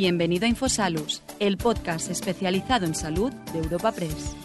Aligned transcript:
Bienvenido 0.00 0.46
a 0.46 0.48
Infosalus, 0.48 1.24
el 1.40 1.56
podcast 1.56 2.08
especializado 2.08 2.86
en 2.86 2.94
salud 2.94 3.32
de 3.52 3.58
Europa 3.58 3.90
Press. 3.90 4.36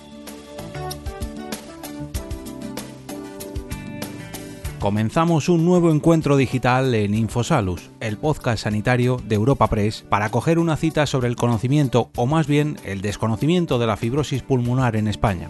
Comenzamos 4.80 5.50
un 5.50 5.64
nuevo 5.64 5.92
encuentro 5.92 6.38
digital 6.38 6.96
en 6.96 7.14
Infosalus, 7.14 7.92
el 8.00 8.18
podcast 8.18 8.64
sanitario 8.64 9.22
de 9.28 9.36
Europa 9.36 9.68
Press, 9.68 10.04
para 10.10 10.32
coger 10.32 10.58
una 10.58 10.76
cita 10.76 11.06
sobre 11.06 11.28
el 11.28 11.36
conocimiento 11.36 12.10
o 12.16 12.26
más 12.26 12.48
bien 12.48 12.80
el 12.84 13.02
desconocimiento 13.02 13.78
de 13.78 13.86
la 13.86 13.96
fibrosis 13.96 14.42
pulmonar 14.42 14.96
en 14.96 15.08
España. 15.08 15.50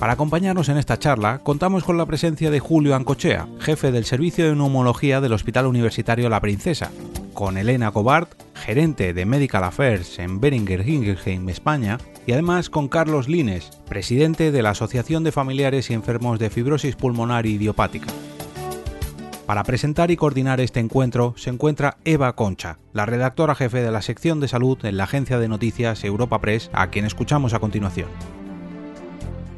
Para 0.00 0.14
acompañarnos 0.14 0.68
en 0.68 0.78
esta 0.78 0.98
charla, 0.98 1.38
contamos 1.38 1.84
con 1.84 1.96
la 1.96 2.06
presencia 2.06 2.50
de 2.50 2.58
Julio 2.58 2.96
Ancochea, 2.96 3.46
jefe 3.60 3.92
del 3.92 4.04
Servicio 4.04 4.44
de 4.44 4.56
Neumología 4.56 5.20
del 5.20 5.34
Hospital 5.34 5.66
Universitario 5.66 6.28
La 6.28 6.40
Princesa, 6.40 6.90
con 7.34 7.58
Elena 7.58 7.90
Cobart, 7.90 8.30
gerente 8.54 9.12
de 9.12 9.26
Medical 9.26 9.64
Affairs 9.64 10.18
en 10.18 10.40
Beringer 10.40 10.88
Ingelheim, 10.88 11.48
España, 11.48 11.98
y 12.26 12.32
además 12.32 12.70
con 12.70 12.88
Carlos 12.88 13.28
Lines, 13.28 13.70
presidente 13.86 14.50
de 14.52 14.62
la 14.62 14.70
Asociación 14.70 15.24
de 15.24 15.32
Familiares 15.32 15.90
y 15.90 15.94
Enfermos 15.94 16.38
de 16.38 16.48
Fibrosis 16.48 16.96
Pulmonar 16.96 17.44
Idiopática. 17.44 18.06
Para 19.46 19.64
presentar 19.64 20.10
y 20.10 20.16
coordinar 20.16 20.60
este 20.60 20.80
encuentro 20.80 21.34
se 21.36 21.50
encuentra 21.50 21.98
Eva 22.06 22.34
Concha, 22.34 22.78
la 22.94 23.04
redactora 23.04 23.54
jefe 23.54 23.82
de 23.82 23.90
la 23.90 24.00
sección 24.00 24.40
de 24.40 24.48
salud 24.48 24.78
en 24.84 24.96
la 24.96 25.04
agencia 25.04 25.38
de 25.38 25.48
noticias 25.48 26.02
Europa 26.04 26.40
Press, 26.40 26.70
a 26.72 26.88
quien 26.88 27.04
escuchamos 27.04 27.52
a 27.52 27.58
continuación. 27.58 28.08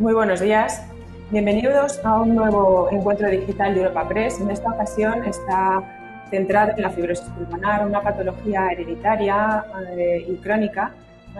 Muy 0.00 0.12
buenos 0.12 0.40
días. 0.40 0.82
Bienvenidos 1.30 2.00
a 2.04 2.20
un 2.20 2.34
nuevo 2.34 2.88
encuentro 2.90 3.30
digital 3.30 3.74
de 3.74 3.82
Europa 3.82 4.08
Press. 4.08 4.40
En 4.40 4.50
esta 4.50 4.70
ocasión 4.70 5.24
está 5.24 5.95
centrado 6.30 6.72
en 6.76 6.82
la 6.82 6.90
fibrosis 6.90 7.28
pulmonar, 7.30 7.86
una 7.86 8.02
patología 8.02 8.68
hereditaria 8.68 9.64
eh, 9.90 10.24
y 10.28 10.36
crónica. 10.36 10.92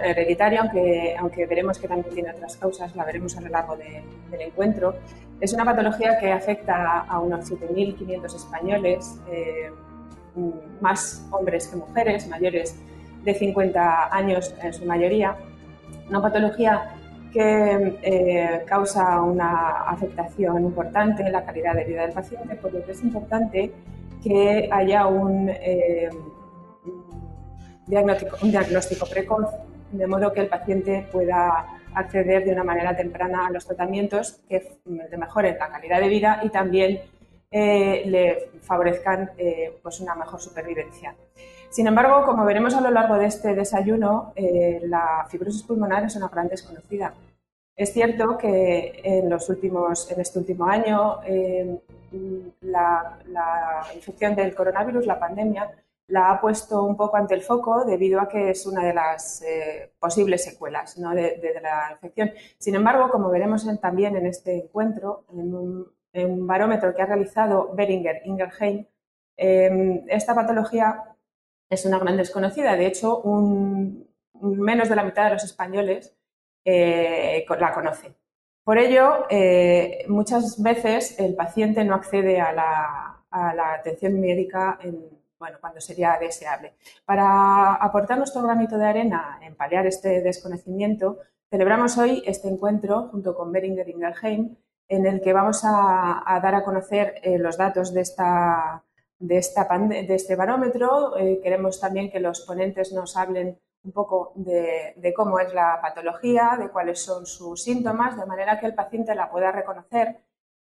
hereditaria, 0.03 0.61
aunque, 0.61 1.17
aunque 1.19 1.47
veremos 1.47 1.79
que 1.79 1.89
también 1.89 2.12
tiene 2.15 2.31
otras 2.31 2.56
causas, 2.56 2.95
la 2.95 3.05
veremos 3.05 3.37
a 3.37 3.41
lo 3.41 3.48
largo 3.48 3.77
del 3.77 4.41
encuentro. 4.41 4.95
Es 5.41 5.53
una 5.53 5.64
patología 5.64 6.19
que 6.19 6.33
afecta 6.33 7.01
a 7.01 7.19
unos 7.20 7.51
7.500 7.51 8.37
españoles, 8.37 9.20
eh, 9.31 9.70
más 10.81 11.27
hombres 11.31 11.69
que 11.69 11.77
mujeres, 11.77 12.29
mayores 12.29 12.77
de 13.25 13.34
50 13.34 14.14
años 14.14 14.55
en 14.62 14.73
su 14.73 14.84
mayoría. 14.84 15.37
Una 16.09 16.23
patología 16.23 16.95
que 17.33 17.98
eh, 18.03 18.64
causa 18.67 19.20
una 19.20 19.83
afectación 19.89 20.64
importante 20.64 21.23
en 21.23 21.33
la 21.33 21.45
calidad 21.45 21.75
de 21.75 21.84
vida 21.84 22.03
del 22.03 22.12
paciente, 22.12 22.55
por 22.57 22.73
lo 22.73 22.84
que 22.84 22.92
es 22.92 23.03
importante 23.03 23.73
que 24.27 24.69
haya 24.73 25.07
un, 25.07 25.49
eh, 25.49 26.11
diagnóstico, 27.87 28.37
un 28.43 28.51
diagnóstico 28.51 29.07
precoz, 29.07 29.47
de 29.93 30.07
modo 30.09 30.33
que 30.33 30.41
el 30.41 30.49
paciente 30.49 31.07
pueda 31.13 31.65
acceder 31.95 32.45
de 32.45 32.53
una 32.53 32.65
manera 32.65 32.97
temprana 32.97 33.47
a 33.47 33.51
los 33.51 33.65
tratamientos 33.65 34.41
que 34.49 34.79
le 34.85 35.17
mejoren 35.17 35.57
la 35.59 35.69
calidad 35.69 36.01
de 36.01 36.09
vida 36.09 36.41
y 36.43 36.49
también 36.49 37.01
eh, 37.53 38.03
le 38.07 38.51
favorezcan 38.63 39.31
eh, 39.39 39.79
pues 39.81 40.01
una 40.01 40.17
mejor 40.17 40.41
supervivencia. 40.41 41.15
Sin 41.71 41.87
embargo, 41.87 42.25
como 42.25 42.45
veremos 42.45 42.75
a 42.75 42.81
lo 42.81 42.91
largo 42.91 43.17
de 43.19 43.27
este 43.27 43.55
desayuno, 43.55 44.33
la 44.83 45.27
fibrosis 45.29 45.63
pulmonar 45.63 46.05
es 46.05 46.17
una 46.17 46.29
gran 46.29 46.49
desconocida. 46.49 47.13
Es 47.77 47.93
cierto 47.93 48.39
que 48.39 49.01
en, 49.05 49.29
los 49.29 49.51
últimos, 49.51 50.11
en 50.11 50.21
este 50.21 50.39
último 50.39 50.65
año 50.65 51.21
la, 52.63 53.19
infección 53.95 54.35
del 54.35 54.55
coronavirus, 54.55 55.05
la 55.05 55.21
pandemia, 55.21 55.71
la 56.09 56.31
ha 56.31 56.41
puesto 56.41 56.85
un 56.85 56.97
poco 56.97 57.19
ante 57.19 57.35
el 57.35 57.43
foco 57.43 57.85
debido 57.85 58.21
a 58.21 58.29
que 58.29 58.51
es 58.51 58.65
una 58.65 58.83
de 58.83 58.95
las 58.95 59.42
eh, 59.42 59.92
posibles 59.98 60.45
secuelas 60.45 60.97
de, 60.97 61.61
la 61.61 61.91
infección. 61.92 62.33
Sin 62.59 62.77
embargo, 62.77 63.11
como 63.11 63.29
veremos 63.29 63.67
también 63.81 64.17
en 64.17 64.27
este 64.27 64.57
encuentro, 64.57 65.25
en 65.33 65.55
un, 65.55 66.47
barómetro 66.47 66.95
que 66.95 67.03
ha 67.03 67.07
realizado 67.07 67.75
Beringer 67.75 68.23
Ingelheim, 68.25 68.86
em, 69.36 70.03
esta 70.09 70.35
patología 70.35 71.05
es 71.69 71.85
una 71.85 71.98
gran 71.98 72.17
desconocida. 72.17 72.75
De 72.75 72.86
hecho, 72.86 73.23
menos 74.41 74.89
de 74.89 74.97
la 74.97 75.05
mitad 75.05 75.25
de 75.25 75.33
los 75.33 75.45
españoles 75.45 76.17
eh, 76.69 77.47
la 77.61 77.73
conocen. 77.73 78.15
Por 78.65 78.79
ello, 78.79 79.27
eh, 79.31 80.05
muchas 80.09 80.61
veces 80.61 81.17
el 81.21 81.37
paciente 81.37 81.85
no 81.85 81.95
accede 81.95 82.41
a 82.41 82.53
la, 82.53 83.13
atención 83.79 84.19
médica 84.21 84.79
bueno, 85.39 85.59
cuando 85.61 85.81
sería 85.81 86.17
deseable. 86.19 86.75
Para 87.05 87.75
aportar 87.75 88.19
nuestro 88.19 88.43
granito 88.43 88.79
de 88.79 88.87
arena 88.87 89.39
en 89.43 89.55
paliar 89.55 89.87
este 89.87 90.21
desconocimiento, 90.23 91.19
celebramos 91.49 91.97
hoy 91.99 92.25
este 92.27 92.49
encuentro 92.49 93.09
junto 93.13 93.37
con 93.37 93.53
Beringer 93.53 93.89
Ingelheim, 93.89 94.57
en 94.89 95.07
el 95.07 95.21
que 95.21 95.33
vamos 95.33 95.61
a, 95.65 96.41
dar 96.43 96.55
a 96.57 96.65
conocer 96.65 97.21
eh, 97.23 97.39
los 97.39 97.57
datos 97.57 97.95
de, 97.95 98.01
esta, 98.01 98.83
de, 99.21 99.39
este 99.39 100.35
barómetro. 100.35 101.15
Queremos 101.43 101.79
también 101.79 102.11
que 102.11 102.19
los 102.19 102.41
ponentes 102.41 102.93
nos 102.93 103.17
hablen 103.17 103.61
un 103.85 103.92
poco 103.92 104.33
de, 104.35 105.13
cómo 105.14 105.39
es 105.39 105.53
la 105.55 105.79
patología, 105.81 106.57
de 106.59 106.69
cuáles 106.69 107.01
son 107.01 107.27
sus 107.27 107.63
síntomas, 107.63 108.17
de 108.19 108.27
manera 108.27 108.59
que 108.59 108.67
el 108.67 108.75
paciente 108.75 109.14
la 109.14 109.31
pueda 109.31 109.53
reconocer, 109.53 110.19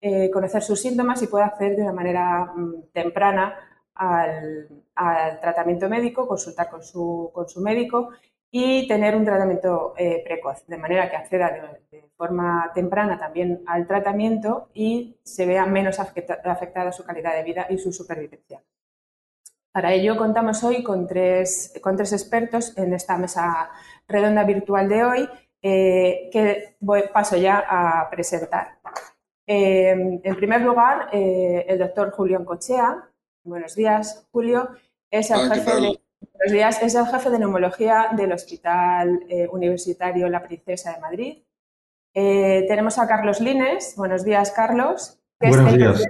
eh, 0.00 0.30
conocer 0.30 0.62
sus 0.62 0.80
síntomas 0.80 1.22
y 1.22 1.28
pueda 1.28 1.46
acceder 1.46 1.76
de 1.76 1.82
una 1.82 1.92
manera 1.92 2.52
mm, 2.54 2.90
temprana 2.92 3.56
al, 3.94 4.68
tratamiento 5.40 5.88
médico, 5.88 6.26
consultar 6.26 6.68
con 6.68 6.82
su, 6.82 7.32
médico 7.58 8.10
y 8.50 8.86
tener 8.88 9.16
un 9.16 9.24
tratamiento 9.24 9.94
eh, 9.96 10.22
precoz, 10.24 10.66
de 10.66 10.78
manera 10.78 11.10
que 11.10 11.16
acceda 11.16 11.78
de, 11.90 12.04
forma 12.16 12.70
temprana 12.74 13.18
también 13.18 13.62
al 13.66 13.86
tratamiento 13.86 14.68
y 14.72 15.16
se 15.22 15.46
vea 15.46 15.66
menos 15.66 15.98
afectada 15.98 16.92
su 16.92 17.04
calidad 17.04 17.34
de 17.34 17.42
vida 17.42 17.66
y 17.68 17.78
su 17.78 17.92
supervivencia. 17.92 18.62
Para 19.74 19.92
ello 19.92 20.16
contamos 20.16 20.62
hoy 20.62 20.84
con 20.84 21.08
tres, 21.08 21.74
con 21.82 21.96
tres 21.96 22.12
expertos 22.12 22.78
en 22.78 22.94
esta 22.94 23.18
mesa 23.18 23.70
redonda 24.06 24.44
virtual 24.44 24.88
de 24.88 25.04
hoy 25.04 25.28
eh, 25.60 26.30
que 26.30 26.76
voy, 26.78 27.02
paso 27.12 27.36
ya 27.36 27.64
a 27.68 28.08
presentar. 28.08 28.78
Eh, 29.44 30.20
en 30.22 30.36
primer 30.36 30.60
lugar, 30.60 31.08
eh, 31.10 31.66
el 31.66 31.80
doctor 31.80 32.12
Julio 32.12 32.44
Cochea. 32.44 33.10
Buenos 33.42 33.74
días, 33.74 34.28
Julio. 34.30 34.68
Es 35.10 35.32
el, 35.32 35.52
jefe 35.52 35.74
de, 35.74 35.80
buenos 35.80 36.52
días, 36.52 36.80
es 36.80 36.94
el 36.94 37.06
jefe 37.06 37.30
de 37.30 37.38
neumología 37.40 38.10
del 38.12 38.30
Hospital 38.30 39.26
Universitario 39.50 40.28
La 40.28 40.44
Princesa 40.44 40.92
de 40.92 41.00
Madrid. 41.00 41.42
tenemos 42.12 42.96
a 43.00 43.08
Carlos 43.08 43.40
Lines. 43.40 43.94
Buenos 43.96 44.24
días, 44.24 44.52
Carlos. 44.52 45.18
Buenos 45.40 45.74
días. 45.74 46.04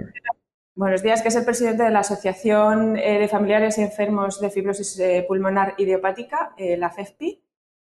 Buenos 0.77 1.01
días, 1.01 1.21
que 1.21 1.29
es 1.29 1.35
el 1.37 1.45
presidente 1.45 1.83
de 1.83 1.89
la 1.89 1.99
Asociación 1.99 2.97
eh, 2.97 3.17
de 3.17 3.29
Familiares 3.29 3.77
y 3.77 3.81
Enfermos 3.81 4.41
de 4.41 4.49
Fibrosis 4.49 4.99
eh, 4.99 5.23
Pulmonar 5.25 5.73
Idiopática, 5.77 6.53
eh, 6.57 6.75
la 6.75 6.89
FEFPI, 6.89 7.41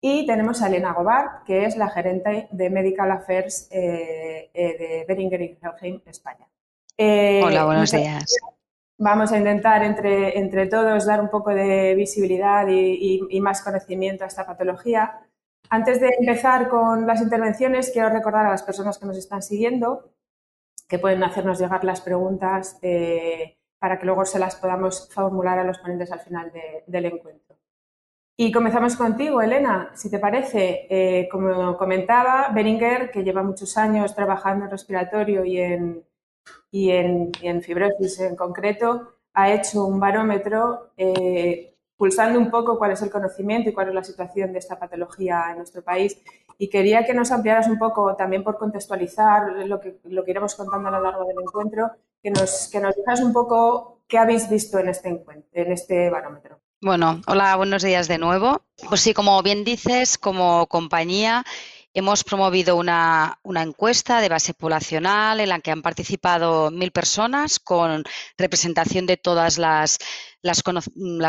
y 0.01 0.25
tenemos 0.27 0.61
a 0.61 0.67
Elena 0.67 0.91
Gobart, 0.91 1.45
que 1.45 1.63
es 1.63 1.77
la 1.77 1.89
gerente 1.89 2.49
de 2.51 2.69
Medical 2.69 3.09
Affairs 3.09 3.69
de 3.69 5.05
Beringer 5.07 5.41
Ingelheim, 5.41 6.01
España. 6.05 6.45
Hola, 6.97 7.63
buenos 7.63 7.89
días. 7.89 8.35
Vamos 8.97 9.31
a 9.31 9.37
intentar 9.37 9.81
entre, 9.83 10.37
entre 10.37 10.67
todos 10.67 11.05
dar 11.05 11.21
un 11.21 11.29
poco 11.29 11.51
de 11.51 11.95
visibilidad 11.95 12.67
y 12.67 13.39
más 13.39 13.61
conocimiento 13.61 14.25
a 14.25 14.27
esta 14.27 14.45
patología. 14.45 15.21
Antes 15.69 16.01
de 16.01 16.09
empezar 16.19 16.67
con 16.67 17.07
las 17.07 17.21
intervenciones, 17.21 17.91
quiero 17.91 18.09
recordar 18.09 18.45
a 18.45 18.51
las 18.51 18.63
personas 18.63 18.99
que 18.99 19.05
nos 19.05 19.17
están 19.17 19.41
siguiendo 19.41 20.11
que 20.87 20.99
pueden 20.99 21.23
hacernos 21.23 21.59
llegar 21.59 21.83
las 21.83 22.01
preguntas 22.01 22.77
eh, 22.81 23.57
para 23.79 23.99
que 23.99 24.05
luego 24.05 24.25
se 24.25 24.39
las 24.39 24.55
podamos 24.55 25.09
formular 25.11 25.59
a 25.59 25.63
los 25.63 25.79
ponentes 25.79 26.11
al 26.11 26.19
final 26.19 26.51
del 26.87 27.05
encuentro. 27.05 27.57
Y 28.35 28.51
comenzamos 28.51 28.95
contigo, 28.95 29.41
Elena, 29.41 29.91
si 29.93 30.09
te 30.09 30.17
parece. 30.17 30.87
Eh, 30.89 31.29
como 31.29 31.77
comentaba, 31.77 32.49
Beringer, 32.49 33.11
que 33.11 33.23
lleva 33.23 33.43
muchos 33.43 33.77
años 33.77 34.15
trabajando 34.15 34.65
en 34.65 34.71
respiratorio 34.71 35.45
y 35.45 35.59
en, 35.59 36.03
y 36.71 36.89
en, 36.89 37.61
fibrosis 37.61 38.19
en 38.21 38.35
concreto, 38.35 39.13
ha 39.33 39.51
hecho 39.51 39.85
un 39.85 39.99
barómetro 39.99 40.93
eh, 40.97 41.75
pulsando 41.95 42.39
un 42.39 42.49
poco 42.49 42.77
cuál 42.77 42.91
es 42.91 43.01
el 43.03 43.11
conocimiento 43.11 43.69
y 43.69 43.73
cuál 43.73 43.89
es 43.89 43.93
la 43.93 44.03
situación 44.03 44.51
de 44.51 44.59
esta 44.59 44.79
patología 44.79 45.45
en 45.51 45.57
nuestro 45.57 45.83
país 45.83 46.19
y 46.57 46.69
quería 46.69 47.05
que 47.05 47.13
nos 47.13 47.31
ampliaras 47.31 47.67
un 47.67 47.77
poco, 47.77 48.15
también 48.15 48.43
por 48.43 48.57
contextualizar 48.57 49.65
lo 49.65 49.79
que, 49.79 49.99
lo 50.05 50.23
que 50.23 50.31
iremos 50.31 50.55
contando 50.55 50.89
a 50.89 50.91
lo 50.91 51.01
largo 51.01 51.25
del 51.25 51.37
encuentro, 51.41 51.91
que 52.21 52.31
nos, 52.31 52.69
que 52.71 52.79
nos 52.79 52.95
un 53.21 53.33
poco 53.33 54.01
qué 54.07 54.17
habéis 54.17 54.49
visto 54.49 54.79
en 54.79 54.89
este, 54.89 55.09
encuentro, 55.09 55.49
en 55.53 55.71
este 55.71 56.09
barómetro. 56.09 56.59
Bueno, 56.81 57.21
hola, 57.27 57.55
buenos 57.55 57.81
días 57.81 58.07
de 58.07 58.17
nuevo. 58.17 58.61
Pues 58.89 59.01
sí, 59.01 59.13
como 59.13 59.41
bien 59.41 59.63
dices, 59.63 60.17
como 60.17 60.67
compañía 60.67 61.45
Hemos 61.95 62.23
promovido 62.23 62.75
una, 62.75 63.37
encuesta 63.43 64.19
de 64.19 64.27
base 64.27 64.55
poblacional 64.55 65.39
en 65.39 65.49
la 65.49 65.59
que 65.59 65.69
han 65.69 65.83
participado 65.83 66.71
mil 66.71 66.91
personas 66.91 67.59
con 67.59 68.03
representación 68.35 69.05
de 69.05 69.17
todas 69.17 69.59
las, 69.59 69.99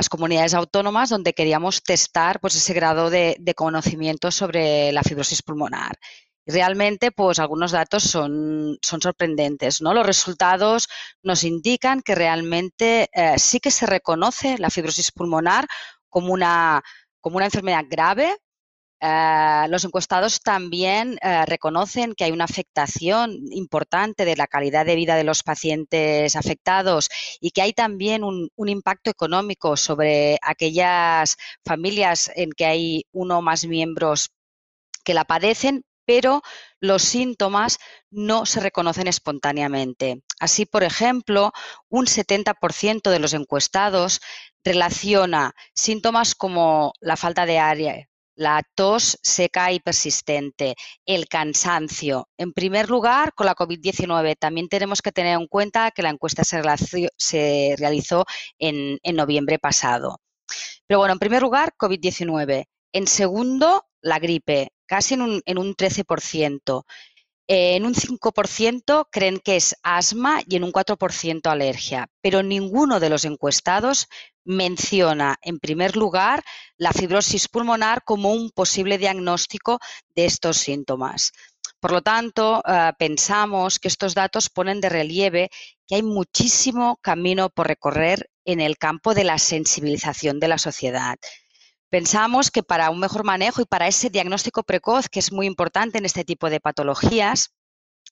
comunidades 0.08 0.54
autónomas 0.54 1.10
donde 1.10 1.34
queríamos 1.34 1.82
testar 1.82 2.40
pues, 2.40 2.56
ese 2.56 2.72
grado 2.72 3.10
de, 3.10 3.36
conocimiento 3.54 4.30
sobre 4.30 4.90
la 4.92 5.02
fibrosis 5.02 5.42
pulmonar. 5.42 5.98
Realmente, 6.46 7.10
pues 7.12 7.38
algunos 7.40 7.72
datos 7.72 8.02
son, 8.04 8.78
sorprendentes. 8.80 9.82
¿no? 9.82 9.92
Los 9.92 10.06
resultados 10.06 10.88
nos 11.22 11.44
indican 11.44 12.00
que 12.00 12.14
realmente 12.14 13.10
eh, 13.12 13.38
sí 13.38 13.60
que 13.60 13.70
se 13.70 13.84
reconoce 13.84 14.56
la 14.56 14.70
fibrosis 14.70 15.12
pulmonar 15.12 15.66
como 16.08 16.32
una 16.32 16.82
enfermedad 17.22 17.84
grave, 17.86 18.34
eh, 19.00 19.66
los 19.68 19.84
encuestados 19.84 20.40
también 20.40 21.18
eh, 21.20 21.44
reconocen 21.46 22.14
que 22.14 22.24
hay 22.24 22.32
una 22.32 22.44
afectación 22.44 23.38
importante 23.52 24.24
de 24.24 24.36
la 24.36 24.46
calidad 24.46 24.86
de 24.86 24.96
vida 24.96 25.16
de 25.16 25.24
los 25.24 25.42
pacientes 25.42 26.36
afectados 26.36 27.08
y 27.40 27.50
que 27.50 27.62
hay 27.62 27.72
también 27.72 28.24
un, 28.24 28.50
impacto 28.56 29.10
económico 29.10 29.76
sobre 29.76 30.38
aquellas 30.42 31.36
familias 31.64 32.30
en 32.34 32.52
que 32.52 32.66
hay 32.66 33.04
uno 33.12 33.38
o 33.38 33.42
más 33.42 33.66
miembros 33.66 34.30
que 35.04 35.14
la 35.14 35.24
padecen, 35.24 35.84
pero 36.06 36.42
los 36.80 37.02
síntomas 37.02 37.78
no 38.10 38.46
se 38.46 38.60
reconocen 38.60 39.06
espontáneamente. 39.06 40.22
Así, 40.40 40.66
por 40.66 40.82
ejemplo, 40.82 41.52
un 41.88 42.06
70% 42.06 43.10
de 43.10 43.18
los 43.18 43.34
encuestados 43.34 44.20
relaciona 44.64 45.54
síntomas 45.74 46.34
como 46.34 46.94
la 47.00 47.16
falta 47.16 47.46
de 47.46 47.58
aire, 47.58 48.08
la 48.36 48.62
tos 48.74 49.18
seca 49.22 49.72
y 49.72 49.80
persistente, 49.80 50.74
el 51.06 51.28
cansancio. 51.28 52.28
En 52.36 52.52
primer 52.52 52.90
lugar, 52.90 53.32
con 53.34 53.46
la 53.46 53.54
COVID-19 53.54 54.36
también 54.38 54.68
tenemos 54.68 55.02
que 55.02 55.12
tener 55.12 55.38
en 55.38 55.46
cuenta 55.46 55.90
que 55.90 56.02
la 56.02 56.10
encuesta 56.10 56.42
se, 56.44 57.74
realizó 57.76 58.24
en, 58.58 58.98
noviembre 59.14 59.58
pasado. 59.58 60.20
Pero 60.86 60.98
bueno, 60.98 61.14
en 61.14 61.18
primer 61.18 61.42
lugar, 61.42 61.74
COVID-19. 61.78 62.64
En 62.92 63.06
segundo, 63.06 63.86
la 64.00 64.18
gripe, 64.18 64.70
casi 64.86 65.14
en 65.14 65.22
un, 65.22 65.42
en 65.46 65.58
un 65.58 65.74
13%. 65.74 66.84
En 67.46 67.84
un 67.84 67.94
5% 67.94 69.08
creen 69.10 69.38
que 69.38 69.56
es 69.56 69.76
asma 69.82 70.40
y 70.46 70.56
en 70.56 70.64
un 70.64 70.72
4% 70.72 71.46
alergia, 71.50 72.08
pero 72.22 72.42
ninguno 72.42 73.00
de 73.00 73.10
los 73.10 73.26
encuestados 73.26 74.08
menciona, 74.44 75.36
en 75.42 75.58
primer 75.58 75.96
lugar, 75.96 76.44
la 76.76 76.92
fibrosis 76.92 77.48
pulmonar 77.48 78.02
como 78.04 78.32
un 78.32 78.50
posible 78.50 78.98
diagnóstico 78.98 79.78
de 80.14 80.26
estos 80.26 80.58
síntomas. 80.58 81.32
Por 81.80 81.92
lo 81.92 82.02
tanto, 82.02 82.62
eh, 82.66 82.92
pensamos 82.98 83.78
que 83.78 83.88
estos 83.88 84.14
datos 84.14 84.48
ponen 84.48 84.80
de 84.80 84.88
relieve 84.88 85.50
que 85.86 85.96
hay 85.96 86.02
muchísimo 86.02 86.98
camino 87.02 87.50
por 87.50 87.66
recorrer 87.66 88.30
en 88.44 88.60
el 88.60 88.78
campo 88.78 89.14
de 89.14 89.24
la 89.24 89.38
sensibilización 89.38 90.40
de 90.40 90.48
la 90.48 90.58
sociedad. 90.58 91.16
Pensamos 91.90 92.50
que 92.50 92.62
para 92.62 92.90
un 92.90 93.00
mejor 93.00 93.24
manejo 93.24 93.60
y 93.60 93.66
para 93.66 93.86
ese 93.86 94.10
diagnóstico 94.10 94.62
precoz, 94.62 95.08
que 95.08 95.20
es 95.20 95.30
muy 95.30 95.46
importante 95.46 95.98
en 95.98 96.06
este 96.06 96.24
tipo 96.24 96.50
de 96.50 96.60
patologías, 96.60 97.54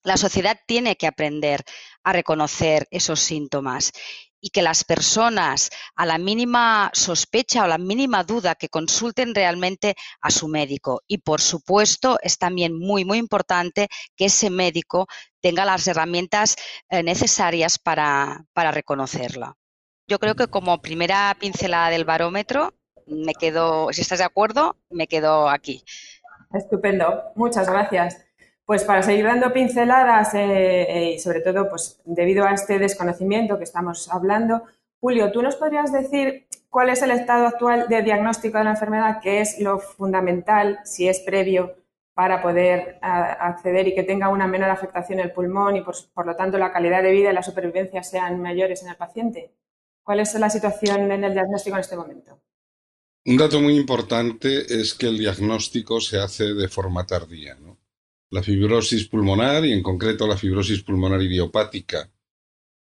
la 0.04 0.16
sociedad 0.16 0.58
tiene 0.66 0.96
que 0.96 1.06
aprender 1.06 1.64
a 2.02 2.12
reconocer 2.12 2.86
esos 2.90 3.20
síntomas 3.20 3.92
y 4.42 4.50
que 4.50 4.60
las 4.60 4.84
personas 4.84 5.70
a 5.94 6.04
la 6.04 6.18
mínima 6.18 6.90
sospecha 6.92 7.64
o 7.64 7.68
la 7.68 7.78
mínima 7.78 8.24
duda 8.24 8.56
que 8.56 8.68
consulten 8.68 9.34
realmente 9.34 9.94
a 10.20 10.30
su 10.30 10.48
médico. 10.48 11.02
Y 11.06 11.18
por 11.18 11.40
supuesto 11.40 12.18
es 12.22 12.36
también 12.36 12.78
muy, 12.78 13.04
muy 13.04 13.18
importante 13.18 13.88
que 14.16 14.26
ese 14.26 14.50
médico 14.50 15.06
tenga 15.40 15.64
las 15.64 15.86
herramientas 15.86 16.56
eh, 16.90 17.02
necesarias 17.02 17.78
para, 17.78 18.44
para 18.52 18.72
reconocerla. 18.72 19.54
Yo 20.08 20.18
creo 20.18 20.34
que 20.34 20.48
como 20.48 20.82
primera 20.82 21.34
pincelada 21.38 21.88
del 21.90 22.04
barómetro, 22.04 22.74
me 23.06 23.34
quedo, 23.34 23.92
si 23.92 24.02
estás 24.02 24.18
de 24.18 24.24
acuerdo, 24.24 24.76
me 24.90 25.06
quedo 25.06 25.48
aquí. 25.48 25.84
Estupendo, 26.52 27.32
muchas 27.36 27.68
gracias. 27.68 28.26
Pues 28.72 28.84
para 28.84 29.02
seguir 29.02 29.26
dando 29.26 29.52
pinceladas 29.52 30.32
eh, 30.32 30.86
eh, 30.88 31.12
y 31.12 31.18
sobre 31.18 31.42
todo, 31.42 31.68
pues 31.68 32.00
debido 32.06 32.46
a 32.46 32.54
este 32.54 32.78
desconocimiento 32.78 33.58
que 33.58 33.64
estamos 33.64 34.08
hablando, 34.10 34.62
Julio, 34.98 35.30
¿tú 35.30 35.42
nos 35.42 35.56
podrías 35.56 35.92
decir 35.92 36.46
cuál 36.70 36.88
es 36.88 37.02
el 37.02 37.10
estado 37.10 37.48
actual 37.48 37.86
de 37.90 38.00
diagnóstico 38.00 38.56
de 38.56 38.64
la 38.64 38.70
enfermedad, 38.70 39.20
qué 39.22 39.42
es 39.42 39.60
lo 39.60 39.78
fundamental, 39.78 40.78
si 40.84 41.06
es 41.06 41.20
previo, 41.20 41.74
para 42.14 42.40
poder 42.40 42.96
acceder 43.02 43.88
y 43.88 43.94
que 43.94 44.04
tenga 44.04 44.30
una 44.30 44.46
menor 44.46 44.70
afectación 44.70 45.20
el 45.20 45.32
pulmón 45.32 45.76
y 45.76 45.82
por, 45.82 46.26
lo 46.26 46.34
tanto 46.34 46.56
la 46.56 46.72
calidad 46.72 47.02
de 47.02 47.12
vida 47.12 47.30
y 47.30 47.34
la 47.34 47.42
supervivencia 47.42 48.02
sean 48.02 48.40
mayores 48.40 48.82
en 48.82 48.88
el 48.88 48.96
paciente? 48.96 49.52
¿Cuál 50.02 50.20
es 50.20 50.32
la 50.36 50.48
situación 50.48 51.12
en 51.12 51.24
el 51.24 51.34
diagnóstico 51.34 51.76
en 51.76 51.80
este 51.82 51.96
momento? 51.96 52.40
Un 53.26 53.36
dato 53.36 53.60
muy 53.60 53.76
importante 53.76 54.80
es 54.80 54.94
que 54.94 55.08
el 55.08 55.18
diagnóstico 55.18 56.00
se 56.00 56.18
hace 56.18 56.54
de 56.54 56.68
forma 56.68 57.06
tardía. 57.06 57.54
La 58.32 58.42
fibrosis 58.42 59.06
pulmonar, 59.08 59.66
y 59.66 59.72
en 59.72 59.82
concreto 59.82 60.26
la 60.26 60.38
fibrosis 60.38 60.82
pulmonar 60.82 61.20
idiopática, 61.20 62.10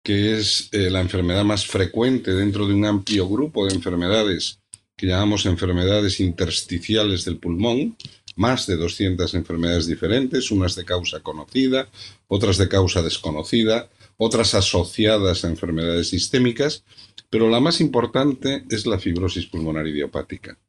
que 0.03 0.37
es 0.37 0.67
eh, 0.73 0.89
la 0.89 0.99
enfermedad 0.99 1.45
más 1.45 1.65
frecuente 1.65 2.33
dentro 2.33 2.67
de 2.67 2.73
un 2.73 2.83
amplio 2.83 3.29
grupo 3.29 3.65
de 3.65 3.73
enfermedades 3.73 4.59
que 4.97 5.07
llamamos 5.07 5.45
enfermedades 5.45 6.19
intersticiales 6.19 7.23
del 7.23 7.37
pulmón, 7.37 7.95
más 8.35 8.67
de 8.67 8.75
200 8.75 9.33
enfermedades 9.35 9.87
diferentes, 9.87 10.51
unas 10.51 10.75
de 10.75 10.83
causa 10.83 11.21
conocida, 11.21 11.87
otras 12.27 12.57
de 12.57 12.67
causa 12.67 13.01
desconocida, 13.01 13.89
otras 14.17 14.53
asociadas 14.53 15.45
a 15.45 15.47
enfermedades 15.47 16.09
sistémicas, 16.09 16.83
pero 17.29 17.49
la 17.49 17.61
más 17.61 17.79
importante 17.79 18.65
es 18.69 18.85
la 18.85 18.99
fibrosis 18.99 19.45
pulmonar 19.45 19.87
idiopática. 19.87 20.59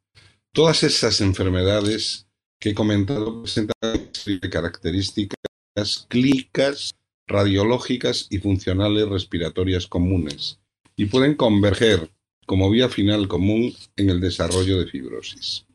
Todas 0.53 0.83
esas 0.83 1.19
enfermedades 1.19 2.28
que 2.59 2.71
he 2.71 2.73
comentado 2.73 3.41
presentan 3.41 4.09
características 4.51 5.37
clínicas, 6.07 6.93
radiológicas 7.27 8.27
y 8.29 8.39
funcionales 8.39 9.07
respiratorias 9.07 9.87
comunes 9.87 10.59
y 10.95 11.05
pueden 11.05 11.35
converger 11.35 12.11
como 12.45 12.69
vía 12.69 12.89
final 12.89 13.27
común 13.27 13.73
en 13.95 14.09
el 14.09 14.19
desarrollo 14.19 14.79
de 14.79 14.87
fibrosis. 14.87 15.65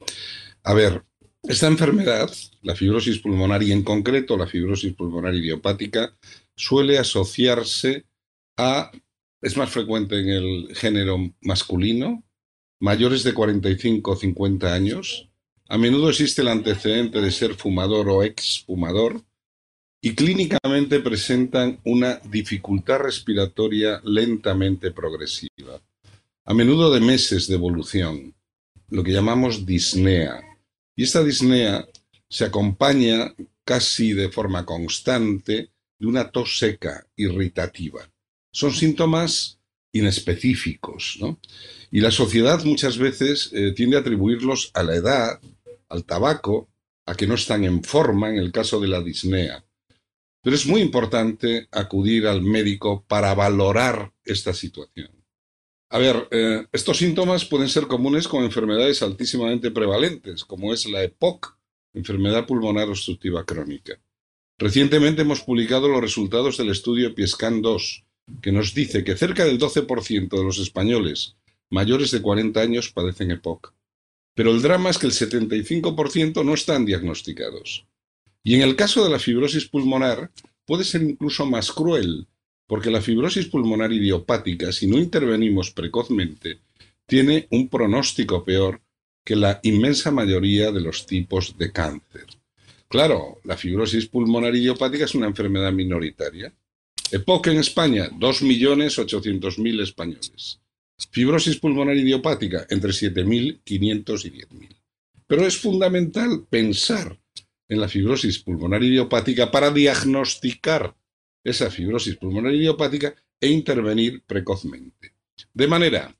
A 0.64 0.74
ver, 0.74 1.04
esta 1.44 1.66
enfermedad, 1.66 2.30
la 2.62 2.74
fibrosis 2.74 3.20
pulmonar 3.20 3.62
y 3.62 3.72
en 3.72 3.82
concreto 3.82 4.36
la 4.36 4.46
fibrosis 4.46 4.92
pulmonar 4.94 5.34
idiopática, 5.34 6.16
suele 6.56 6.98
asociarse 6.98 8.04
a 8.56 8.90
es 9.44 9.58
más 9.58 9.70
frecuente 9.70 10.18
en 10.18 10.28
el 10.30 10.74
género 10.74 11.18
masculino, 11.42 12.24
mayores 12.80 13.22
de 13.24 13.34
45 13.34 14.10
o 14.10 14.16
50 14.16 14.72
años. 14.72 15.30
A 15.68 15.78
menudo 15.78 16.10
existe 16.10 16.42
el 16.42 16.48
antecedente 16.48 17.20
de 17.20 17.30
ser 17.30 17.54
fumador 17.54 18.08
o 18.08 18.22
ex-fumador 18.22 19.22
y 20.00 20.14
clínicamente 20.14 21.00
presentan 21.00 21.80
una 21.84 22.20
dificultad 22.24 22.98
respiratoria 22.98 24.00
lentamente 24.04 24.90
progresiva, 24.90 25.80
a 26.44 26.54
menudo 26.54 26.92
de 26.92 27.00
meses 27.00 27.46
de 27.48 27.54
evolución, 27.54 28.34
lo 28.90 29.02
que 29.02 29.12
llamamos 29.12 29.64
disnea. 29.64 30.40
Y 30.94 31.04
esta 31.04 31.24
disnea 31.24 31.88
se 32.28 32.44
acompaña 32.44 33.34
casi 33.64 34.12
de 34.12 34.28
forma 34.28 34.66
constante 34.66 35.70
de 35.98 36.06
una 36.06 36.30
tos 36.30 36.58
seca, 36.58 37.06
irritativa 37.16 38.06
son 38.54 38.72
síntomas 38.72 39.58
inespecíficos, 39.92 41.18
¿no? 41.20 41.38
Y 41.90 42.00
la 42.00 42.10
sociedad 42.10 42.64
muchas 42.64 42.98
veces 42.98 43.50
eh, 43.52 43.72
tiende 43.72 43.96
a 43.96 44.00
atribuirlos 44.00 44.70
a 44.74 44.82
la 44.84 44.94
edad, 44.94 45.40
al 45.88 46.04
tabaco, 46.04 46.70
a 47.06 47.14
que 47.14 47.26
no 47.26 47.34
están 47.34 47.64
en 47.64 47.82
forma 47.82 48.30
en 48.30 48.38
el 48.38 48.52
caso 48.52 48.80
de 48.80 48.88
la 48.88 49.02
disnea. 49.02 49.64
Pero 50.42 50.56
es 50.56 50.66
muy 50.66 50.80
importante 50.80 51.68
acudir 51.70 52.26
al 52.26 52.42
médico 52.42 53.04
para 53.06 53.34
valorar 53.34 54.12
esta 54.24 54.52
situación. 54.52 55.10
A 55.90 55.98
ver, 55.98 56.28
eh, 56.30 56.66
estos 56.72 56.98
síntomas 56.98 57.44
pueden 57.44 57.68
ser 57.68 57.86
comunes 57.86 58.26
con 58.26 58.44
enfermedades 58.44 59.02
altísimamente 59.02 59.70
prevalentes, 59.70 60.44
como 60.44 60.72
es 60.72 60.86
la 60.86 61.02
EPOC, 61.02 61.56
enfermedad 61.94 62.46
pulmonar 62.46 62.88
obstructiva 62.88 63.44
crónica. 63.44 64.00
Recientemente 64.58 65.22
hemos 65.22 65.40
publicado 65.40 65.88
los 65.88 66.00
resultados 66.00 66.56
del 66.56 66.70
estudio 66.70 67.14
PIESCAN 67.14 67.62
2, 67.62 68.04
que 68.42 68.52
nos 68.52 68.74
dice 68.74 69.04
que 69.04 69.16
cerca 69.16 69.44
del 69.44 69.58
12% 69.58 70.28
de 70.28 70.44
los 70.44 70.58
españoles 70.58 71.36
mayores 71.70 72.10
de 72.10 72.22
40 72.22 72.60
años 72.60 72.90
padecen 72.90 73.30
EPOC. 73.32 73.74
Pero 74.34 74.50
el 74.50 74.62
drama 74.62 74.90
es 74.90 74.98
que 74.98 75.06
el 75.06 75.12
75% 75.12 76.44
no 76.44 76.54
están 76.54 76.84
diagnosticados. 76.84 77.86
Y 78.42 78.54
en 78.56 78.62
el 78.62 78.76
caso 78.76 79.04
de 79.04 79.10
la 79.10 79.18
fibrosis 79.18 79.66
pulmonar 79.66 80.30
puede 80.66 80.84
ser 80.84 81.02
incluso 81.02 81.46
más 81.46 81.70
cruel, 81.72 82.26
porque 82.66 82.90
la 82.90 83.00
fibrosis 83.00 83.46
pulmonar 83.46 83.92
idiopática, 83.92 84.72
si 84.72 84.86
no 84.86 84.98
intervenimos 84.98 85.70
precozmente, 85.70 86.60
tiene 87.06 87.46
un 87.50 87.68
pronóstico 87.68 88.44
peor 88.44 88.80
que 89.24 89.36
la 89.36 89.60
inmensa 89.62 90.10
mayoría 90.10 90.70
de 90.72 90.80
los 90.80 91.06
tipos 91.06 91.56
de 91.56 91.72
cáncer. 91.72 92.26
Claro, 92.88 93.38
la 93.44 93.56
fibrosis 93.56 94.06
pulmonar 94.06 94.54
idiopática 94.54 95.04
es 95.04 95.14
una 95.14 95.26
enfermedad 95.26 95.72
minoritaria. 95.72 96.52
EPOC 97.10 97.46
en 97.48 97.58
España, 97.58 98.10
2.800.000 98.10 99.82
españoles. 99.82 100.60
Fibrosis 101.10 101.58
pulmonar 101.58 101.96
idiopática, 101.96 102.66
entre 102.70 102.90
7.500 102.90 104.24
y 104.24 104.30
10.000. 104.30 104.76
Pero 105.26 105.46
es 105.46 105.56
fundamental 105.58 106.46
pensar 106.48 107.18
en 107.68 107.80
la 107.80 107.88
fibrosis 107.88 108.38
pulmonar 108.38 108.82
idiopática 108.82 109.50
para 109.50 109.70
diagnosticar 109.70 110.94
esa 111.42 111.70
fibrosis 111.70 112.16
pulmonar 112.16 112.54
idiopática 112.54 113.14
e 113.40 113.48
intervenir 113.48 114.22
precozmente. 114.26 115.14
De 115.52 115.66
manera 115.66 116.14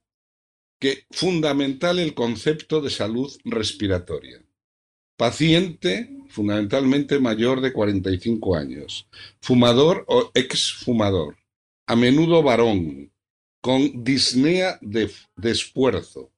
que 0.81 1.07
fundamental 1.11 1.99
el 1.99 2.15
concepto 2.15 2.81
de 2.81 2.91
salud 2.91 3.33
respiratoria. 3.45 4.43
Paciente 5.17 6.11
fundamentalmente 6.29 7.21
mayor 7.21 7.61
de 7.61 7.73
45 7.73 8.57
años, 8.57 9.07
fumador 9.41 10.05
o 10.09 10.33
exfumador, 10.35 11.39
a 11.87 11.95
menudo 11.95 12.43
varón, 12.43 13.13
con 13.65 14.05
disnea 14.05 14.79
de, 14.83 15.11
esfuerzo, 15.43 16.31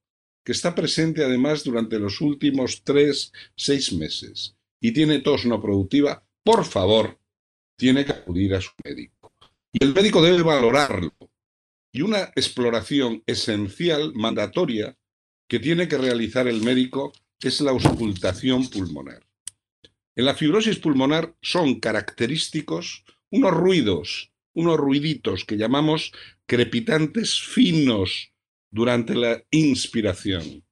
que 0.45 0.52
está 0.52 0.76
presente 0.76 1.25
además 1.25 1.64
durante 1.64 1.99
los 1.99 2.21
últimos 2.21 2.85
3-6 2.85 3.99
meses 3.99 4.54
y 4.80 4.92
tiene 4.92 5.18
tos 5.18 5.45
no 5.45 5.61
productiva, 5.61 6.25
por 6.45 6.64
favor, 6.64 7.18
tiene 7.76 8.04
que 8.04 8.12
acudir 8.12 8.54
a 8.54 8.61
su 8.61 8.71
médico. 8.85 9.33
Y 9.73 9.83
el 9.83 9.92
médico 9.92 10.23
debe 10.23 10.40
valorarlo. 10.42 11.16
Y 11.90 12.02
una 12.02 12.30
exploración 12.37 13.25
esencial, 13.26 14.12
mandatoria, 14.14 14.97
que 15.49 15.59
tiene 15.59 15.88
que 15.88 15.99
realizar 15.99 16.47
el 16.47 16.62
médico 16.62 17.12
es 17.42 17.61
la 17.61 17.73
auscultación 17.73 18.71
pulmonar. 18.71 19.26
En 20.14 20.26
la 20.26 20.35
fibrosis 20.35 20.78
pulmonar 20.78 21.35
son 21.42 21.80
característicos 21.80 23.04
unos 23.30 23.52
ruidos, 23.52 24.30
unos 24.57 24.79
ruiditos 24.79 25.45
que 25.45 25.59
llamamos 25.59 26.13
crepitantes 26.47 27.41
finos 27.41 28.33
durante 28.71 29.15
la 29.15 29.45
inspiración. 29.51 30.65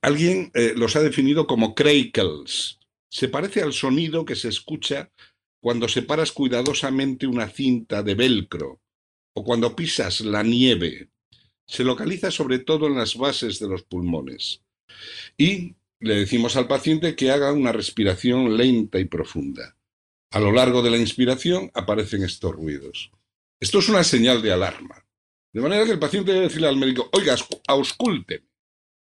Alguien 0.00 0.50
eh, 0.54 0.72
los 0.76 0.94
ha 0.94 1.02
definido 1.02 1.46
como 1.46 1.74
crackles. 1.74 2.78
Se 3.10 3.28
parece 3.28 3.60
al 3.62 3.72
sonido 3.72 4.24
que 4.24 4.36
se 4.36 4.48
escucha 4.48 5.10
cuando 5.60 5.88
separas 5.88 6.30
cuidadosamente 6.30 7.26
una 7.26 7.48
cinta 7.48 8.02
de 8.02 8.14
velcro 8.14 8.80
o 9.34 9.42
cuando 9.42 9.74
pisas 9.74 10.20
la 10.20 10.44
nieve. 10.44 11.10
Se 11.66 11.82
localiza 11.82 12.30
sobre 12.30 12.60
todo 12.60 12.86
en 12.86 12.94
las 12.94 13.16
bases 13.16 13.58
de 13.58 13.68
los 13.68 13.82
pulmones. 13.82 14.62
Y 15.36 15.74
le 15.98 16.14
decimos 16.14 16.54
al 16.54 16.68
paciente 16.68 17.16
que 17.16 17.32
haga 17.32 17.52
una 17.52 17.72
respiración 17.72 18.56
lenta 18.56 19.00
y 19.00 19.06
profunda. 19.06 19.76
A 20.34 20.40
lo 20.40 20.50
largo 20.50 20.82
de 20.82 20.90
la 20.90 20.96
inspiración 20.96 21.70
aparecen 21.74 22.24
estos 22.24 22.50
ruidos. 22.50 23.12
Esto 23.60 23.78
es 23.78 23.88
una 23.88 24.02
señal 24.02 24.42
de 24.42 24.50
alarma. 24.50 25.06
De 25.52 25.60
manera 25.60 25.84
que 25.84 25.92
el 25.92 26.00
paciente 26.00 26.32
debe 26.32 26.46
decirle 26.46 26.66
al 26.66 26.76
médico, 26.76 27.08
oiga, 27.12 27.36
ausculte 27.68 28.42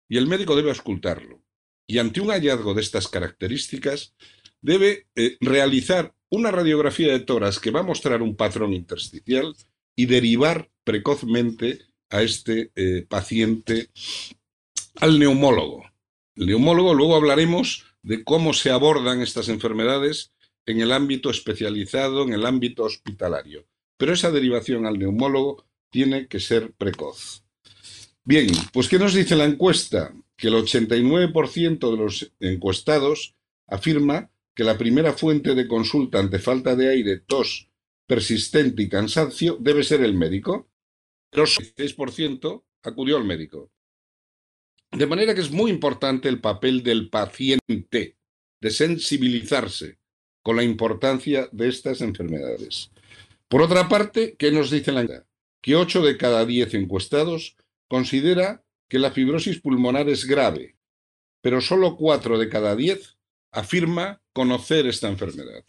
y 0.08 0.16
el 0.16 0.26
médico 0.26 0.56
debe 0.56 0.70
auscultarlo. 0.70 1.40
Y 1.87 1.99
ante 1.99 2.20
un 2.20 2.30
hallazgo 2.30 2.75
de 2.75 2.80
estas 2.80 3.06
características, 3.06 4.16
debe 4.60 5.06
eh, 5.14 5.37
realizar 5.40 6.16
una 6.30 6.50
radiografía 6.50 7.12
de 7.12 7.20
toras 7.20 7.60
que 7.60 7.70
va 7.70 7.78
a 7.78 7.84
mostrar 7.84 8.22
un 8.22 8.34
patrón 8.34 8.72
intersticial 8.72 9.54
y 9.94 10.06
derivar 10.06 10.68
precozmente 10.82 11.78
a 12.08 12.22
este 12.22 12.72
eh, 12.75 13.06
paciente 13.08 13.90
al 14.96 15.16
neumólogo. 15.20 15.84
El 16.34 16.46
neumólogo, 16.46 16.92
luego 16.92 17.14
hablaremos 17.14 17.84
de 18.02 18.25
cómo 18.25 18.52
se 18.52 18.72
abordan 18.72 19.20
estas 19.20 19.49
enfermedades 19.49 20.32
en 20.70 20.80
el 20.80 20.92
ámbito 20.92 21.30
especializado, 21.30 22.22
en 22.22 22.32
el 22.32 22.46
ámbito 22.46 22.84
hospitalario. 22.84 23.66
Pero 23.96 24.12
esa 24.12 24.30
derivación 24.30 24.86
al 24.86 24.98
neumólogo 24.98 25.66
tiene 25.90 26.26
que 26.26 26.40
ser 26.40 26.72
precoz. 26.72 27.44
Bien, 28.24 28.48
pues 28.72 28.88
¿qué 28.88 28.98
nos 28.98 29.14
dice 29.14 29.36
la 29.36 29.44
encuesta? 29.44 30.14
Que 30.36 30.48
el 30.48 30.54
89% 30.54 31.90
de 31.90 31.96
los 31.96 32.32
encuestados 32.40 33.34
afirma 33.66 34.30
que 34.54 34.64
la 34.64 34.78
primera 34.78 35.12
fuente 35.12 35.54
de 35.54 35.68
consulta 35.68 36.18
ante 36.18 36.38
falta 36.38 36.74
de 36.76 36.88
aire, 36.88 37.18
tos 37.18 37.70
persistente 38.10 38.82
y 38.82 38.88
cansancio 38.88 39.56
debe 39.60 39.84
ser 39.84 40.00
el 40.00 40.14
médico. 40.14 40.68
Pero 41.30 41.44
el 41.44 41.48
6% 41.48 42.64
acudió 42.82 43.16
al 43.16 43.24
médico. 43.24 43.70
De 44.90 45.06
manera 45.06 45.32
que 45.32 45.42
es 45.42 45.52
muy 45.52 45.70
importante 45.70 46.28
el 46.28 46.40
papel 46.40 46.82
del 46.82 47.08
paciente, 47.08 48.16
de 48.60 48.70
sensibilizarse 48.70 50.00
con 50.42 50.56
la 50.56 50.62
importancia 50.62 51.49
de 51.52 51.68
estas 51.68 52.00
enfermedades. 52.00 52.90
Por 53.49 53.62
otra 53.62 53.88
parte, 53.88 54.37
¿qué 54.38 54.50
nos 54.52 54.70
dice 54.70 54.92
la 54.92 55.02
encuesta? 55.02 55.26
Que 55.62 55.76
8 55.76 56.02
de 56.02 56.16
cada 56.16 56.47
10 56.47 56.75
encuestados 56.75 57.56
considera 57.88 58.64
que 58.88 58.99
la 58.99 59.11
fibrosis 59.11 59.61
pulmonar 59.61 60.09
es 60.09 60.25
grave, 60.25 60.76
pero 61.40 61.61
solo 61.61 61.97
4 61.97 62.38
de 62.38 62.49
cada 62.49 62.75
10 62.75 63.18
afirma 63.52 64.23
conocer 64.32 64.87
esta 64.87 65.09
enfermedad. 65.09 65.64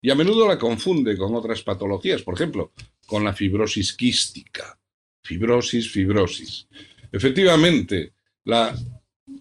Y 0.00 0.10
a 0.10 0.14
menudo 0.14 0.46
la 0.46 0.58
confunde 0.58 1.16
con 1.16 1.34
otras 1.34 1.62
patologías, 1.62 2.22
por 2.22 2.34
ejemplo, 2.34 2.72
con 3.06 3.24
la 3.24 3.32
fibrosis 3.32 3.92
quística. 3.94 4.78
Fibrosis, 5.22 5.90
fibrosis. 5.90 6.68
Efectivamente, 7.12 8.12
la 8.44 8.76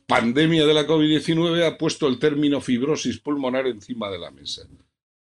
pandemia 0.08 0.66
de 0.66 0.74
la 0.74 0.86
COVID-19 0.86 1.66
ha 1.66 1.78
puesto 1.78 2.08
el 2.08 2.20
término 2.20 2.62
fibrosis 2.62 3.20
pulmonar 3.20 3.68
encima 3.68 4.10
de 4.12 4.20
la 4.20 4.32
mesa, 4.32 4.68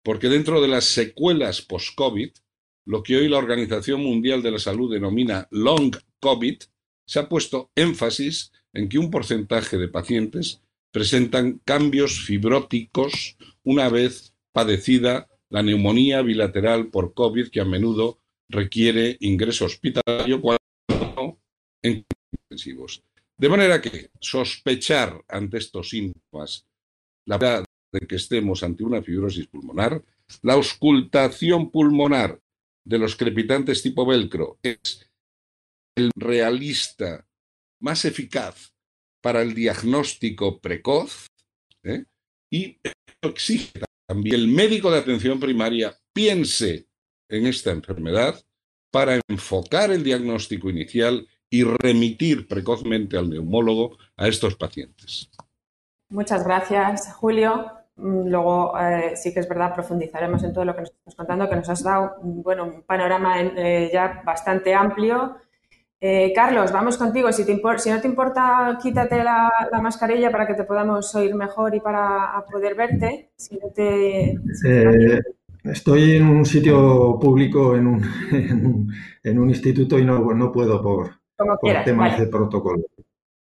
porque 0.03 0.29
dentro 0.29 0.61
de 0.61 0.69
las 0.69 0.85
secuelas 0.85 1.63
post-COVID, 1.63 2.31
lo 2.87 3.03
que 3.03 3.17
hoy 3.17 3.29
la 3.29 3.39
Organización 3.39 4.03
Mundial 4.03 4.43
de 4.43 4.51
la 4.51 4.59
Salud 4.59 4.93
denomina 4.93 5.49
long 5.51 5.97
COVID, 6.21 6.57
se 7.07 7.19
ha 7.19 7.29
puesto 7.29 7.71
énfasis 7.75 8.53
en 8.73 8.89
que 8.89 8.99
un 8.99 9.11
porcentaje 9.11 9.79
de 9.79 9.89
pacientes 9.89 10.61
presentan 10.91 11.61
cambios 11.65 12.21
fibróticos 12.21 13.37
una 13.63 13.89
vez 13.89 14.35
padecida 14.53 15.29
la 15.49 15.63
neumonía 15.63 16.23
bilateral 16.23 16.89
por 16.89 17.15
COVID 17.15 17.49
que 17.49 17.61
a 17.61 17.65
menudo 17.65 18.21
requiere 18.49 19.17
ingreso 19.21 19.65
hospitalario 19.65 20.41
cuando 20.41 20.61
no 21.17 21.39
en 21.83 22.05
intensivos. 22.33 23.03
De 23.37 23.49
manera 23.49 23.81
que 23.81 24.11
sospechar 24.21 25.25
ante 25.29 25.59
estos 25.59 25.91
síntomas 25.91 26.67
la 27.27 27.39
verdad 27.39 27.65
de 27.93 28.07
que 28.07 28.17
estemos 28.17 28.63
ante 28.63 28.85
una 28.85 29.03
fibrosis 29.03 29.47
pulmonar, 29.47 30.05
la 30.43 30.55
auscultación 30.55 31.71
pulmonar 31.71 32.41
de 32.85 32.99
los 32.99 33.17
crepitantes 33.17 33.83
tipo 33.83 34.05
velcro 34.05 34.59
es 34.63 35.11
el 35.97 36.11
realista 36.17 37.27
más 37.81 38.05
eficaz 38.05 38.75
para 39.23 39.43
el 39.43 39.55
diagnóstico 39.55 40.61
precoz 40.61 41.27
¿eh? 41.83 42.05
y 42.51 42.79
exige 43.23 43.81
también 44.07 44.37
el 44.37 44.49
médico 44.49 44.91
de 44.91 44.99
atención 44.99 45.41
primaria 45.41 45.97
piense 46.13 46.89
en 47.31 47.47
esta 47.47 47.71
enfermedad 47.71 48.45
para 48.91 49.21
enfocar 49.29 49.91
el 49.93 50.05
diagnóstico 50.05 50.69
inicial 50.69 51.27
y 51.55 51.65
remitir 51.65 52.49
precozmente 52.49 53.17
al 53.17 53.31
neumólogo 53.31 53.97
a 54.17 54.29
estos 54.29 54.57
pacientes. 54.57 55.31
Muchas 56.09 56.45
gracias, 56.45 57.13
Julio. 57.15 57.67
Mm, 57.97 58.29
luego, 58.29 58.79
eh, 58.79 59.17
sí 59.17 59.33
que 59.33 59.41
es 59.41 59.49
verdad, 59.49 59.75
profundizaremos 59.75 60.43
en 60.43 60.53
todo 60.53 60.65
lo 60.65 60.75
que 60.75 60.83
nos 60.83 60.91
estás 60.91 61.15
contando, 61.15 61.49
que 61.49 61.57
nos 61.57 61.69
has 61.69 61.83
dado 61.83 62.17
bueno, 62.23 62.65
un 62.65 62.83
panorama 62.83 63.41
eh, 63.41 63.91
ya 63.93 64.23
bastante 64.25 64.75
amplio 64.75 65.37
eh, 66.07 66.35
Carlos, 66.35 66.71
vamos 66.71 66.99
contigo. 66.99 67.33
Si, 67.33 67.45
no 67.45 68.01
te 68.01 68.09
importa, 68.09 68.79
quítate 68.83 69.25
la, 69.25 69.51
mascarilla 69.83 70.31
para 70.31 70.47
que 70.47 70.53
te 70.53 70.65
podamos 70.65 71.15
oír 71.15 71.35
mejor 71.35 71.75
y 71.75 71.81
para 71.81 72.45
poder 72.53 72.75
verte. 72.75 73.31
Eh, 73.79 75.21
estoy 75.65 76.17
en 76.17 76.27
un 76.27 76.45
sitio 76.45 77.19
público, 77.19 77.75
en 77.77 77.87
un, 77.87 78.93
en 79.23 79.39
un, 79.39 79.49
instituto 79.49 79.99
y 79.99 80.05
no, 80.05 80.35
no 80.35 80.53
puedo 80.53 80.83
por, 80.83 81.24
temas 81.85 82.19
de 82.19 82.27
protocolo. 82.27 82.85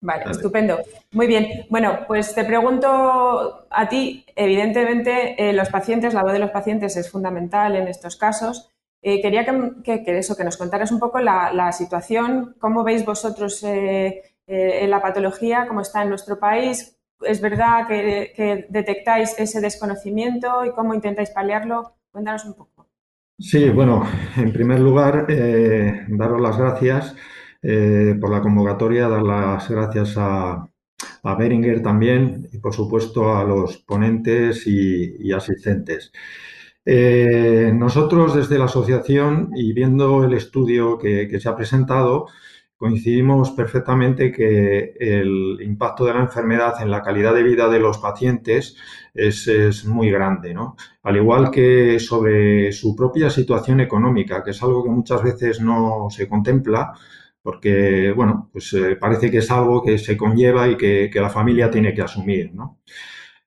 Vale, 0.00 0.30
estupendo. 0.30 0.78
Muy 1.12 1.26
bien. 1.26 1.66
Bueno, 1.70 2.00
pues 2.06 2.34
te 2.34 2.44
pregunto 2.44 3.66
a 3.68 3.88
ti, 3.88 4.24
evidentemente, 4.36 5.34
eh, 5.38 5.52
los 5.52 5.70
pacientes, 5.70 6.14
la 6.14 6.22
voz 6.22 6.32
de 6.32 6.38
los 6.38 6.50
pacientes 6.50 6.96
es 6.96 7.10
fundamental 7.10 7.74
en 7.74 7.88
estos 7.88 8.16
casos. 8.16 8.70
Eh, 9.02 9.20
quería 9.20 9.44
que, 9.82 10.02
eso, 10.06 10.36
que 10.36 10.44
nos 10.44 10.56
contaras 10.56 10.92
un 10.92 11.00
poco 11.00 11.18
la, 11.18 11.72
situación, 11.72 12.54
cómo 12.60 12.84
veis 12.84 13.04
vosotros 13.04 13.62
eh, 13.64 14.22
la 14.46 15.02
patología, 15.02 15.66
cómo 15.66 15.80
está 15.80 16.02
en 16.02 16.10
nuestro 16.10 16.38
país. 16.38 16.96
¿Es 17.20 17.40
verdad 17.40 17.88
que, 17.88 18.66
detectáis 18.68 19.34
ese 19.38 19.60
desconocimiento 19.60 20.64
y 20.64 20.70
cómo 20.70 20.94
intentáis 20.94 21.30
paliarlo? 21.30 21.94
Cuéntanos 22.12 22.44
un 22.44 22.54
poco. 22.54 22.86
Sí, 23.40 23.68
bueno, 23.70 24.04
en 24.36 24.52
primer 24.52 24.78
lugar, 24.78 25.26
daros 26.08 26.40
las 26.40 26.56
gracias 26.56 27.16
por 27.60 28.30
la 28.30 28.40
convocatoria, 28.40 29.08
dar 29.08 29.22
las 29.22 29.68
gracias 29.68 30.14
a, 30.16 30.68
Beringer 31.38 31.82
también 31.82 32.48
y 32.52 32.58
por 32.58 32.74
supuesto 32.74 33.36
a 33.36 33.44
los 33.44 33.78
ponentes 33.78 34.66
y, 34.66 35.32
asistentes. 35.32 36.12
Eh, 36.84 37.70
nosotros 37.74 38.34
desde 38.34 38.58
la 38.58 38.64
asociación 38.64 39.50
y 39.54 39.72
viendo 39.74 40.24
el 40.24 40.32
estudio 40.32 40.98
que 40.98 41.38
se 41.38 41.48
ha 41.48 41.56
presentado, 41.56 42.28
coincidimos 42.78 43.50
perfectamente 43.50 44.30
que 44.30 44.94
el 45.00 45.58
impacto 45.60 46.04
de 46.04 46.14
la 46.14 46.20
enfermedad 46.20 46.80
en 46.80 46.90
la 46.92 47.02
calidad 47.02 47.34
de 47.34 47.42
vida 47.42 47.68
de 47.68 47.80
los 47.80 47.98
pacientes 47.98 48.76
es, 49.14 49.84
muy 49.84 50.10
grande, 50.10 50.54
¿no? 50.54 50.76
Al 51.02 51.16
igual 51.16 51.50
que 51.50 51.98
sobre 51.98 52.70
su 52.70 52.94
propia 52.94 53.30
situación 53.30 53.80
económica, 53.80 54.44
que 54.44 54.52
es 54.52 54.62
algo 54.62 54.84
que 54.84 54.90
muchas 54.90 55.22
veces 55.24 55.60
no 55.60 56.06
se 56.08 56.28
contempla, 56.28 56.92
porque, 57.42 58.12
bueno, 58.14 58.50
pues 58.52 58.72
eh, 58.74 58.96
parece 58.96 59.30
que 59.30 59.38
es 59.38 59.50
algo 59.50 59.82
que 59.82 59.98
se 59.98 60.16
conlleva 60.16 60.68
y 60.68 60.76
que, 60.76 61.10
la 61.14 61.30
familia 61.30 61.70
tiene 61.70 61.94
que 61.94 62.02
asumir. 62.02 62.52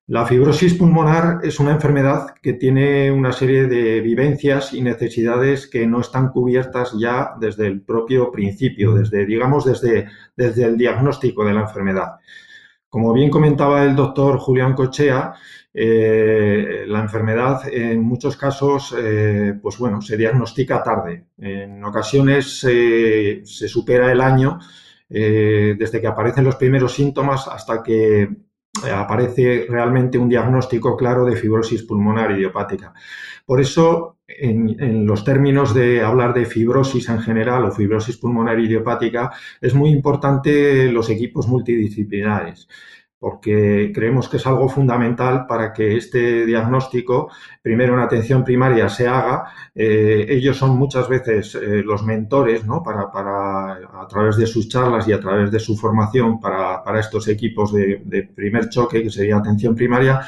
La 0.07 0.25
fibrosis 0.25 0.73
pulmonar 0.73 1.39
es 1.43 1.59
una 1.59 1.71
enfermedad 1.71 2.35
que 2.41 2.53
tiene 2.53 3.11
una 3.11 3.31
serie 3.31 3.67
de 3.67 4.01
vivencias 4.01 4.73
y 4.73 4.81
necesidades 4.81 5.67
que 5.67 5.87
no 5.87 6.01
están 6.01 6.29
cubiertas 6.29 6.93
ya 6.99 7.31
desde 7.39 7.67
el 7.67 7.81
propio 7.81 8.31
principio, 8.31 8.93
desde, 8.93 9.25
digamos, 9.25 9.63
desde, 9.63 10.07
desde 10.35 10.65
el 10.65 10.77
diagnóstico 10.77 11.45
de 11.45 11.53
la 11.53 11.61
enfermedad. 11.61 12.15
Como 12.89 13.13
bien 13.13 13.29
comentaba 13.29 13.85
el 13.85 13.95
doctor 13.95 14.37
Julián 14.37 14.73
Cochea, 14.73 15.33
eh, 15.73 16.83
la 16.87 16.99
enfermedad 16.99 17.61
en 17.71 18.01
muchos 18.01 18.35
casos, 18.35 18.93
eh, 18.97 19.53
pues 19.61 19.77
bueno, 19.77 20.01
se 20.01 20.17
diagnostica 20.17 20.83
tarde. 20.83 21.27
En 21.37 21.83
ocasiones 21.83 22.59
se 22.59 23.67
supera 23.67 24.11
el 24.11 24.21
año 24.21 24.59
eh, 25.09 25.75
desde 25.77 26.01
que 26.01 26.07
aparecen 26.07 26.43
los 26.43 26.55
primeros 26.55 26.93
síntomas 26.93 27.47
hasta 27.47 27.81
que 27.83 28.29
aparece 28.93 29.65
realmente 29.69 30.17
un 30.17 30.29
diagnóstico 30.29 30.95
claro 30.95 31.25
de 31.25 31.35
fibrosis 31.35 31.83
pulmonar 31.83 32.31
idiopática. 32.31 32.93
Por 33.45 33.59
eso, 33.59 34.19
en, 34.27 35.05
los 35.05 35.25
términos 35.25 35.73
de 35.73 36.01
hablar 36.01 36.33
de 36.33 36.45
fibrosis 36.45 37.09
en 37.09 37.19
general 37.19 37.65
o 37.65 37.71
fibrosis 37.71 38.17
pulmonar 38.17 38.59
idiopática, 38.59 39.31
es 39.59 39.73
muy 39.73 39.89
importante 39.89 40.89
los 40.91 41.09
equipos 41.09 41.47
multidisciplinares 41.47 42.67
porque 43.21 43.91
creemos 43.93 44.27
que 44.27 44.37
es 44.37 44.47
algo 44.47 44.67
fundamental 44.67 45.45
para 45.45 45.71
que 45.73 45.95
este 45.95 46.43
diagnóstico, 46.43 47.29
primero 47.61 47.93
en 47.93 47.99
atención 47.99 48.43
primaria, 48.43 48.89
se 48.89 49.07
haga. 49.07 49.43
Eh, 49.75 50.25
ellos 50.27 50.57
son 50.57 50.75
muchas 50.75 51.07
veces 51.07 51.53
eh, 51.53 51.83
los 51.85 52.03
mentores, 52.03 52.65
¿no? 52.65 52.81
Para, 52.81 53.03
a 53.03 54.07
través 54.09 54.37
de 54.37 54.47
sus 54.47 54.67
charlas 54.69 55.07
y 55.07 55.13
a 55.13 55.19
través 55.19 55.51
de 55.51 55.59
su 55.59 55.77
formación 55.77 56.39
para, 56.39 56.81
estos 56.99 57.27
equipos 57.27 57.71
de, 57.71 58.01
de, 58.03 58.23
primer 58.23 58.69
choque, 58.69 59.03
que 59.03 59.11
sería 59.11 59.37
atención 59.37 59.75
primaria, 59.75 60.21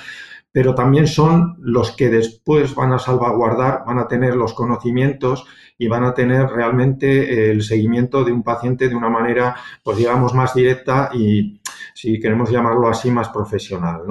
pero 0.52 0.76
también 0.76 1.08
son 1.08 1.56
los 1.62 1.96
que 1.96 2.10
después 2.10 2.76
van 2.76 2.94
a 2.94 3.00
salvaguardar, 3.00 3.86
van 3.88 3.98
a 3.98 4.08
tener 4.08 4.36
los 4.36 4.54
conocimientos 4.54 5.48
y 5.80 5.88
van 5.88 6.04
a 6.04 6.14
tener 6.14 6.48
realmente 6.48 7.50
el 7.50 7.64
seguimiento 7.64 8.24
de 8.24 8.32
un 8.32 8.44
paciente 8.44 8.88
de 8.88 8.96
una 8.96 9.10
manera, 9.10 9.56
pues 9.82 9.98
digamos, 9.98 10.36
más 10.36 10.54
directa 10.54 11.10
y 11.12 11.60
si 11.94 12.20
queremos 12.20 12.50
llamarlo 12.50 12.88
así, 12.88 13.12
más 13.12 13.30
profesional. 13.30 14.02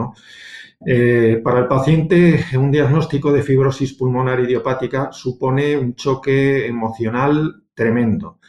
Eh, 0.85 1.41
para 1.43 1.61
el 1.61 1.69
paciente, 1.69 2.45
un 2.59 2.71
diagnóstico 2.71 3.33
de 3.33 3.43
fibrosis 3.43 3.95
pulmonar 3.95 4.41
idiopática 4.41 5.11
supone 5.13 5.77
un 5.77 5.95
choque 5.95 6.67
emocional 6.67 7.65
tremendo. 7.75 8.41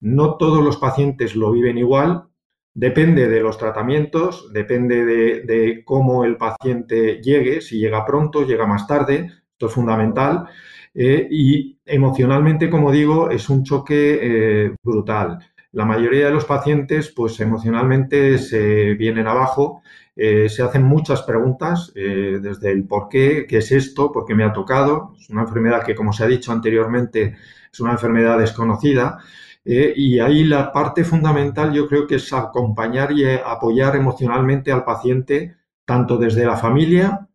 No 0.00 0.36
todos 0.36 0.64
los 0.64 0.76
pacientes 0.76 1.34
lo 1.36 1.50
viven 1.52 1.78
igual, 1.78 2.28
depende 2.74 3.28
de 3.28 3.40
los 3.40 3.58
tratamientos, 3.58 4.52
depende 4.52 5.04
de, 5.04 5.82
cómo 5.84 6.24
el 6.24 6.36
paciente 6.36 7.20
llegue, 7.22 7.60
si 7.60 7.78
llega 7.78 8.06
pronto, 8.06 8.46
llega 8.46 8.66
más 8.66 8.86
tarde, 8.86 9.30
esto 9.52 9.66
es 9.66 9.72
fundamental. 9.72 10.46
Eh, 10.94 11.28
y 11.30 11.78
emocionalmente, 11.84 12.70
como 12.70 12.90
digo, 12.90 13.30
es 13.30 13.48
un 13.48 13.64
choque 13.64 14.18
eh, 14.22 14.76
brutal. 14.82 15.38
La 15.72 15.84
mayoría 15.84 16.26
de 16.26 16.32
los 16.32 16.44
pacientes, 16.44 17.12
pues 17.14 17.38
emocionalmente 17.40 18.38
se 18.38 18.94
vienen 18.94 19.28
abajo, 19.28 19.82
eh, 20.16 20.48
se 20.48 20.62
hacen 20.62 20.82
muchas 20.82 21.22
preguntas, 21.22 21.92
eh, 21.94 22.40
desde 22.42 22.72
el 22.72 22.86
por 22.86 23.08
qué, 23.08 23.46
qué 23.48 23.58
es 23.58 23.70
esto, 23.70 24.10
por 24.10 24.24
qué 24.26 24.34
me 24.34 24.44
ha 24.44 24.52
tocado. 24.52 25.14
Es 25.18 25.30
una 25.30 25.42
enfermedad 25.42 25.84
que, 25.84 25.94
como 25.94 26.12
se 26.12 26.24
ha 26.24 26.26
dicho 26.26 26.50
anteriormente, 26.52 27.36
es 27.72 27.80
una 27.80 27.92
enfermedad 27.92 28.38
desconocida. 28.38 29.18
Eh, 29.64 29.92
y 29.94 30.18
ahí 30.18 30.44
la 30.44 30.72
parte 30.72 31.04
fundamental 31.04 31.72
yo 31.72 31.86
creo 31.86 32.06
que 32.06 32.16
es 32.16 32.32
acompañar 32.32 33.12
y 33.12 33.24
apoyar 33.26 33.94
emocionalmente 33.94 34.72
al 34.72 34.84
paciente, 34.84 35.56
tanto 35.84 36.16
desde 36.18 36.44
la 36.46 36.56
familia, 36.56 37.28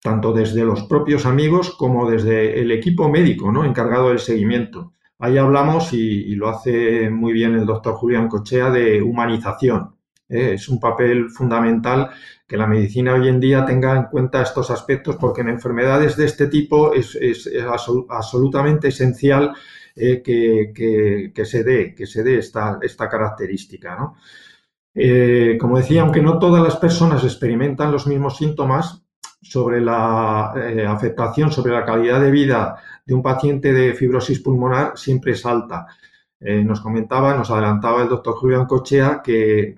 tanto 0.00 0.32
desde 0.32 0.64
los 0.64 0.84
propios 0.84 1.26
amigos 1.26 1.74
como 1.76 2.08
desde 2.10 2.60
el 2.60 2.70
equipo 2.70 3.08
médico, 3.08 3.50
¿no? 3.50 3.64
Encargado 3.64 4.10
del 4.10 4.18
seguimiento. 4.18 4.92
Ahí 5.24 5.38
hablamos, 5.38 5.94
y, 5.94 6.34
lo 6.34 6.50
hace 6.50 7.08
muy 7.08 7.32
bien 7.32 7.54
el 7.54 7.64
doctor 7.64 7.94
Julián 7.94 8.28
Cochea, 8.28 8.68
de 8.70 9.00
humanización. 9.00 9.96
¿eh? 10.28 10.52
Es 10.52 10.68
un 10.68 10.78
papel 10.78 11.30
fundamental 11.30 12.10
que 12.46 12.58
la 12.58 12.66
medicina 12.66 13.14
hoy 13.14 13.28
en 13.28 13.40
día 13.40 13.64
tenga 13.64 13.96
en 13.96 14.04
cuenta 14.04 14.42
estos 14.42 14.70
aspectos 14.70 15.16
porque 15.16 15.40
en 15.40 15.48
enfermedades 15.48 16.18
de 16.18 16.26
este 16.26 16.48
tipo 16.48 16.92
es, 16.92 17.18
absolutamente 18.10 18.88
esencial 18.88 19.54
eh, 19.96 20.20
que, 20.22 21.44
se 21.46 21.64
dé, 21.64 21.94
que 21.94 22.04
se 22.04 22.22
dé 22.22 22.36
esta, 22.36 22.78
esta 22.82 23.08
característica. 23.08 24.12
Eh, 24.94 25.56
como 25.58 25.78
decía, 25.78 26.02
aunque 26.02 26.20
no 26.20 26.38
todas 26.38 26.62
las 26.62 26.76
personas 26.76 27.24
experimentan 27.24 27.90
los 27.90 28.06
mismos 28.06 28.36
síntomas, 28.36 29.03
sobre 29.44 29.80
la 29.80 30.52
afectación 30.88 31.52
sobre 31.52 31.72
la 31.72 31.84
calidad 31.84 32.20
de 32.20 32.30
vida 32.30 32.76
de 33.06 33.14
un 33.14 33.22
paciente 33.22 33.72
de 33.72 33.94
fibrosis 33.94 34.40
pulmonar 34.40 34.96
siempre 34.96 35.32
es 35.32 35.44
alta. 35.44 35.86
Eh, 36.40 36.62
nos 36.62 36.80
comentaba, 36.80 37.34
nos 37.34 37.50
adelantaba 37.50 38.02
el 38.02 38.08
doctor 38.08 38.34
Julián 38.34 38.66
Cochea 38.66 39.22
que, 39.22 39.76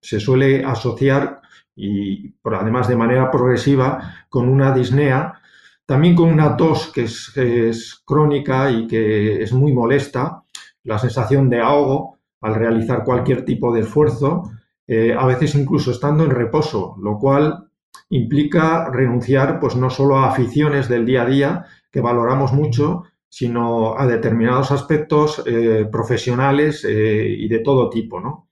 se 0.00 0.20
suele 0.20 0.64
asociar, 0.64 1.42
y 1.74 2.32
además 2.44 2.88
de 2.88 2.96
manera 2.96 3.30
progresiva, 3.30 4.24
con 4.28 4.48
una 4.48 4.72
disnea, 4.72 5.40
también 5.84 6.14
con 6.14 6.30
una 6.30 6.56
tos 6.56 6.92
que 6.92 7.02
es, 7.02 8.02
crónica 8.04 8.70
y 8.70 8.86
que 8.86 9.42
es 9.42 9.52
muy 9.52 9.72
molesta, 9.72 10.44
la 10.84 10.98
sensación 10.98 11.50
de 11.50 11.60
ahogo 11.60 12.18
al 12.40 12.54
realizar 12.54 13.04
cualquier 13.04 13.44
tipo 13.44 13.74
de 13.74 13.80
esfuerzo, 13.80 14.50
eh, 14.86 15.14
a 15.18 15.26
veces 15.26 15.54
incluso 15.56 15.90
estando 15.90 16.24
en 16.24 16.30
reposo, 16.30 16.96
lo 17.02 17.18
cual 17.18 17.67
implica 18.10 18.90
renunciar 18.90 19.60
pues 19.60 19.76
no 19.76 19.90
solo 19.90 20.18
a 20.18 20.28
aficiones 20.28 20.88
del 20.88 21.04
día 21.04 21.22
a 21.22 21.26
día, 21.26 21.66
que 21.90 22.00
valoramos 22.00 22.52
mucho, 22.52 23.04
sino 23.28 23.98
a 23.98 24.06
determinados 24.06 24.70
aspectos 24.70 25.42
eh, 25.46 25.86
profesionales 25.90 26.84
eh, 26.84 27.26
y 27.28 27.48
de 27.48 27.58
todo 27.60 27.90
tipo. 27.90 28.20
¿no? 28.20 28.48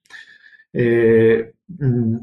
Eh, 0.72 1.54
mm, 1.68 2.16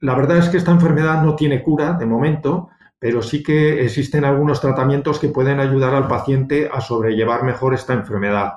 la 0.00 0.14
verdad 0.14 0.38
es 0.38 0.48
que 0.48 0.56
esta 0.56 0.70
enfermedad 0.70 1.22
no 1.22 1.36
tiene 1.36 1.62
cura 1.62 1.94
de 1.94 2.06
momento, 2.06 2.70
pero 2.98 3.22
sí 3.22 3.42
que 3.42 3.84
existen 3.84 4.24
algunos 4.24 4.60
tratamientos 4.60 5.18
que 5.18 5.28
pueden 5.28 5.60
ayudar 5.60 5.94
al 5.94 6.08
paciente 6.08 6.68
a 6.72 6.80
sobrellevar 6.80 7.42
mejor 7.44 7.74
esta 7.74 7.92
enfermedad. 7.92 8.54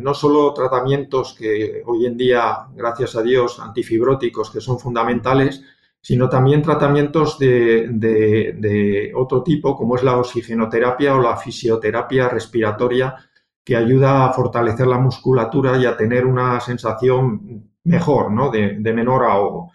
no 0.00 0.12
solo 0.14 0.52
tratamientos 0.52 1.34
que 1.38 1.82
hoy 1.86 2.06
en 2.06 2.16
día, 2.16 2.66
gracias 2.74 3.16
a 3.16 3.22
Dios, 3.22 3.58
antifibróticos 3.60 4.50
que 4.50 4.60
son 4.60 4.78
fundamentales, 4.78 5.64
sino 6.06 6.28
también 6.28 6.62
tratamientos 6.62 7.36
de, 7.36 9.10
otro 9.16 9.42
tipo, 9.42 9.74
como 9.74 9.96
es 9.96 10.04
la 10.04 10.16
oxigenoterapia 10.16 11.16
o 11.16 11.20
la 11.20 11.36
fisioterapia 11.36 12.28
respiratoria, 12.28 13.16
que 13.64 13.74
ayuda 13.74 14.24
a 14.24 14.32
fortalecer 14.32 14.86
la 14.86 15.00
musculatura 15.00 15.76
y 15.76 15.84
a 15.84 15.96
tener 15.96 16.24
una 16.24 16.60
sensación 16.60 17.72
mejor, 17.82 18.30
¿no? 18.30 18.52
de, 18.52 18.78
menor 18.94 19.24
ahogo. 19.24 19.72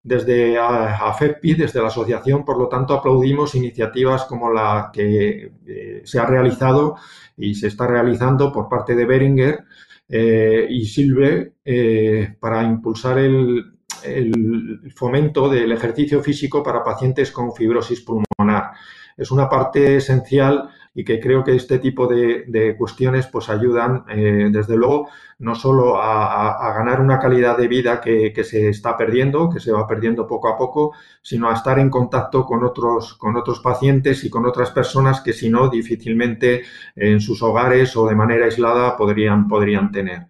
Desde 0.00 0.56
AFEPI, 0.56 1.54
desde 1.54 1.80
la 1.80 1.88
asociación, 1.88 2.44
por 2.44 2.58
lo 2.58 2.68
tanto, 2.68 2.94
aplaudimos 2.94 3.56
iniciativas 3.56 4.22
como 4.26 4.52
la 4.52 4.90
que 4.92 5.50
eh, 5.66 6.02
se 6.04 6.20
ha 6.20 6.26
realizado 6.26 6.94
y 7.36 7.56
se 7.56 7.66
está 7.66 7.88
realizando 7.88 8.52
por 8.52 8.68
parte 8.68 8.94
de 8.94 9.04
Beringer 9.04 9.64
eh, 10.08 10.64
y 10.70 10.86
Silve 10.86 11.54
eh, 11.64 12.36
para 12.38 12.62
impulsar 12.62 13.18
el, 13.18 13.75
el 14.06 14.92
fomento 14.94 15.48
del 15.48 15.72
ejercicio 15.72 16.22
físico 16.22 16.62
para 16.62 16.82
pacientes 16.84 17.30
con 17.32 17.54
fibrosis 17.54 18.00
pulmonar. 18.00 18.72
Es 19.16 19.30
una 19.30 19.48
parte 19.48 19.96
esencial 19.96 20.68
y 20.94 21.04
que 21.04 21.20
creo 21.20 21.44
que 21.44 21.54
este 21.54 21.78
tipo 21.78 22.06
de, 22.06 22.74
cuestiones 22.78 23.26
pues 23.26 23.50
ayudan, 23.50 24.04
eh, 24.08 24.48
desde 24.50 24.76
luego, 24.76 25.08
no 25.38 25.54
solo 25.54 26.00
a, 26.00 26.72
ganar 26.74 27.02
una 27.02 27.18
calidad 27.18 27.56
de 27.58 27.68
vida 27.68 28.00
que, 28.00 28.32
se 28.44 28.70
está 28.70 28.96
perdiendo, 28.96 29.50
que 29.50 29.60
se 29.60 29.72
va 29.72 29.86
perdiendo 29.86 30.26
poco 30.26 30.48
a 30.48 30.56
poco, 30.56 30.94
sino 31.20 31.50
a 31.50 31.54
estar 31.54 31.78
en 31.78 31.90
contacto 31.90 32.46
con 32.46 32.64
otros, 32.64 33.14
con 33.14 33.36
otros 33.36 33.60
pacientes 33.60 34.24
y 34.24 34.30
con 34.30 34.46
otras 34.46 34.70
personas 34.70 35.20
que 35.20 35.34
si 35.34 35.50
no, 35.50 35.68
difícilmente 35.68 36.62
en 36.94 37.20
sus 37.20 37.42
hogares 37.42 37.94
o 37.96 38.06
de 38.06 38.14
manera 38.14 38.46
aislada 38.46 38.96
podrían, 38.96 39.48
podrían 39.48 39.92
tener. 39.92 40.28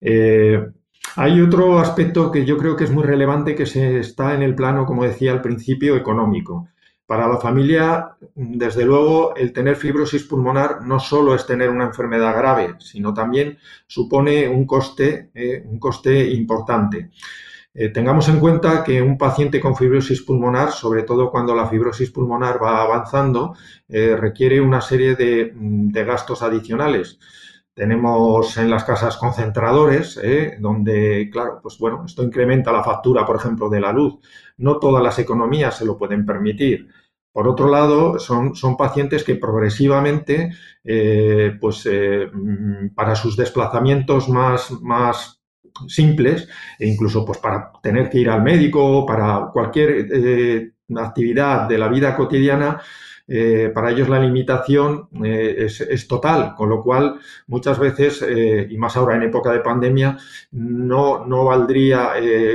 Eh, 0.00 0.68
Hay 1.18 1.40
otro 1.40 1.78
aspecto 1.78 2.30
que 2.30 2.44
yo 2.44 2.58
creo 2.58 2.76
que 2.76 2.84
es 2.84 2.90
muy 2.90 3.02
relevante 3.02 3.54
que 3.54 3.64
se 3.64 3.98
está 4.00 4.34
en 4.34 4.42
el 4.42 4.54
plano, 4.54 4.84
como 4.84 5.04
decía 5.04 5.32
al 5.32 5.40
principio, 5.40 5.96
económico. 5.96 6.68
Para 7.06 7.26
la 7.26 7.38
familia, 7.38 8.16
desde 8.34 8.84
luego, 8.84 9.34
el 9.34 9.54
tener 9.54 9.76
fibrosis 9.76 10.24
pulmonar 10.24 10.82
no 10.82 11.00
solo 11.00 11.34
es 11.34 11.46
tener 11.46 11.70
una 11.70 11.84
enfermedad 11.84 12.36
grave, 12.36 12.74
sino 12.80 13.14
también 13.14 13.56
supone 13.86 14.46
un 14.46 14.66
coste, 14.66 15.30
eh, 15.32 15.62
un 15.64 15.78
coste 15.78 16.28
importante. 16.30 17.10
Eh, 17.72 17.88
tengamos 17.90 18.28
en 18.28 18.38
cuenta 18.38 18.84
que 18.84 19.00
un 19.00 19.16
paciente 19.16 19.60
con 19.60 19.76
fibrosis 19.76 20.22
pulmonar, 20.22 20.72
sobre 20.72 21.02
todo 21.02 21.30
cuando 21.30 21.54
la 21.54 21.66
fibrosis 21.66 22.10
pulmonar 22.10 22.62
va 22.62 22.82
avanzando, 22.82 23.54
eh, 23.88 24.16
requiere 24.16 24.60
una 24.60 24.80
serie 24.80 25.14
de, 25.14 25.52
de, 25.54 26.04
gastos 26.04 26.42
adicionales. 26.42 27.18
Tenemos 27.76 28.56
en 28.56 28.70
las 28.70 28.84
casas 28.84 29.18
concentradores, 29.18 30.18
eh, 30.22 30.56
donde, 30.58 31.28
claro, 31.30 31.60
pues 31.62 31.76
bueno, 31.78 32.04
esto 32.06 32.22
incrementa 32.24 32.72
la 32.72 32.82
factura, 32.82 33.26
por 33.26 33.36
ejemplo, 33.36 33.68
de 33.68 33.80
la 33.80 33.92
luz. 33.92 34.14
No 34.56 34.78
todas 34.78 35.02
las 35.02 35.18
economías 35.18 35.76
se 35.76 35.84
lo 35.84 35.98
pueden 35.98 36.24
permitir. 36.24 36.88
Por 37.30 37.46
otro 37.46 37.68
lado, 37.68 38.18
son, 38.18 38.54
son 38.54 38.78
pacientes 38.78 39.24
que 39.24 39.34
progresivamente, 39.34 40.52
pues 41.60 41.86
para 42.94 43.14
sus 43.14 43.36
desplazamientos 43.36 44.30
más, 44.30 44.70
más 44.80 45.36
simples 45.88 46.48
e 46.78 46.86
incluso 46.86 47.24
pues 47.24 47.38
para 47.38 47.72
tener 47.82 48.08
que 48.08 48.18
ir 48.18 48.30
al 48.30 48.42
médico, 48.42 49.04
para 49.04 49.50
cualquier 49.52 50.08
eh, 50.10 50.72
actividad 50.96 51.68
de 51.68 51.78
la 51.78 51.88
vida 51.88 52.16
cotidiana, 52.16 52.80
eh, 53.28 53.72
para 53.74 53.90
ellos 53.90 54.08
la 54.08 54.20
limitación 54.20 55.08
eh, 55.24 55.66
es, 55.66 56.06
total, 56.06 56.54
con 56.54 56.68
lo 56.68 56.80
cual 56.80 57.18
muchas 57.48 57.78
veces, 57.78 58.22
eh, 58.22 58.68
y 58.70 58.78
más 58.78 58.96
ahora 58.96 59.16
en 59.16 59.24
época 59.24 59.52
de 59.52 59.60
pandemia, 59.60 60.16
no, 60.52 61.26
no 61.26 61.44
valdría 61.44 62.12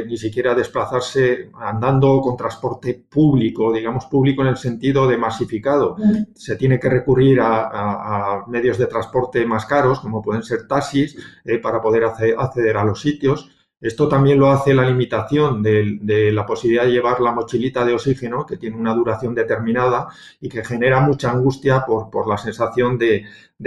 ni 0.07 0.17
siquiera 0.17 0.55
desplazarse 0.55 1.49
andando 1.59 2.21
con 2.21 2.37
transporte 2.37 3.03
público, 3.09 3.71
digamos 3.73 4.05
público 4.05 4.41
en 4.43 4.49
el 4.49 4.57
sentido 4.57 5.07
de 5.07 5.17
masificado. 5.17 5.97
Se 6.33 6.55
tiene 6.55 6.79
que 6.79 6.89
recurrir 6.89 7.39
a, 7.41 8.43
medios 8.47 8.77
de 8.77 8.87
transporte 8.87 9.45
más 9.45 9.65
caros, 9.65 9.99
como 9.99 10.21
pueden 10.21 10.43
ser 10.43 10.67
taxis, 10.67 11.17
para 11.61 11.81
poder 11.81 12.05
acceder 12.05 12.77
a 12.77 12.83
los 12.83 13.01
sitios. 13.01 13.49
Esto 13.81 14.07
también 14.07 14.39
lo 14.39 14.51
hace 14.51 14.75
la 14.75 14.87
limitación 14.87 15.63
de, 15.63 16.31
la 16.31 16.45
posibilidad 16.45 16.85
de 16.85 16.91
llevar 16.91 17.19
la 17.19 17.31
mochilita 17.31 17.83
de 17.83 17.93
oxígeno, 17.93 18.45
que 18.45 18.57
tiene 18.57 18.77
una 18.77 18.93
duración 18.93 19.33
determinada 19.33 20.07
y 20.39 20.49
que 20.49 20.63
genera 20.63 21.01
mucha 21.01 21.31
angustia 21.31 21.83
por, 21.83 22.29
la 22.29 22.37
sensación 22.37 22.99
de, 22.99 23.25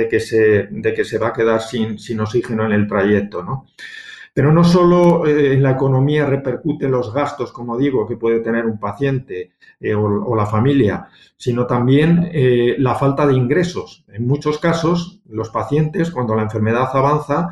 que 0.08 0.20
se, 0.20 1.18
va 1.18 1.28
a 1.28 1.32
quedar 1.32 1.60
sin, 1.60 2.20
oxígeno 2.20 2.64
en 2.64 2.72
el 2.72 2.86
trayecto. 2.86 3.42
¿no? 3.42 3.66
Pero 4.32 4.52
no 4.52 4.62
solo 4.62 5.26
eh, 5.26 5.54
en 5.54 5.62
la 5.64 5.72
economía 5.72 6.26
repercuten 6.26 6.92
los 6.92 7.12
gastos, 7.12 7.50
como 7.50 7.76
digo, 7.76 8.06
que 8.06 8.16
puede 8.16 8.38
tener 8.38 8.66
un 8.66 8.78
paciente 8.78 9.52
eh, 9.80 9.94
o, 9.94 10.36
la 10.36 10.46
familia, 10.46 11.08
sino 11.36 11.66
también 11.66 12.30
eh, 12.32 12.76
la 12.78 12.94
falta 12.94 13.26
de 13.26 13.34
ingresos. 13.34 14.04
En 14.08 14.28
muchos 14.28 14.58
casos, 14.58 15.22
los 15.28 15.50
pacientes, 15.50 16.12
cuando 16.12 16.36
la 16.36 16.42
enfermedad 16.42 16.88
avanza, 16.92 17.50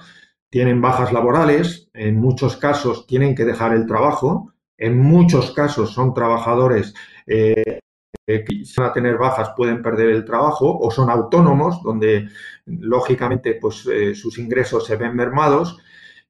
tienen 0.52 0.82
bajas 0.82 1.14
laborales, 1.14 1.88
en 1.94 2.20
muchos 2.20 2.58
casos 2.58 3.06
tienen 3.06 3.34
que 3.34 3.46
dejar 3.46 3.72
el 3.72 3.86
trabajo, 3.86 4.52
en 4.76 4.98
muchos 4.98 5.52
casos 5.52 5.94
son 5.94 6.12
trabajadores 6.12 6.92
eh, 7.26 7.80
que 8.26 8.44
van 8.76 8.90
a 8.90 8.92
tener 8.92 9.16
bajas, 9.16 9.54
pueden 9.56 9.80
perder 9.80 10.10
el 10.10 10.26
trabajo 10.26 10.78
o 10.78 10.90
son 10.90 11.08
autónomos, 11.08 11.82
donde 11.82 12.28
lógicamente 12.66 13.54
pues, 13.54 13.86
eh, 13.86 14.14
sus 14.14 14.36
ingresos 14.36 14.84
se 14.84 14.96
ven 14.96 15.16
mermados 15.16 15.78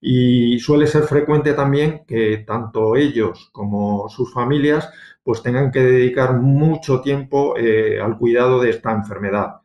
y 0.00 0.56
suele 0.60 0.86
ser 0.86 1.02
frecuente 1.02 1.52
también 1.54 2.04
que 2.06 2.44
tanto 2.46 2.94
ellos 2.94 3.50
como 3.50 4.08
sus 4.08 4.32
familias 4.32 4.88
pues 5.24 5.42
tengan 5.42 5.72
que 5.72 5.80
dedicar 5.80 6.34
mucho 6.34 7.00
tiempo 7.00 7.56
eh, 7.56 8.00
al 8.00 8.16
cuidado 8.18 8.60
de 8.60 8.70
esta 8.70 8.92
enfermedad. 8.92 9.62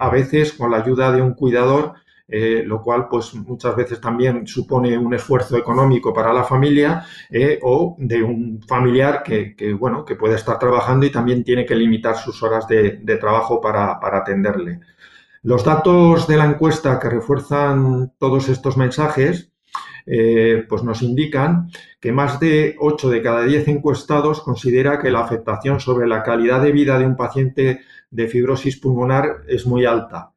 a 0.00 0.10
veces 0.10 0.52
con 0.52 0.70
la 0.72 0.78
ayuda 0.78 1.12
de 1.12 1.22
un 1.22 1.34
cuidador 1.34 1.94
eh, 2.26 2.62
lo 2.64 2.80
cual 2.80 3.06
pues 3.08 3.34
muchas 3.34 3.76
veces 3.76 4.00
también 4.00 4.46
supone 4.46 4.96
un 4.96 5.12
esfuerzo 5.12 5.58
económico 5.58 6.14
para 6.14 6.32
la 6.32 6.42
familia 6.42 7.04
eh, 7.30 7.58
o 7.62 7.96
de 7.98 8.22
un 8.22 8.62
familiar 8.66 9.22
que, 9.22 9.54
bueno, 9.78 10.06
que 10.06 10.16
puede 10.16 10.36
estar 10.36 10.58
trabajando 10.58 11.04
y 11.04 11.10
también 11.10 11.44
tiene 11.44 11.66
que 11.66 11.74
limitar 11.74 12.16
sus 12.16 12.42
horas 12.42 12.66
de, 12.66 12.92
trabajo 13.20 13.60
para, 13.60 13.98
atenderle. 14.00 14.80
Los 15.42 15.64
datos 15.64 16.26
de 16.26 16.38
la 16.38 16.46
encuesta 16.46 16.98
que 16.98 17.10
refuerzan 17.10 18.12
todos 18.18 18.48
estos 18.48 18.78
mensajes 18.78 19.52
eh, 20.06 20.64
pues 20.68 20.82
nos 20.82 21.02
indican 21.02 21.70
que 22.00 22.12
más 22.12 22.40
de 22.40 22.76
8 22.78 23.10
de 23.10 23.22
cada 23.22 23.44
10 23.44 23.68
encuestados 23.68 24.40
considera 24.40 24.98
que 24.98 25.10
la 25.10 25.20
afectación 25.20 25.80
sobre 25.80 26.06
la 26.06 26.22
calidad 26.22 26.62
de 26.62 26.72
vida 26.72 26.98
de 26.98 27.06
un 27.06 27.16
paciente 27.16 27.80
de 28.10 28.28
fibrosis 28.28 28.78
pulmonar 28.78 29.42
es 29.46 29.66
muy 29.66 29.84
alta. 29.84 30.33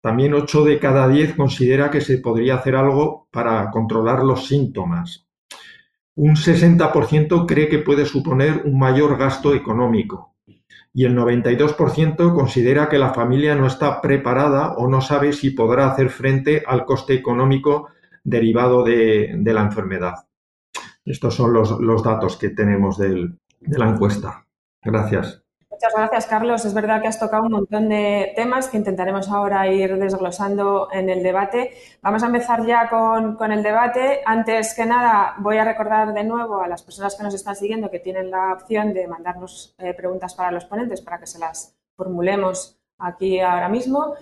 También 0.00 0.34
8 0.34 0.64
de 0.64 0.78
cada 0.78 1.08
10 1.08 1.34
considera 1.34 1.90
que 1.90 2.00
se 2.00 2.18
podría 2.18 2.56
hacer 2.56 2.76
algo 2.76 3.28
para 3.30 3.70
controlar 3.70 4.22
los 4.22 4.46
síntomas. 4.46 5.26
Un 6.14 6.36
60% 6.36 7.46
cree 7.46 7.68
que 7.68 7.78
puede 7.78 8.04
suponer 8.04 8.62
un 8.64 8.78
mayor 8.78 9.16
gasto 9.18 9.54
económico. 9.54 10.34
Y 10.92 11.04
el 11.04 11.16
92% 11.16 12.34
considera 12.34 12.88
que 12.88 12.98
la 12.98 13.12
familia 13.12 13.54
no 13.54 13.66
está 13.66 14.00
preparada 14.00 14.74
o 14.74 14.88
no 14.88 15.00
sabe 15.00 15.32
si 15.32 15.50
podrá 15.50 15.88
hacer 15.88 16.10
frente 16.10 16.62
al 16.66 16.84
coste 16.84 17.14
económico 17.14 17.88
derivado 18.24 18.82
de, 18.82 19.40
la 19.44 19.62
enfermedad. 19.62 20.14
Estos 21.04 21.34
son 21.34 21.52
los, 21.52 22.02
datos 22.02 22.36
que 22.36 22.50
tenemos 22.50 22.98
de 22.98 23.30
la 23.60 23.88
encuesta. 23.88 24.44
Gracias. 24.82 25.47
Muchas 25.78 25.94
gracias, 25.94 26.26
Carlos. 26.26 26.64
Es 26.64 26.74
verdad 26.74 27.00
que 27.00 27.06
has 27.06 27.20
tocado 27.20 27.44
un 27.44 27.52
montón 27.52 27.88
de 27.88 28.32
temas 28.34 28.66
que 28.66 28.76
intentaremos 28.76 29.28
ahora 29.28 29.68
ir 29.72 29.96
desglosando 29.96 30.88
en 30.90 31.08
el 31.08 31.22
debate. 31.22 31.70
Vamos 32.02 32.24
a 32.24 32.26
empezar 32.26 32.66
ya 32.66 32.88
con, 32.88 33.52
el 33.52 33.62
debate. 33.62 34.20
Antes 34.26 34.74
que 34.74 34.84
nada, 34.84 35.36
voy 35.38 35.56
a 35.58 35.64
recordar 35.64 36.12
de 36.12 36.24
nuevo 36.24 36.60
a 36.60 36.66
las 36.66 36.82
personas 36.82 37.14
que 37.14 37.22
nos 37.22 37.32
están 37.32 37.54
siguiendo 37.54 37.92
que 37.92 38.00
tienen 38.00 38.28
la 38.28 38.54
opción 38.54 38.92
de 38.92 39.06
mandarnos 39.06 39.76
eh, 39.78 39.94
preguntas 39.94 40.34
para 40.34 40.50
los 40.50 40.64
ponentes 40.64 41.00
para 41.00 41.20
que 41.20 41.28
se 41.28 41.38
las 41.38 41.76
formulemos 41.94 42.76
aquí 42.98 43.38
ahora 43.38 43.68
mismo. 43.68 44.16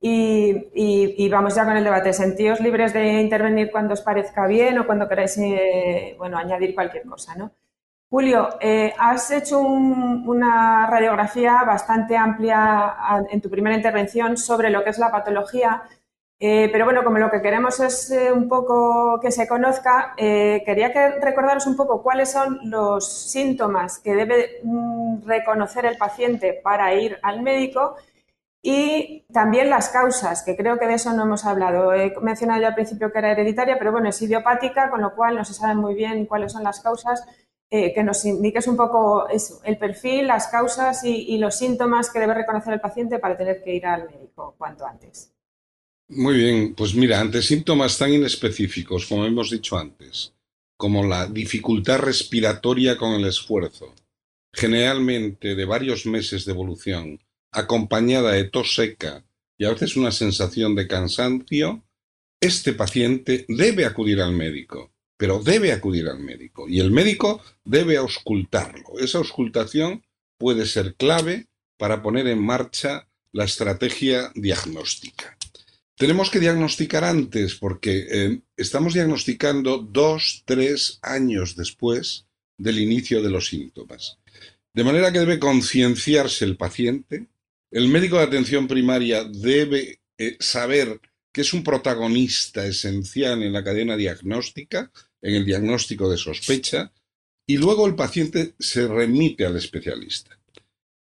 Y, 0.00 1.28
vamos 1.28 1.54
ya 1.54 1.66
con 1.66 1.76
el 1.76 1.84
debate. 1.84 2.14
Sentíos 2.14 2.60
libres 2.60 2.94
de 2.94 3.20
intervenir 3.20 3.70
cuando 3.70 3.92
os 3.92 4.00
parezca 4.00 4.46
bien 4.46 4.78
o 4.78 4.86
cuando 4.86 5.06
queráis 5.06 5.36
eh, 5.36 6.14
bueno, 6.16 6.38
añadir 6.38 6.74
cualquier 6.74 7.04
cosa. 7.04 7.34
¿no? 7.36 7.50
Julio, 8.10 8.50
eh, 8.60 8.94
has 8.98 9.30
hecho 9.32 9.60
una 9.60 10.86
radiografía 10.86 11.64
bastante 11.64 12.16
amplia 12.16 12.94
en 13.30 13.40
tu 13.40 13.50
primera 13.50 13.74
intervención 13.74 14.36
sobre 14.36 14.70
lo 14.70 14.84
que 14.84 14.90
es 14.90 14.98
la 14.98 15.10
patología, 15.10 15.82
eh, 16.38 16.68
pero 16.70 16.84
bueno, 16.84 17.02
como 17.02 17.18
lo 17.18 17.30
que 17.30 17.42
queremos 17.42 17.80
es 17.80 18.10
eh, 18.12 18.32
un 18.32 18.48
poco 18.48 19.18
que 19.20 19.32
se 19.32 19.48
conozca, 19.48 20.14
quería 20.16 20.92
que 20.92 21.18
recordaros 21.20 21.66
un 21.66 21.76
poco 21.76 22.02
cuáles 22.02 22.30
son 22.30 22.60
los 22.64 23.30
síntomas 23.30 23.98
que 23.98 24.14
debe 24.14 24.60
mm, 24.62 25.26
reconocer 25.26 25.86
el 25.86 25.96
paciente 25.96 26.60
para 26.62 26.94
ir 26.94 27.18
al 27.22 27.42
médico 27.42 27.96
y 28.62 29.26
también 29.32 29.68
las 29.68 29.90
causas, 29.90 30.42
que 30.42 30.56
creo 30.56 30.78
que 30.78 30.86
de 30.86 30.94
eso 30.94 31.12
no 31.12 31.24
hemos 31.24 31.44
hablado. 31.44 31.92
He 31.92 32.14
mencionado 32.22 32.62
ya 32.62 32.68
al 32.68 32.74
principio 32.74 33.12
que 33.12 33.18
era 33.18 33.32
hereditaria, 33.32 33.76
pero 33.78 33.92
bueno, 33.92 34.08
es 34.08 34.22
idiopática, 34.22 34.88
con 34.90 35.02
lo 35.02 35.14
cual 35.14 35.36
no 35.36 35.44
se 35.44 35.52
sabe 35.52 35.74
muy 35.74 35.94
bien 35.94 36.26
cuáles 36.26 36.52
son 36.52 36.64
las 36.64 36.80
causas 36.80 37.26
eh, 37.70 37.92
que 37.92 38.04
nos 38.04 38.24
indiques 38.24 38.66
un 38.68 38.76
poco 38.76 39.28
eso, 39.28 39.60
el 39.64 39.78
perfil, 39.78 40.28
las 40.28 40.46
causas 40.48 41.02
y, 41.04 41.36
los 41.38 41.56
síntomas 41.56 42.10
que 42.10 42.20
debe 42.20 42.34
reconocer 42.34 42.74
el 42.74 42.80
paciente 42.80 43.18
para 43.18 43.36
tener 43.36 43.62
que 43.64 43.74
ir 43.74 43.86
al 43.86 44.06
médico 44.06 44.54
cuanto 44.56 44.86
antes. 44.86 45.32
Muy 46.08 46.36
bien, 46.36 46.74
pues 46.74 46.94
mira, 46.94 47.18
ante 47.20 47.42
síntomas 47.42 47.98
tan 47.98 48.12
inespecíficos, 48.12 49.06
como 49.06 49.24
hemos 49.24 49.50
dicho 49.50 49.76
antes, 49.76 50.34
como 50.76 51.04
la 51.04 51.26
dificultad 51.26 51.98
respiratoria 51.98 52.96
con 52.96 53.12
el 53.14 53.26
esfuerzo, 53.26 53.92
generalmente 54.52 55.54
de 55.54 55.64
varios 55.64 56.06
meses 56.06 56.44
de 56.44 56.52
evolución, 56.52 57.18
acompañada 57.50 58.32
de 58.32 58.44
tos 58.44 58.74
seca 58.74 59.24
y 59.56 59.64
a 59.64 59.70
veces 59.70 59.96
una 59.96 60.12
sensación 60.12 60.74
de 60.74 60.86
cansancio, 60.86 61.82
este 62.40 62.74
paciente 62.74 63.46
debe 63.48 63.86
acudir 63.86 64.20
al 64.20 64.32
médico 64.32 64.93
pero 65.16 65.42
debe 65.42 65.72
acudir 65.72 66.08
al 66.08 66.20
médico 66.20 66.68
y 66.68 66.80
el 66.80 66.90
médico 66.90 67.42
debe 67.64 67.96
auscultarlo. 67.96 68.98
Esa 68.98 69.18
auscultación 69.18 70.04
puede 70.38 70.66
ser 70.66 70.94
clave 70.96 71.46
para 71.76 72.02
poner 72.02 72.26
en 72.26 72.42
marcha 72.42 73.08
la 73.32 73.44
estrategia 73.44 74.30
diagnóstica. 74.34 75.36
Tenemos 75.96 76.30
que 76.30 76.40
diagnosticar 76.40 77.04
antes 77.04 77.54
porque 77.54 78.06
eh, 78.10 78.40
estamos 78.56 78.94
diagnosticando 78.94 79.78
dos, 79.78 80.42
tres 80.44 80.98
años 81.02 81.54
después 81.54 82.26
del 82.58 82.78
inicio 82.80 83.22
de 83.22 83.30
los 83.30 83.48
síntomas. 83.48 84.18
De 84.72 84.82
manera 84.82 85.12
que 85.12 85.20
debe 85.20 85.38
concienciarse 85.38 86.44
el 86.44 86.56
paciente, 86.56 87.28
el 87.70 87.88
médico 87.88 88.18
de 88.18 88.24
atención 88.24 88.66
primaria 88.66 89.24
debe 89.24 90.00
eh, 90.18 90.36
saber 90.40 91.00
que 91.34 91.40
es 91.40 91.52
un 91.52 91.64
protagonista 91.64 92.64
esencial 92.64 93.42
en 93.42 93.52
la 93.52 93.64
cadena 93.64 93.96
diagnóstica, 93.96 94.92
en 95.20 95.34
el 95.34 95.44
diagnóstico 95.44 96.08
de 96.08 96.16
sospecha, 96.16 96.92
y 97.44 97.56
luego 97.56 97.88
el 97.88 97.96
paciente 97.96 98.54
se 98.60 98.86
remite 98.86 99.44
al 99.44 99.56
especialista. 99.56 100.38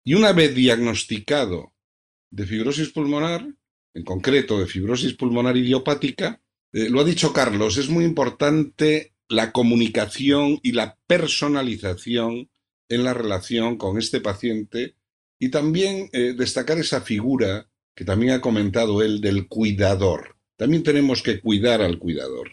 Y 0.03 0.15
una 0.15 0.33
vez 0.33 0.55
diagnosticado 0.55 1.75
de 2.31 2.47
fibrosis 2.47 2.89
pulmonar, 2.89 3.47
en 3.93 4.05
concreto 4.05 4.59
de 4.59 4.67
fibrosis 4.67 5.13
pulmonar 5.13 5.55
idiopática, 5.59 6.41
eh, 6.73 6.89
lo 6.89 7.01
ha 7.01 7.05
dicho 7.05 7.35
Carlos, 7.35 7.77
es 7.77 7.91
muy 7.91 8.07
importante 8.07 9.13
la 9.29 9.53
comunicación 9.53 10.61
y 10.63 10.73
la 10.73 10.99
personalización 11.07 12.49
en 12.89 13.05
la 13.05 13.13
relación 13.13 13.77
con 13.77 13.99
este 13.99 14.23
paciente 14.23 14.97
y 15.39 15.51
también 15.51 16.09
eh, 16.15 16.33
destacar 16.35 16.79
esa 16.79 17.03
figura 17.03 17.69
que 17.95 18.05
también 18.05 18.33
ha 18.33 18.41
comentado 18.41 19.03
él 19.03 19.21
del 19.21 19.49
cuidador. 19.49 20.37
También 20.57 20.83
tenemos 20.83 21.23
que 21.23 21.41
cuidar 21.41 21.83
al 21.83 21.99
cuidador. 21.99 22.53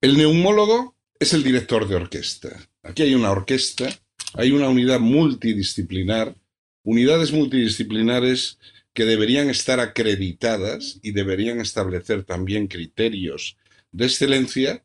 El 0.00 0.16
neumólogo 0.16 0.96
es 1.18 1.32
el 1.32 1.42
director 1.42 1.88
de 1.88 1.96
orquesta. 1.96 2.68
Aquí 2.82 3.02
hay 3.02 3.14
una 3.14 3.30
orquesta, 3.30 3.88
hay 4.34 4.52
una 4.52 4.68
unidad 4.68 5.00
multidisciplinar, 5.00 6.36
unidades 6.84 7.32
multidisciplinares 7.32 8.58
que 8.94 9.04
deberían 9.04 9.50
estar 9.50 9.80
acreditadas 9.80 10.98
y 11.02 11.12
deberían 11.12 11.60
establecer 11.60 12.24
también 12.24 12.66
criterios 12.66 13.56
de 13.92 14.06
excelencia. 14.06 14.84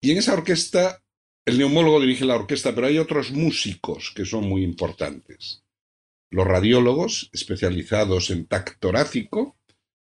Y 0.00 0.12
en 0.12 0.18
esa 0.18 0.34
orquesta, 0.34 1.02
el 1.44 1.58
neumólogo 1.58 2.00
dirige 2.00 2.24
la 2.24 2.36
orquesta, 2.36 2.74
pero 2.74 2.86
hay 2.86 2.98
otros 2.98 3.30
músicos 3.30 4.12
que 4.14 4.24
son 4.24 4.48
muy 4.48 4.62
importantes. 4.62 5.62
Los 6.30 6.46
radiólogos, 6.46 7.28
especializados 7.32 8.30
en 8.30 8.46
tacto 8.46 8.78
torácico, 8.78 9.56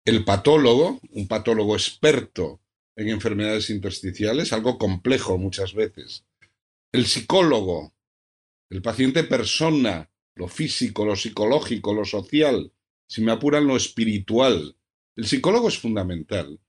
el 0.04 0.24
patólogo, 0.24 1.00
un 1.10 1.26
patólogo 1.26 1.74
experto 1.74 2.60
en 2.96 3.08
enfermedades 3.08 3.70
intersticiales, 3.70 4.52
algo 4.52 4.76
complejo 4.76 5.38
muchas 5.38 5.74
veces. 5.74 6.24
El 6.92 7.06
psicólogo, 7.06 7.94
el 8.68 8.82
paciente 8.82 9.24
persona, 9.24 10.10
lo 10.34 10.48
físico, 10.48 11.06
lo 11.06 11.16
psicológico, 11.16 11.94
lo 11.94 12.04
social, 12.04 12.72
si 13.06 13.22
me 13.22 13.32
apuran 13.32 13.66
lo 13.66 13.76
espiritual. 13.76 14.76
El 15.16 15.26
psicólogo 15.26 15.68
es 15.68 15.78
fundamental. 15.78 16.60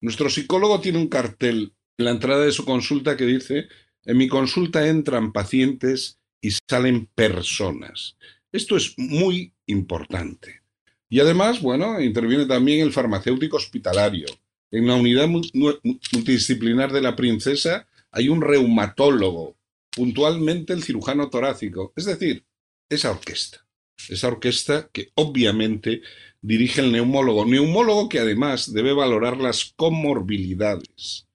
Nuestro 0.00 0.28
psicólogo 0.28 0.80
tiene 0.80 0.98
un 0.98 1.08
cartel 1.08 1.74
en 1.96 2.04
la 2.04 2.10
entrada 2.10 2.44
de 2.44 2.52
su 2.52 2.64
consulta 2.64 3.16
que 3.16 3.24
dice, 3.24 3.68
en 4.04 4.16
mi 4.16 4.28
consulta 4.28 4.86
entran 4.88 5.32
pacientes 5.32 6.18
y 6.40 6.50
salen 6.68 7.06
personas. 7.06 8.16
Esto 8.52 8.76
es 8.76 8.94
muy 8.96 9.52
importante. 9.66 10.62
Y 11.08 11.20
además, 11.20 11.60
bueno, 11.60 12.00
interviene 12.00 12.46
también 12.46 12.80
el 12.80 12.92
farmacéutico 12.92 13.56
hospitalario. 13.56 14.26
En 14.70 14.86
la 14.86 14.94
unidad 14.94 15.28
multidisciplinar 15.28 16.92
de 16.92 17.02
la 17.02 17.16
princesa 17.16 17.86
hay 18.10 18.28
un 18.28 18.40
reumatólogo, 18.40 19.56
puntualmente 19.90 20.72
el 20.72 20.82
cirujano 20.82 21.28
torácico, 21.28 21.92
es 21.96 22.04
decir, 22.06 22.44
esa 22.88 23.10
orquesta 23.10 23.62
esa 24.08 24.28
orquesta 24.28 24.88
que 24.92 25.10
obviamente 25.14 26.02
dirige 26.40 26.80
el 26.80 26.92
neumólogo, 26.92 27.44
neumólogo 27.44 28.08
que 28.08 28.18
además 28.18 28.72
debe 28.72 28.92
valorar 28.92 29.38
las 29.38 29.72
comorbilidades. 29.76 31.26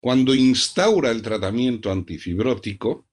Cuando 0.00 0.34
instaura 0.34 1.10
el 1.10 1.22
tratamiento 1.22 1.92
antifibrótico, 1.92 3.06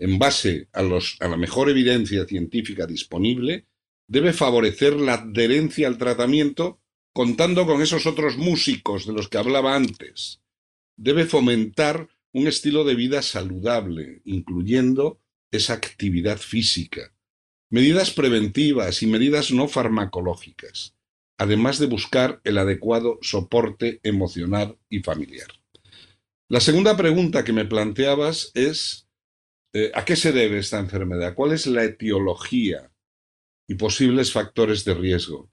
en 0.00 0.18
base 0.18 0.68
a, 0.72 0.82
la 0.82 1.36
mejor 1.36 1.68
evidencia 1.68 2.24
científica 2.24 2.86
disponible, 2.86 3.66
debe 4.08 4.32
favorecer 4.32 4.94
la 4.94 5.14
adherencia 5.14 5.86
al 5.86 5.98
tratamiento 5.98 6.80
contando 7.12 7.66
con 7.66 7.82
esos 7.82 8.06
otros 8.06 8.38
músicos 8.38 9.06
de 9.06 9.12
los 9.12 9.28
que 9.28 9.38
hablaba 9.38 9.76
antes. 9.76 10.40
Debe 10.96 11.26
fomentar 11.26 12.08
un 12.32 12.48
estilo 12.48 12.84
de 12.84 12.94
vida 12.94 13.20
saludable, 13.20 14.22
incluyendo 14.24 15.20
esa 15.50 15.74
actividad 15.74 16.38
física, 16.38 17.12
medidas 17.68 18.10
preventivas 18.10 19.02
y 19.02 19.06
medidas 19.06 19.50
no 19.50 19.68
farmacológicas, 19.68 20.94
además 21.36 21.78
de 21.78 21.86
buscar 21.86 22.40
el 22.44 22.56
adecuado 22.56 23.18
soporte 23.20 24.00
emocional 24.02 24.78
y 24.88 25.00
familiar. 25.00 25.48
La 26.48 26.60
segunda 26.60 26.96
pregunta 26.96 27.44
que 27.44 27.52
me 27.52 27.66
planteabas 27.66 28.50
es, 28.54 29.09
eh, 29.72 29.90
¿a 29.94 30.04
qué 30.04 30.16
se 30.16 30.32
debe 30.32 30.58
esta 30.58 30.78
enfermedad? 30.78 31.34
¿Cuál 31.34 31.52
es 31.52 31.66
la 31.66 31.84
etiología 31.84 32.90
y 33.68 33.74
posibles 33.74 34.32
factores 34.32 34.84
de 34.84 34.94
riesgo? 34.94 35.50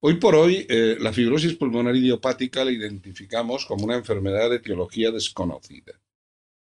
Hoy 0.00 0.14
por 0.14 0.34
hoy, 0.34 0.66
eh, 0.68 0.96
la 0.98 1.12
fibrosis 1.12 1.54
pulmonar 1.54 1.94
idiopática 1.94 2.64
la 2.64 2.72
identificamos 2.72 3.66
como 3.66 3.84
una 3.84 3.96
enfermedad 3.96 4.50
de 4.50 4.56
etiología 4.56 5.12
desconocida. 5.12 6.00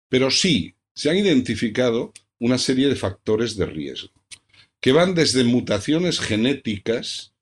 Pero 0.09 0.29
sí, 0.29 0.75
se 0.93 1.09
han 1.09 1.17
identificado 1.17 2.11
una 2.39 2.57
serie 2.57 2.89
de 2.89 2.95
factores 2.95 3.55
de 3.55 3.67
riesgo 3.67 4.11
que 4.81 4.91
van 4.91 5.13
desde 5.13 5.43
mutaciones 5.43 6.19
genéticas, 6.19 7.33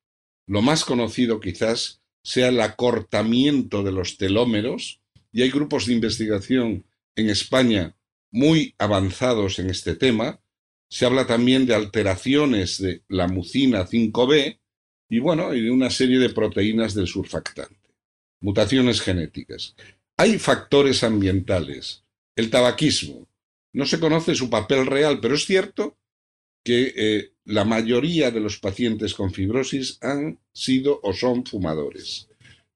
lo 0.45 0.61
más 0.61 0.83
conocido 0.83 1.39
quizás 1.39 2.01
sea 2.21 2.49
el 2.49 2.59
acortamiento 2.59 3.81
de 3.81 3.93
los 3.93 4.17
telómeros, 4.17 4.99
y 5.31 5.43
hay 5.43 5.49
grupos 5.49 5.85
de 5.85 5.93
investigación 5.93 6.85
en 7.15 7.29
España 7.29 7.95
muy 8.31 8.75
avanzados 8.77 9.59
en 9.59 9.69
este 9.69 9.95
tema. 9.95 10.39
Se 10.89 11.05
habla 11.05 11.27
también 11.27 11.65
de 11.65 11.75
alteraciones 11.75 12.81
de 12.81 13.03
la 13.07 13.27
mucina 13.27 13.85
5B 13.85 14.59
y 15.09 15.19
bueno, 15.19 15.53
y 15.53 15.61
de 15.61 15.71
una 15.71 15.89
serie 15.89 16.19
de 16.19 16.29
proteínas 16.29 16.93
del 16.93 17.07
surfactante. 17.07 17.75
Mutaciones 18.41 19.01
genéticas. 19.01 19.75
Hay 20.17 20.37
factores 20.37 21.03
ambientales. 21.03 22.03
El 22.35 22.49
tabaquismo. 22.49 23.27
No 23.73 23.85
se 23.85 23.99
conoce 23.99 24.35
su 24.35 24.49
papel 24.49 24.85
real, 24.85 25.19
pero 25.19 25.35
es 25.35 25.45
cierto 25.45 25.97
que 26.63 26.93
eh, 26.95 27.33
la 27.45 27.65
mayoría 27.65 28.31
de 28.31 28.39
los 28.39 28.59
pacientes 28.59 29.13
con 29.13 29.33
fibrosis 29.33 29.97
han 30.01 30.39
sido 30.53 30.99
o 31.03 31.13
son 31.13 31.45
fumadores. 31.45 32.27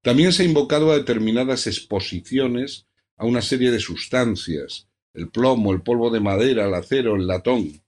También 0.01 0.33
se 0.33 0.43
ha 0.43 0.45
invocado 0.45 0.91
a 0.91 0.97
determinadas 0.97 1.67
exposiciones 1.67 2.87
a 3.17 3.25
una 3.25 3.41
serie 3.41 3.71
de 3.71 3.79
sustancias, 3.79 4.87
el 5.13 5.29
plomo, 5.29 5.73
el 5.73 5.81
polvo 5.81 6.09
de 6.09 6.19
madera, 6.19 6.67
el 6.67 6.73
acero, 6.73 7.15
el 7.15 7.27
latón. 7.27 7.81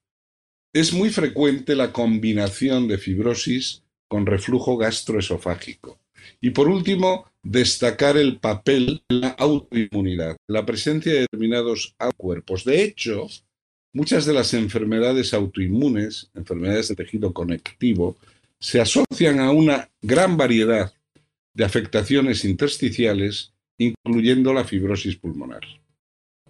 Es 0.73 0.93
muy 0.93 1.09
frecuente 1.09 1.75
la 1.75 1.91
combinación 1.91 2.87
de 2.87 2.97
fibrosis 2.97 3.83
con 4.07 4.25
reflujo 4.25 4.77
gastroesofágico. 4.77 5.99
Y 6.41 6.51
por 6.51 6.67
último, 6.67 7.25
destacar 7.43 8.17
el 8.17 8.37
papel 8.39 9.03
de 9.09 9.15
la 9.15 9.29
autoinmunidad, 9.29 10.35
la 10.47 10.65
presencia 10.65 11.13
de 11.13 11.21
determinados 11.21 11.95
cuerpos. 12.17 12.65
De 12.65 12.83
hecho, 12.83 13.27
Muchas 13.95 14.25
de 14.25 14.33
las 14.33 14.53
enfermedades 14.53 15.33
autoinmunes, 15.33 16.29
enfermedades 16.33 16.89
de 16.89 16.95
tejido 16.95 17.31
conectivo, 17.31 18.17
se 18.59 18.81
asocian 18.81 19.39
a 19.39 19.51
una 19.51 19.89
gran 20.01 20.35
variedad 20.35 20.91
de 21.53 21.63
afectaciones 21.63 22.43
intersticiales, 22.43 23.53
incluyendo 23.77 24.53
la 24.53 24.65
fibrosis 24.65 25.15
pulmonar. 25.15 25.61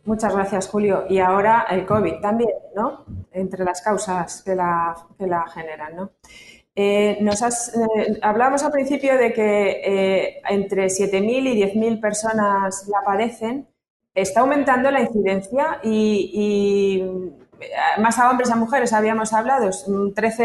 Muchas 0.06 0.36
gracias, 0.36 0.68
Julio. 0.68 1.06
Y 1.10 1.20
ahora 1.20 1.66
el 1.70 1.86
COVID 1.86 2.20
también, 2.22 2.52
¿no? 2.76 3.06
Entre 3.32 3.66
las 3.66 3.82
causas 3.82 4.44
que 4.44 4.56
la, 4.56 4.96
generan, 5.54 5.96
¿no? 5.96 6.12
Eh, 6.76 7.18
nos 7.22 7.42
eh, 7.42 8.20
hablábamos 8.22 8.64
al 8.64 8.72
principio 8.72 9.18
de 9.18 9.34
que 9.34 9.82
eh, 9.84 10.42
entre 10.50 10.88
7.000 10.88 11.54
y 11.54 11.64
10.000 11.64 12.02
personas 12.02 12.88
la 12.90 13.02
padecen 13.04 13.68
está 14.14 14.42
aumentando 14.42 14.92
la 14.92 15.02
incidencia 15.02 15.80
y, 15.84 17.04
más 18.00 18.20
a 18.20 18.30
hombres 18.30 18.52
a 18.52 18.56
mujeres 18.56 18.94
habíamos 18.94 19.34
hablado, 19.34 19.70
13 20.14 20.44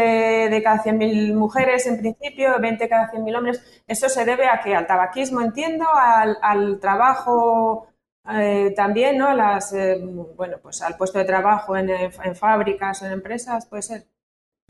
de 0.49 0.63
cada 0.63 0.83
100.000 0.83 1.33
mujeres 1.33 1.85
en 1.85 1.99
principio, 1.99 2.59
20 2.59 2.83
de 2.83 2.89
cada 2.89 3.11
100.000 3.11 3.37
hombres. 3.37 3.83
¿Eso 3.87 4.09
se 4.09 4.25
debe 4.25 4.47
a 4.47 4.61
que 4.61 4.75
al 4.75 4.87
tabaquismo, 4.87 5.41
entiendo, 5.41 5.85
al, 5.93 6.79
trabajo 6.79 7.90
eh, 8.29 8.73
también, 8.75 9.17
¿no? 9.17 9.35
Las, 9.35 9.73
eh, 9.73 9.99
bueno, 10.35 10.57
pues 10.61 10.81
al 10.81 10.95
puesto 10.95 11.17
de 11.19 11.25
trabajo 11.25 11.75
en, 11.75 11.89
en 11.89 12.35
fábricas, 12.35 13.01
en 13.01 13.11
empresas, 13.11 13.65
puede 13.65 13.83
ser. 13.83 14.05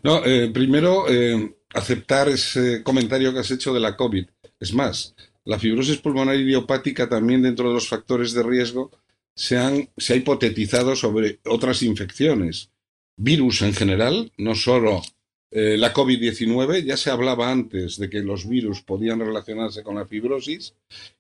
No, 0.04 0.26
eh, 0.26 0.50
primero 0.52 1.06
aceptar 1.74 2.28
ese 2.30 2.82
comentario 2.84 3.34
que 3.34 3.40
has 3.40 3.52
hecho 3.52 3.74
de 3.74 3.80
la 3.80 3.96
COVID. 3.96 4.26
Es 4.60 4.74
más, 4.74 5.16
la 5.44 5.60
fibrosis 5.60 5.98
pulmonar 5.98 6.36
idiopática 6.36 7.08
también 7.08 7.42
dentro 7.42 7.68
de 7.68 7.76
los 7.76 7.88
factores 7.88 8.34
de 8.34 8.44
riesgo 8.44 8.92
se, 9.36 9.58
ha 9.58 10.16
hipotetizado 10.16 10.96
sobre 10.96 11.40
otras 11.46 11.84
infecciones, 11.84 12.72
virus 13.16 13.62
en 13.62 13.74
general, 13.74 14.32
no 14.38 14.56
solo 14.56 15.02
eh, 15.52 15.76
la 15.78 15.94
COVID-19, 15.94 16.86
ya 16.86 16.96
se 16.96 17.12
hablaba 17.12 17.52
antes 17.52 17.98
de 17.98 18.10
que 18.10 18.22
los 18.22 18.48
virus 18.48 18.82
podían 18.82 19.20
relacionarse 19.20 19.84
con 19.84 19.96
la 19.96 20.06
fibrosis, 20.06 20.76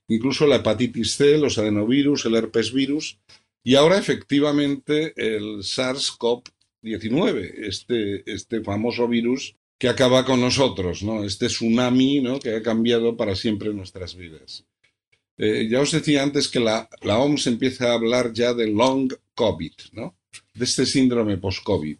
incluso 0.07 0.47
la 0.47 0.57
hepatitis 0.57 1.15
C, 1.15 1.37
los 1.37 1.57
adenovirus, 1.57 2.25
el 2.25 2.35
herpes 2.35 2.71
virus, 2.71 3.19
y 3.63 3.75
ahora 3.75 3.97
efectivamente 3.97 5.13
el 5.17 5.63
SARS-CoV-19, 5.63 7.67
este, 7.67 8.31
este 8.31 8.61
famoso 8.61 9.07
virus 9.07 9.55
que 9.77 9.89
acaba 9.89 10.23
con 10.23 10.39
nosotros, 10.39 11.03
¿no? 11.03 11.23
Este 11.23 11.47
tsunami, 11.47 12.21
¿no? 12.21 12.39
Que 12.39 12.55
ha 12.55 12.63
cambiado 12.63 13.17
para 13.17 13.35
siempre 13.35 13.73
nuestras 13.73 14.15
vidas. 14.15 14.65
Eh, 15.37 15.67
ya 15.69 15.81
os 15.81 15.91
decía 15.91 16.23
antes 16.23 16.47
que 16.47 16.59
la, 16.59 16.87
la, 17.01 17.17
OMS 17.17 17.47
empieza 17.47 17.89
a 17.89 17.95
hablar 17.95 18.31
ya 18.31 18.53
de 18.53 18.67
long 18.67 19.11
COVID, 19.33 19.73
¿no? 19.93 20.15
De 20.53 20.65
este 20.65 20.85
síndrome 20.85 21.37
post-COVID. 21.37 21.97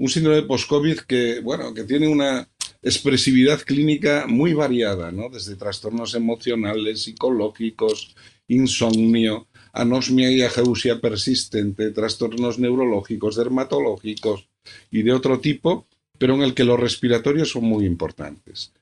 Un 0.00 0.08
síndrome 0.08 0.42
post-COVID 0.44 1.00
que, 1.00 1.40
bueno, 1.40 1.74
que 1.74 1.84
tiene 1.84 2.08
una 2.08 2.48
expresividad 2.80 3.60
clínica 3.60 4.24
muy 4.26 4.54
variada, 4.54 5.12
¿no? 5.12 5.28
Desde 5.28 5.56
trastornos 5.56 6.14
emocionales, 6.14 7.02
psicológicos, 7.02 8.16
insomnio, 8.48 9.48
anosmia 9.74 10.30
y 10.30 10.40
ageusia 10.40 11.02
persistente, 11.02 11.90
trastornos 11.90 12.58
neurológicos, 12.58 13.36
dermatológicos 13.36 14.48
y 14.90 15.02
de 15.02 15.12
otro 15.12 15.38
tipo, 15.38 15.86
pero 16.16 16.34
en 16.34 16.44
el 16.44 16.54
que 16.54 16.64
los 16.64 16.80
respiratorios 16.80 17.50
son 17.50 17.64
muy 17.64 17.84
importantes. 17.84 18.72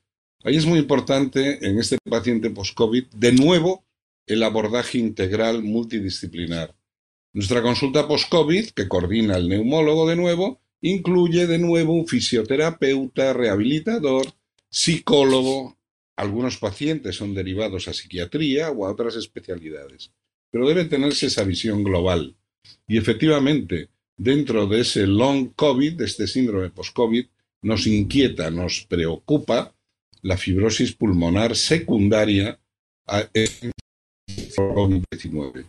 Ahí 0.45 0.55
es 0.55 0.65
muy 0.65 0.79
importante 0.79 1.67
en 1.67 1.79
este 1.79 1.97
paciente 2.09 2.49
post-COVID, 2.49 3.07
de 3.07 3.33
nuevo, 3.33 3.83
el 4.25 4.41
abordaje 4.41 4.97
integral 4.97 5.63
multidisciplinar. 5.63 6.73
Nuestra 7.33 7.61
consulta 7.61 8.07
post-COVID, 8.07 8.69
que 8.69 8.87
coordina 8.87 9.35
el 9.35 9.49
neumólogo 9.49 10.07
de 10.07 10.15
nuevo, 10.15 10.61
incluye 10.81 11.47
de 11.47 11.57
nuevo 11.57 11.93
un 11.93 12.07
fisioterapeuta, 12.07 13.33
rehabilitador, 13.33 14.25
psicólogo. 14.69 15.77
Algunos 16.15 16.57
pacientes 16.57 17.15
son 17.15 17.33
derivados 17.33 17.87
a 17.87 17.93
psiquiatría 17.93 18.71
o 18.71 18.85
a 18.85 18.91
otras 18.91 19.15
especialidades 19.15 20.11
pero 20.51 20.67
debe 20.67 20.85
tenerse 20.85 21.27
esa 21.27 21.43
visión 21.43 21.83
global. 21.83 22.35
Y 22.87 22.97
efectivamente, 22.97 23.89
dentro 24.17 24.67
de 24.67 24.81
ese 24.81 25.07
long 25.07 25.53
COVID, 25.55 25.93
de 25.93 26.05
este 26.05 26.27
síndrome 26.27 26.69
post-COVID, 26.69 27.25
nos 27.61 27.87
inquieta, 27.87 28.49
nos 28.51 28.85
preocupa 28.87 29.75
la 30.21 30.37
fibrosis 30.37 30.93
pulmonar 30.93 31.55
secundaria 31.55 32.59
a 33.07 33.23
COVID-19. 34.55 35.65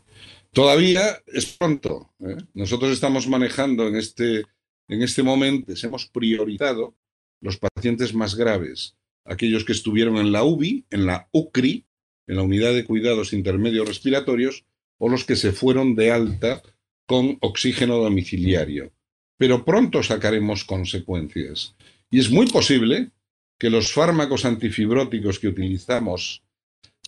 Todavía 0.52 1.22
es 1.26 1.46
pronto. 1.46 2.12
¿eh? 2.20 2.36
Nosotros 2.54 2.92
estamos 2.92 3.28
manejando 3.28 3.86
en 3.86 3.96
este, 3.96 4.44
en 4.90 5.02
este 5.02 5.22
momento, 5.22 5.72
hemos 5.82 6.06
priorizado 6.06 6.94
los 7.40 7.58
pacientes 7.58 8.12
más 8.12 8.34
graves, 8.34 8.96
aquellos 9.24 9.64
que 9.64 9.72
estuvieron 9.72 10.16
en 10.16 10.32
la 10.32 10.42
UBI, 10.44 10.84
en 10.90 11.06
la 11.06 11.28
UCRI, 11.32 11.84
en 12.26 12.36
la 12.36 12.42
unidad 12.42 12.74
de 12.74 12.84
cuidados 12.84 13.32
intermedios 13.32 13.86
respiratorios, 13.86 14.64
o 14.98 15.08
los 15.08 15.24
que 15.24 15.36
se 15.36 15.52
fueron 15.52 15.94
de 15.94 16.10
alta 16.10 16.62
con 17.06 17.38
oxígeno 17.40 17.98
domiciliario. 17.98 18.92
Pero 19.38 19.64
pronto 19.64 20.02
sacaremos 20.02 20.64
consecuencias. 20.64 21.74
Y 22.10 22.18
es 22.18 22.30
muy 22.30 22.46
posible 22.46 23.10
que 23.58 23.70
los 23.70 23.92
fármacos 23.92 24.44
antifibróticos 24.44 25.38
que 25.38 25.48
utilizamos 25.48 26.42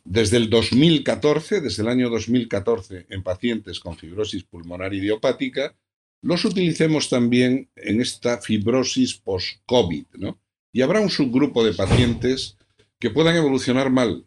desde 0.04 0.36
el 0.36 0.50
2014, 0.50 1.60
desde 1.60 1.82
el 1.82 1.88
año 1.88 2.10
2014, 2.10 3.06
en 3.08 3.22
pacientes 3.22 3.80
con 3.80 3.96
fibrosis 3.96 4.44
pulmonar 4.44 4.94
idiopática, 4.94 5.74
los 6.22 6.44
utilicemos 6.44 7.08
también 7.08 7.70
en 7.76 8.00
esta 8.00 8.40
fibrosis 8.40 9.14
post-COVID, 9.14 10.06
¿no? 10.14 10.40
Y 10.72 10.80
habrá 10.80 11.00
un 11.00 11.10
subgrupo 11.10 11.64
de 11.64 11.74
pacientes 11.74 12.56
que 12.98 13.10
puedan 13.10 13.36
evolucionar 13.36 13.90
mal, 13.90 14.26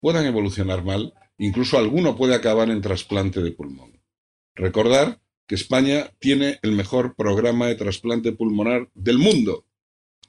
puedan 0.00 0.24
evolucionar 0.24 0.84
mal 0.84 1.12
Incluso 1.38 1.78
alguno 1.78 2.16
puede 2.16 2.34
acabar 2.34 2.70
en 2.70 2.80
trasplante 2.80 3.42
de 3.42 3.52
pulmón. 3.52 4.00
Recordar 4.54 5.20
que 5.46 5.54
España 5.54 6.12
tiene 6.18 6.58
el 6.62 6.72
mejor 6.72 7.14
programa 7.14 7.66
de 7.66 7.74
trasplante 7.74 8.32
pulmonar 8.32 8.90
del 8.94 9.18
mundo. 9.18 9.66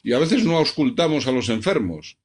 Y 0.04 0.14
a 0.14 0.20
veces 0.20 0.44
no 0.44 0.58
auscultamos 0.58 1.28
a 1.28 1.32
los 1.32 1.50
enfermos. 1.50 2.18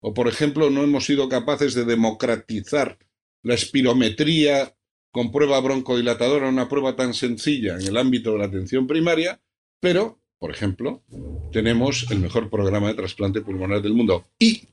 O, 0.00 0.14
por 0.14 0.26
ejemplo, 0.26 0.70
no 0.70 0.82
hemos 0.82 1.04
sido 1.04 1.28
capaces 1.28 1.74
de 1.74 1.84
democratizar 1.84 2.98
la 3.42 3.54
espirometría 3.54 4.74
con 5.12 5.32
prueba 5.32 5.60
broncodilatadora, 5.60 6.48
una 6.48 6.68
prueba 6.68 6.96
tan 6.96 7.14
sencilla 7.14 7.76
en 7.76 7.86
el 7.86 7.96
ámbito 7.96 8.32
de 8.32 8.38
la 8.38 8.44
atención 8.44 8.86
primaria, 8.86 9.40
pero, 9.80 10.20
por 10.38 10.50
ejemplo, 10.50 11.02
tenemos 11.52 12.06
el 12.10 12.20
mejor 12.20 12.50
programa 12.50 12.88
de 12.88 12.94
trasplante 12.94 13.40
pulmonar 13.40 13.82
del 13.82 13.94
mundo. 13.94 14.26
Y 14.38 14.68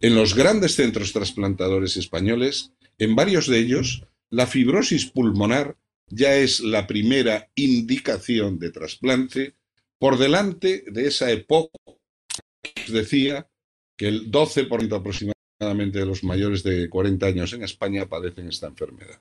en 0.00 0.14
los 0.14 0.34
grandes 0.34 0.74
centros 0.74 1.12
trasplantadores 1.12 1.96
españoles 1.96 2.72
en 2.98 3.14
varios 3.14 3.46
de 3.46 3.58
ellos, 3.58 4.04
la 4.30 4.46
fibrosis 4.46 5.06
pulmonar 5.06 5.76
ya 6.08 6.36
es 6.36 6.60
la 6.60 6.86
primera 6.86 7.50
indicación 7.54 8.58
de 8.58 8.70
trasplante 8.70 9.54
por 9.98 10.18
delante 10.18 10.84
de 10.86 11.06
esa 11.06 11.30
época 11.30 11.78
que 12.62 12.92
decía 12.92 13.48
que 13.96 14.08
el 14.08 14.30
12% 14.30 14.96
aproximadamente 14.96 16.00
de 16.00 16.06
los 16.06 16.24
mayores 16.24 16.62
de 16.62 16.88
40 16.88 17.26
años 17.26 17.52
en 17.52 17.62
España 17.62 18.06
padecen 18.06 18.48
esta 18.48 18.66
enfermedad. 18.66 19.20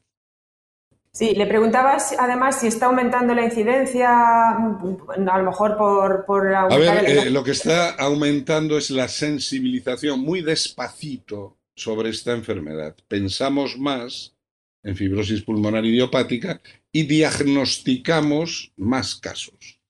Sí, 1.13 1.33
le 1.35 1.45
preguntabas 1.45 2.15
además 2.17 2.61
si 2.61 2.67
está 2.67 2.85
aumentando 2.85 3.35
la 3.35 3.43
incidencia, 3.43 4.09
a 4.51 5.37
lo 5.37 5.43
mejor 5.43 5.77
por... 5.77 6.25
por 6.25 6.53
a 6.53 6.67
ver, 6.67 7.09
eh, 7.09 7.29
lo 7.29 7.43
que 7.43 7.51
está 7.51 7.89
aumentando 7.91 8.77
es 8.77 8.89
la 8.91 9.09
sensibilización 9.09 10.21
muy 10.21 10.41
despacito 10.41 11.57
sobre 11.75 12.09
esta 12.11 12.31
enfermedad. 12.31 12.95
Pensamos 13.09 13.77
más 13.77 14.35
en 14.83 14.95
fibrosis 14.95 15.41
pulmonar 15.41 15.85
idiopática 15.85 16.61
y 16.93 17.03
diagnosticamos 17.03 18.71
más 18.77 19.15
casos. 19.15 19.81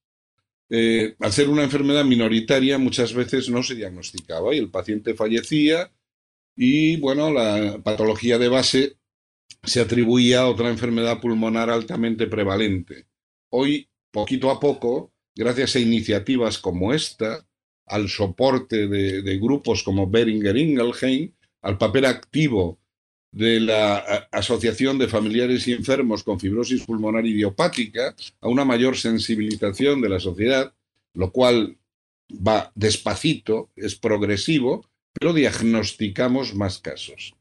Eh, 0.69 1.15
al 1.19 1.31
ser 1.31 1.49
una 1.49 1.63
enfermedad 1.63 2.03
minoritaria, 2.03 2.79
muchas 2.79 3.13
veces 3.13 3.47
no 3.49 3.61
se 3.61 3.75
diagnosticaba 3.75 4.55
y 4.55 4.57
el 4.57 4.71
paciente 4.71 5.13
fallecía 5.13 5.91
y, 6.55 6.97
bueno, 6.97 7.31
la 7.31 7.79
patología 7.83 8.39
de 8.39 8.49
base 8.49 8.95
se 9.63 9.81
atribuía 9.81 10.41
a 10.41 10.47
otra 10.47 10.69
enfermedad 10.69 11.19
pulmonar 11.19 11.69
altamente 11.69 12.27
prevalente. 12.27 13.05
Hoy, 13.49 13.89
poquito 14.11 14.49
a 14.49 14.59
poco, 14.59 15.13
gracias 15.35 15.75
a 15.75 15.79
iniciativas 15.79 16.57
como 16.57 16.93
esta, 16.93 17.45
al 17.85 18.09
soporte 18.09 18.87
de, 18.87 19.21
de 19.21 19.37
grupos 19.37 19.83
como 19.83 20.09
Beringer 20.09 20.57
Ingelheim, 20.57 21.33
al 21.61 21.77
papel 21.77 22.05
activo 22.05 22.79
de 23.31 23.59
la 23.61 23.97
Asociación 24.31 24.97
de 24.97 25.07
Familiares 25.07 25.67
y 25.67 25.73
Enfermos 25.73 26.23
con 26.23 26.39
Fibrosis 26.39 26.83
Pulmonar 26.83 27.25
Idiopática, 27.25 28.15
a 28.41 28.47
una 28.49 28.65
mayor 28.65 28.97
sensibilización 28.97 30.01
de 30.01 30.09
la 30.09 30.19
sociedad, 30.19 30.73
lo 31.13 31.31
cual 31.31 31.77
va 32.31 32.71
despacito, 32.75 33.69
es 33.75 33.95
progresivo, 33.95 34.89
pero 35.13 35.33
diagnosticamos 35.33 36.55
más 36.55 36.79
casos. 36.79 37.33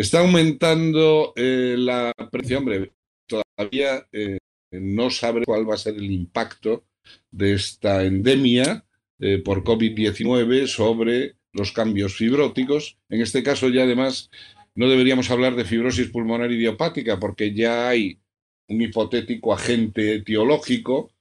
Está 0.00 0.20
aumentando 0.20 1.34
eh, 1.36 1.74
la 1.76 2.14
presión, 2.32 2.60
hombre, 2.60 2.90
todavía 3.26 4.06
eh, 4.12 4.38
no 4.70 5.10
sabe 5.10 5.44
cuál 5.44 5.68
va 5.68 5.74
a 5.74 5.76
ser 5.84 5.96
el 5.96 6.10
impacto 6.10 6.86
de 7.30 7.52
esta 7.52 8.02
endemia 8.02 8.86
eh, 9.18 9.42
por 9.44 9.62
COVID-19 9.62 10.68
sobre 10.68 11.34
los 11.52 11.72
cambios 11.72 12.14
fibróticos. 12.16 12.96
En 13.10 13.20
este 13.20 13.42
caso 13.42 13.68
ya 13.68 13.82
además 13.82 14.30
no 14.74 14.88
deberíamos 14.88 15.30
hablar 15.30 15.54
de 15.54 15.66
fibrosis 15.66 16.08
pulmonar 16.08 16.50
idiopática 16.50 17.20
porque 17.20 17.52
ya 17.52 17.90
hay 17.90 18.18
un 18.68 18.80
hipotético 18.80 19.52
agente 19.52 20.14
etiológico, 20.14 21.12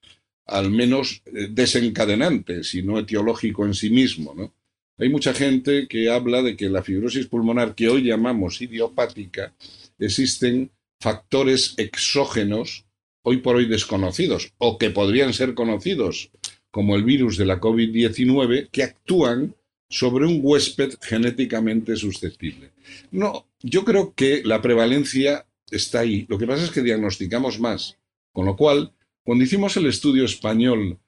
al 0.45 0.71
menos 0.71 1.21
desencadenante, 1.25 2.63
si 2.63 2.81
no 2.81 2.97
etiológico 2.97 3.65
en 3.65 3.73
sí 3.73 3.89
mismo. 3.89 4.33
¿no? 4.33 4.53
Hay 4.99 5.07
mucha 5.07 5.33
gente 5.33 5.87
que 5.87 6.09
habla 6.09 6.41
de 6.41 6.57
que 6.57 6.69
la 6.69 6.83
fibrosis 6.83 7.27
pulmonar 7.27 7.73
que 7.73 7.87
hoy 7.87 8.03
llamamos 8.03 8.61
idiopática 8.61 9.53
existen 9.97 10.71
factores 10.99 11.73
exógenos 11.77 12.85
hoy 13.23 13.37
por 13.37 13.55
hoy 13.55 13.65
desconocidos 13.65 14.51
o 14.57 14.77
que 14.77 14.89
podrían 14.89 15.33
ser 15.33 15.53
conocidos 15.53 16.31
como 16.69 16.97
el 16.97 17.05
virus 17.05 17.37
de 17.37 17.45
la 17.45 17.61
COVID-19 17.61 18.69
que 18.71 18.83
actúan 18.83 19.55
sobre 19.89 20.25
un 20.25 20.41
huésped 20.43 20.95
genéticamente 21.01 21.95
susceptible. 21.95 22.71
No, 23.09 23.47
yo 23.61 23.85
creo 23.85 24.13
que 24.13 24.41
la 24.43 24.61
prevalencia 24.61 25.47
está 25.71 26.01
ahí. 26.01 26.25
Lo 26.27 26.37
que 26.37 26.45
pasa 26.45 26.65
es 26.65 26.71
que 26.71 26.83
diagnosticamos 26.83 27.59
más. 27.59 27.97
Con 28.33 28.45
lo 28.45 28.57
cual, 28.57 28.91
cuando 29.23 29.45
hicimos 29.45 29.77
el 29.77 29.87
estudio 29.87 30.25
español 30.25 30.99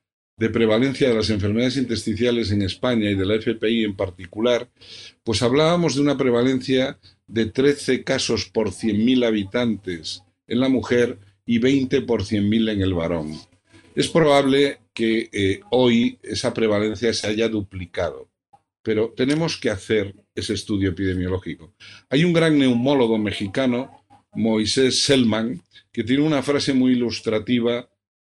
de 0.41 0.49
prevalencia 0.49 1.07
de 1.07 1.13
las 1.13 1.29
enfermedades 1.29 1.77
intersticiales 1.77 2.49
en 2.49 2.63
España 2.63 3.11
y 3.11 3.13
de 3.13 3.27
la 3.27 3.35
FPI 3.35 3.83
en 3.83 3.95
particular, 3.95 4.67
pues 5.23 5.43
hablábamos 5.43 5.93
de 5.93 6.01
una 6.01 6.17
prevalencia 6.17 6.97
de 7.27 7.45
13 7.45 8.03
casos 8.03 8.49
por 8.49 8.71
100.000 8.71 9.23
habitantes 9.23 10.23
en 10.47 10.59
la 10.59 10.67
mujer 10.67 11.19
y 11.45 11.59
20 11.59 12.01
por 12.01 12.23
100.000 12.23 12.71
en 12.71 12.81
el 12.81 12.95
varón. 12.95 13.39
Es 13.93 14.07
probable 14.07 14.79
que 14.95 15.29
eh, 15.31 15.59
hoy 15.69 16.17
esa 16.23 16.55
prevalencia 16.55 17.13
se 17.13 17.27
haya 17.27 17.47
duplicado 17.47 18.31
pero 18.83 19.13
tenemos 19.15 19.57
que 19.57 19.69
hacer 19.69 20.15
ese 20.33 20.53
estudio 20.53 20.89
epidemiológico. 20.89 21.75
Hay 22.09 22.23
un 22.23 22.33
gran 22.33 22.57
neumólogo 22.57 23.19
mexicano, 23.19 24.03
Moisés 24.33 25.03
Selman, 25.03 25.61
que 25.91 26.03
tiene 26.03 26.23
una 26.23 26.41
frase 26.41 26.73
muy 26.73 26.93
ilustrativa 26.93 27.87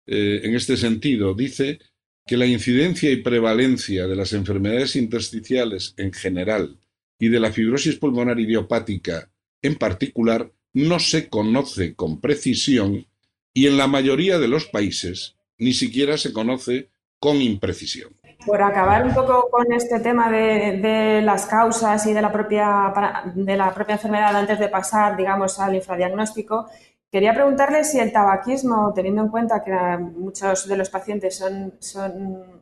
eh, 0.07 0.43
en 0.45 0.55
este 0.55 0.77
sentido. 0.77 1.35
Dice 1.35 1.81
que 2.27 2.37
la 2.37 2.47
incidencia 2.47 3.11
y 3.11 3.23
prevalencia 3.23 4.09
de 4.09 4.17
las 4.17 4.33
enfermedades 4.33 4.97
intersticiales 4.97 5.95
en 5.97 6.13
general 6.13 6.77
y 7.21 7.29
de 7.29 7.39
la 7.39 7.53
fibrosis 7.53 7.97
pulmonar 7.97 8.41
idiopática 8.41 9.31
en 9.63 9.77
particular 9.77 10.51
no 10.73 10.99
se 10.99 11.29
conoce 11.29 11.95
con 11.95 12.21
precisión 12.21 13.07
y 13.55 13.67
en 13.69 13.79
la 13.79 13.87
mayoría 13.87 14.39
de 14.39 14.49
los 14.49 14.67
países 14.67 15.37
ni 15.57 15.73
siquiera 15.73 16.19
se 16.19 16.33
conoce 16.33 16.91
con 17.19 17.41
imprecisión. 17.41 18.11
Por 18.45 18.61
acabar 18.61 19.07
un 19.07 19.15
poco 19.15 19.49
con 19.51 19.73
este 19.73 20.01
tema 20.01 20.31
de, 20.31 21.23
las 21.23 21.47
causas 21.47 22.07
y 22.07 22.13
de 22.13 22.21
la, 22.21 22.31
propia, 22.31 22.93
de 23.35 23.57
la 23.57 23.73
propia 23.73 23.95
enfermedad 23.95 24.37
antes 24.37 24.59
de 24.59 24.69
pasar, 24.69 25.17
digamos, 25.17 25.59
al 25.59 25.75
infradiagnóstico, 25.75 26.69
quería 27.11 27.35
preguntarle 27.35 27.85
si 27.85 27.99
el 27.99 28.13
tabaquismo, 28.13 28.93
teniendo 28.95 29.23
en 29.23 29.29
cuenta 29.29 29.63
que 29.65 29.73
muchos 29.99 30.69
de 30.69 30.77
los 30.77 30.91
pacientes 30.91 31.37
son, 31.37 31.75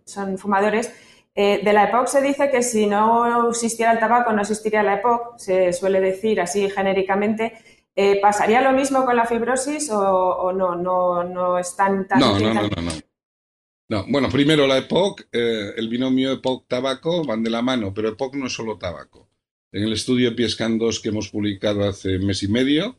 son, 0.05 0.39
fumadores, 0.39 0.93
eh, 1.35 1.61
de 1.65 1.73
la 1.73 1.85
EPOC 1.89 2.07
se 2.07 2.23
dice 2.23 2.51
que 2.51 2.63
si 2.63 2.87
no 2.87 3.51
existiera 3.51 3.93
el 3.93 3.99
tabaco 3.99 4.33
no 4.33 4.43
existiría 4.43 4.83
la 4.83 4.95
EPOC, 4.95 5.39
se 5.39 5.73
suele 5.73 6.01
decir 6.01 6.41
así 6.41 6.71
genéricamente. 6.71 7.55
Eh, 7.97 8.21
¿Pasaría 8.21 8.61
lo 8.61 8.73
mismo 8.73 9.05
con 9.05 9.17
la 9.17 9.27
fibrosis 9.27 9.89
o, 9.91 10.53
no, 10.53 10.75
no, 10.75 11.25
no 11.25 11.59
es 11.59 11.77
tan... 11.77 12.07
no, 12.19 12.39
no, 12.39 12.55
no, 12.55 12.63
no, 12.63 12.93
no. 13.89 14.05
bueno, 14.09 14.29
primero 14.29 14.67
la 14.67 14.79
EPOC, 14.79 15.23
eh, 15.33 15.73
el 15.77 15.89
binomio 15.89 16.33
EPOC-tabaco 16.33 17.25
van 17.25 17.43
de 17.43 17.51
la 17.51 17.63
mano, 17.63 17.93
pero 17.95 18.09
EPOC 18.09 18.35
no 18.35 18.47
es 18.47 18.53
solo 18.53 18.79
tabaco. 18.79 19.29
En 19.71 19.83
el 19.83 19.93
estudio 19.93 20.37
Piescan 20.37 20.79
2 20.79 21.01
que 21.01 21.09
hemos 21.09 21.31
publicado 21.31 21.89
hace 21.89 22.19
mes 22.21 22.45
y 22.45 22.49
medio, 22.49 22.97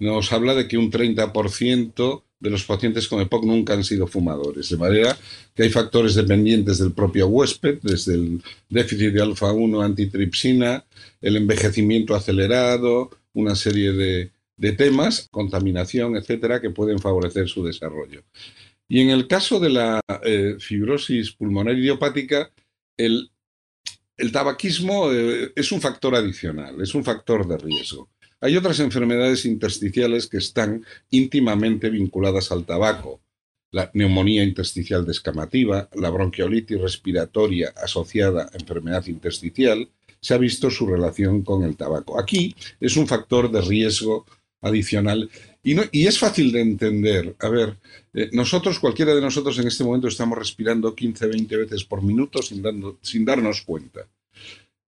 nos 0.00 0.32
habla 0.32 0.54
de 0.54 0.66
que 0.66 0.78
un 0.78 0.90
30% 0.90 2.22
de 2.40 2.50
los 2.50 2.64
pacientes 2.64 3.06
con 3.06 3.20
EPOC 3.20 3.44
nunca 3.44 3.74
han 3.74 3.84
sido 3.84 4.06
fumadores, 4.06 4.70
de 4.70 4.78
manera 4.78 5.16
que 5.54 5.64
hay 5.64 5.70
factores 5.70 6.14
dependientes 6.14 6.78
del 6.78 6.92
propio 6.92 7.28
huésped, 7.28 7.78
desde 7.82 8.14
el 8.14 8.42
déficit 8.68 9.12
de 9.12 9.22
alfa-1 9.22 9.84
antitripsina, 9.84 10.84
el 11.20 11.36
envejecimiento 11.36 12.14
acelerado, 12.14 13.10
una 13.34 13.54
serie 13.54 13.92
de, 13.92 14.30
temas, 14.72 15.28
contaminación, 15.30 16.16
etcétera, 16.16 16.60
que 16.60 16.70
pueden 16.70 16.98
favorecer 16.98 17.48
su 17.48 17.64
desarrollo. 17.64 18.22
Y 18.88 19.00
en 19.00 19.10
el 19.10 19.26
caso 19.26 19.60
de 19.60 19.70
la 19.70 20.00
eh, 20.24 20.56
fibrosis 20.58 21.32
pulmonar 21.32 21.78
idiopática, 21.78 22.50
el, 22.96 23.30
tabaquismo 24.32 25.12
eh, 25.12 25.52
es 25.54 25.72
un 25.72 25.80
factor 25.80 26.14
adicional, 26.14 26.80
es 26.80 26.94
un 26.94 27.04
factor 27.04 27.46
de 27.46 27.58
riesgo. 27.58 28.08
Hay 28.40 28.56
otras 28.56 28.80
enfermedades 28.80 29.44
intersticiales 29.44 30.26
que 30.26 30.38
están 30.38 30.84
íntimamente 31.10 31.90
vinculadas 31.90 32.50
al 32.52 32.64
tabaco. 32.64 33.20
La 33.70 33.90
neumonía 33.92 34.42
intersticial 34.42 35.04
descamativa, 35.06 35.88
la 35.94 36.10
bronquiolitis 36.10 36.80
respiratoria 36.80 37.72
asociada 37.76 38.50
a 38.52 38.56
enfermedad 38.56 39.06
intersticial, 39.06 39.88
se 40.20 40.34
ha 40.34 40.38
visto 40.38 40.70
su 40.70 40.86
relación 40.86 41.42
con 41.42 41.64
el 41.64 41.76
tabaco. 41.76 42.18
Aquí 42.18 42.54
es 42.80 42.96
un 42.96 43.06
factor 43.06 43.50
de 43.50 43.60
riesgo 43.60 44.26
adicional 44.62 45.30
y, 45.62 46.06
es 46.06 46.18
fácil 46.18 46.50
de 46.52 46.60
entender. 46.62 47.36
A 47.38 47.48
ver, 47.48 47.76
eh, 48.14 48.30
nosotros, 48.32 48.78
cualquiera 48.78 49.14
de 49.14 49.20
nosotros 49.20 49.58
en 49.58 49.68
este 49.68 49.84
momento 49.84 50.08
estamos 50.08 50.38
respirando 50.38 50.94
15, 50.94 51.26
20 51.26 51.56
veces 51.58 51.84
por 51.84 52.02
minuto 52.02 52.40
sin, 52.42 52.62
sin 53.02 53.24
darnos 53.24 53.62
cuenta. 53.62 54.06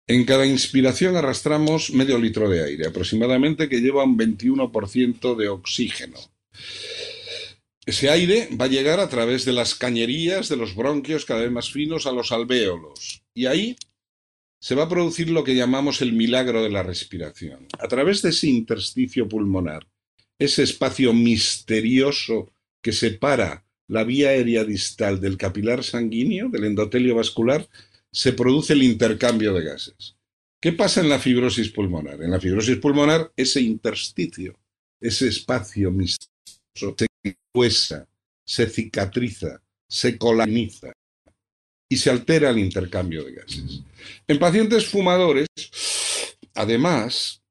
En 0.07 0.25
cada 0.25 0.47
inspiración 0.47 1.17
arrastramos 1.17 1.93
medio 1.93 2.19
litro 2.19 2.49
de 2.49 2.65
aire, 2.65 2.89
aproximadamente, 2.89 3.69
que 3.69 3.81
lleva 3.81 4.05
un 4.05 4.19
21% 4.19 5.37
de 5.37 5.49
oxígeno. 5.49 6.19
Ese 7.87 8.11
aire 8.11 8.49
va 8.61 8.67
a 8.67 8.69
llegar 8.69 9.01
a 9.01 9.09
través 9.09 9.45
de 9.45 9.53
las 9.53 9.75
cañerías 9.75 10.49
de 10.49 10.57
los 10.57 10.75
bronquios 10.75 11.25
cada 11.25 11.41
vez 11.41 11.51
más 11.51 11.71
finos 11.71 12.07
a 12.07 12.13
los 12.13 12.31
alvéolos. 12.31 13.23
Y 13.35 13.47
ahí 13.47 13.77
se 14.61 14.77
va 14.77 14.85
a 14.85 14.89
producir 14.89 15.31
lo 15.31 15.43
que 15.43 15.57
llamamos 15.57 16.03
el 16.03 16.13
milagro 16.13 16.63
de 16.63 16.71
la 16.71 16.85
respiración. 16.85 17.67
A 17.81 17.89
través 17.89 18.23
de 18.23 18.31
ese 18.31 18.49
intersticio 18.49 19.29
pulmonar, 19.29 19.89
ese 20.39 20.63
espacio 20.63 21.13
misterioso 21.13 22.53
que 22.81 22.93
separa 22.93 23.65
la 23.89 24.05
vía 24.05 24.31
aérea 24.31 24.65
distal 24.65 25.21
del 25.21 25.37
capilar 25.37 25.83
sanguíneo, 25.83 26.49
del 26.49 26.65
endotelio 26.65 27.17
vascular, 27.17 27.69
se 28.13 28.33
produce 28.33 28.75
el 28.75 28.83
intercambio 28.83 29.55
de 29.55 29.65
gases. 29.65 30.17
¿Qué 30.61 30.73
pasa 30.73 31.01
en 31.01 31.09
la 31.09 31.19
fibrosis 31.19 31.71
pulmonar? 31.71 32.23
En 32.23 32.31
la 32.31 32.39
fibrosis 32.39 32.77
pulmonar, 32.77 33.33
ese 33.37 33.61
intersticio, 33.61 34.59
ese 35.01 35.29
espacio 35.29 35.91
misterioso, 35.91 36.95
se 36.97 37.37
huesa, 37.55 38.09
se 38.45 38.67
cicatriza, 38.69 39.61
se 39.89 40.17
colaniza 40.17 40.93
y 41.89 41.97
se 41.97 42.11
altera 42.11 42.51
el 42.51 42.59
intercambio 42.59 43.25
de 43.25 43.33
gases. 43.33 43.83
En 44.29 44.39
pacientes 44.39 44.87
fumadores, 44.87 45.49
además, 46.55 47.43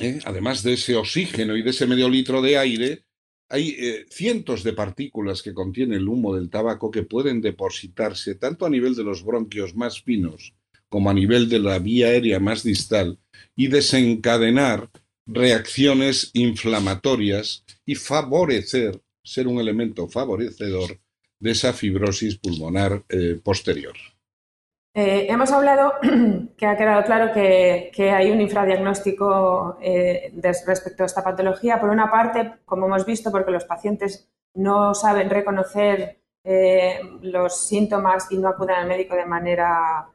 ¿eh? 0.00 0.18
además 0.24 0.62
de 0.62 0.74
ese 0.74 0.96
oxígeno 0.96 1.56
y 1.56 1.62
de 1.62 1.70
ese 1.70 1.86
medio 1.86 2.08
litro 2.08 2.42
de 2.42 2.58
aire, 2.58 3.05
hay 3.48 3.76
eh, 3.78 4.06
cientos 4.10 4.64
de 4.64 4.72
partículas 4.72 5.42
que 5.42 5.54
contiene 5.54 5.96
el 5.96 6.08
humo 6.08 6.34
del 6.34 6.50
tabaco 6.50 6.90
que 6.90 7.04
pueden 7.04 7.40
depositarse 7.40 8.34
tanto 8.34 8.66
a 8.66 8.70
nivel 8.70 8.94
de 8.94 9.04
los 9.04 9.24
bronquios 9.24 9.74
más 9.74 10.02
finos 10.02 10.54
como 10.88 11.10
a 11.10 11.14
nivel 11.14 11.48
de 11.48 11.58
la 11.58 11.78
vía 11.78 12.08
aérea 12.08 12.40
más 12.40 12.62
distal 12.62 13.18
y 13.54 13.68
desencadenar 13.68 14.90
reacciones 15.26 16.30
inflamatorias 16.34 17.64
y 17.84 17.96
favorecer, 17.96 19.00
ser 19.22 19.48
un 19.48 19.58
elemento 19.58 20.08
favorecedor 20.08 21.00
de 21.40 21.50
esa 21.50 21.72
fibrosis 21.72 22.36
pulmonar 22.36 23.04
eh, 23.08 23.38
posterior. 23.42 23.94
Eh, 24.98 25.26
hemos 25.30 25.52
hablado 25.52 25.92
que 26.56 26.64
ha 26.64 26.74
quedado 26.74 27.04
claro 27.04 27.30
que, 27.34 27.92
hay 28.10 28.30
un 28.30 28.40
infradiagnóstico 28.40 29.76
eh, 29.82 30.32
respecto 30.64 31.02
a 31.02 31.06
esta 31.06 31.22
patología. 31.22 31.78
Por 31.78 31.90
una 31.90 32.10
parte, 32.10 32.54
como 32.64 32.86
hemos 32.86 33.04
visto, 33.04 33.30
porque 33.30 33.50
los 33.50 33.66
pacientes 33.66 34.30
no 34.54 34.94
saben 34.94 35.28
reconocer 35.28 36.18
eh, 36.42 36.98
los 37.20 37.66
síntomas 37.66 38.32
y 38.32 38.38
no 38.38 38.48
acuden 38.48 38.76
al 38.76 38.88
médico 38.88 39.14
de 39.14 39.26
manera 39.26 40.08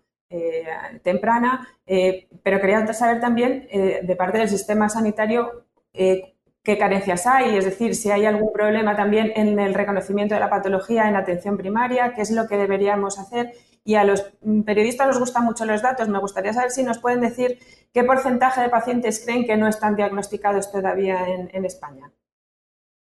temprana, 1.03 1.67
pero 1.85 2.61
quería 2.61 2.93
saber 2.93 3.19
también 3.19 3.67
de 3.69 4.15
parte 4.15 4.37
del 4.37 4.47
sistema 4.47 4.87
sanitario 4.87 5.65
qué 5.91 6.77
carencias 6.77 7.27
hay, 7.27 7.57
es 7.57 7.65
decir, 7.65 7.95
si 7.95 8.11
hay 8.11 8.25
algún 8.25 8.53
problema 8.53 8.95
también 8.95 9.33
en 9.35 9.59
el 9.59 9.73
reconocimiento 9.73 10.33
de 10.33 10.39
la 10.39 10.49
patología 10.49 11.09
en 11.09 11.17
atención 11.17 11.57
primaria, 11.57 12.13
qué 12.13 12.21
es 12.21 12.31
lo 12.31 12.47
que 12.47 12.55
deberíamos 12.55 13.19
hacer 13.19 13.51
y 13.83 13.95
a 13.95 14.03
los 14.03 14.23
periodistas 14.65 15.07
les 15.07 15.19
gustan 15.19 15.45
mucho 15.45 15.65
los 15.65 15.81
datos. 15.81 16.07
Me 16.07 16.19
gustaría 16.19 16.53
saber 16.53 16.71
si 16.71 16.83
nos 16.83 16.99
pueden 16.99 17.21
decir 17.21 17.57
qué 17.93 18.03
porcentaje 18.03 18.61
de 18.61 18.69
pacientes 18.69 19.21
creen 19.23 19.45
que 19.45 19.57
no 19.57 19.67
están 19.67 19.95
diagnosticados 19.95 20.71
todavía 20.71 21.25
en, 21.27 21.65
España. 21.65 22.11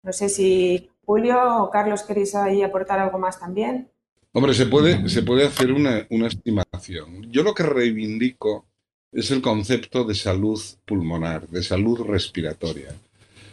No 0.03 0.13
sé 0.13 0.29
si 0.29 0.89
Julio 1.05 1.63
o 1.63 1.69
Carlos 1.69 2.03
queréis 2.03 2.35
ahí 2.35 2.61
aportar 2.61 2.99
algo 2.99 3.19
más 3.19 3.39
también. 3.39 3.89
Hombre, 4.31 4.53
se 4.53 4.65
puede, 4.65 5.07
se 5.09 5.21
puede 5.21 5.45
hacer 5.45 5.71
una, 5.71 6.07
estimación. 6.27 7.31
Yo 7.31 7.43
lo 7.43 7.53
que 7.53 7.63
reivindico 7.63 8.65
es 9.11 9.29
el 9.31 9.41
concepto 9.41 10.05
de 10.05 10.15
salud 10.15 10.59
pulmonar, 10.85 11.47
de 11.49 11.61
salud 11.61 12.01
respiratoria. 12.01 12.95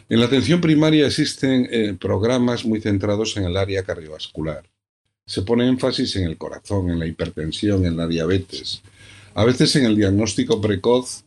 En 0.09 0.19
la 0.19 0.25
atención 0.25 0.59
primaria 0.59 1.05
existen 1.05 1.67
eh, 1.71 1.95
programas 1.99 2.65
muy 2.65 2.81
centrados 2.81 3.37
en 3.37 3.45
el 3.45 3.55
área 3.55 3.83
cardiovascular 3.83 4.70
se 5.25 5.41
pone 5.43 5.67
énfasis 5.67 6.15
en 6.17 6.25
el 6.25 6.37
corazón, 6.37 6.89
en 6.89 6.99
la 6.99 7.07
hipertensión, 7.07 7.85
en 7.85 7.97
la 7.97 8.07
diabetes. 8.07 8.81
A 9.33 9.45
veces 9.45 9.75
en 9.75 9.85
el 9.85 9.95
diagnóstico 9.95 10.59
precoz, 10.59 11.23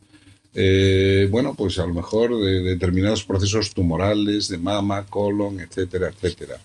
eh, 0.53 1.27
bueno, 1.29 1.53
pues 1.55 1.79
a 1.79 1.85
lo 1.85 1.93
mejor 1.93 2.39
de, 2.39 2.61
determinados 2.61 3.23
procesos 3.23 3.73
tumorales, 3.73 4.47
de 4.47 4.57
mama, 4.57 5.05
colon, 5.05 5.59
etcétera, 5.59 6.09
etcétera. 6.09 6.59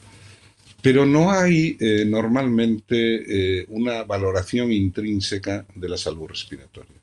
Pero 0.82 1.04
no 1.04 1.30
hay 1.30 1.76
eh, 1.80 2.04
normalmente 2.06 3.60
eh, 3.60 3.66
una 3.68 4.04
valoración 4.04 4.72
intrínseca 4.72 5.66
de 5.74 5.88
la 5.88 5.98
salud 5.98 6.28
respiratoria. 6.28 6.96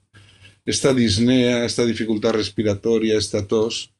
Esta 0.65 0.93
disnea, 0.93 1.65
esta 1.65 1.85
dificultad 1.85 2.31
respiratoria, 2.31 3.17
esta 3.17 3.45
tos, 3.45 3.91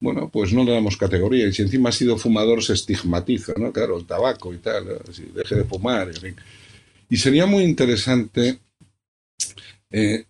bueno, 0.00 0.30
pues 0.30 0.52
no 0.52 0.64
le 0.64 0.72
damos 0.72 0.96
categoría. 0.96 1.46
Y 1.46 1.52
si 1.52 1.62
encima 1.62 1.88
ha 1.88 1.92
sido 1.92 2.18
fumador, 2.18 2.62
se 2.62 2.74
estigmatiza, 2.74 3.54
¿no? 3.56 3.72
Claro, 3.72 3.98
el 3.98 4.06
tabaco 4.06 4.52
y 4.52 4.58
tal, 4.58 4.86
deje 5.34 5.54
de 5.54 5.64
fumar, 5.64 6.10
Y 7.08 7.16
sería 7.16 7.46
muy 7.46 7.64
interesante, 7.64 8.58
eh, 9.90 10.24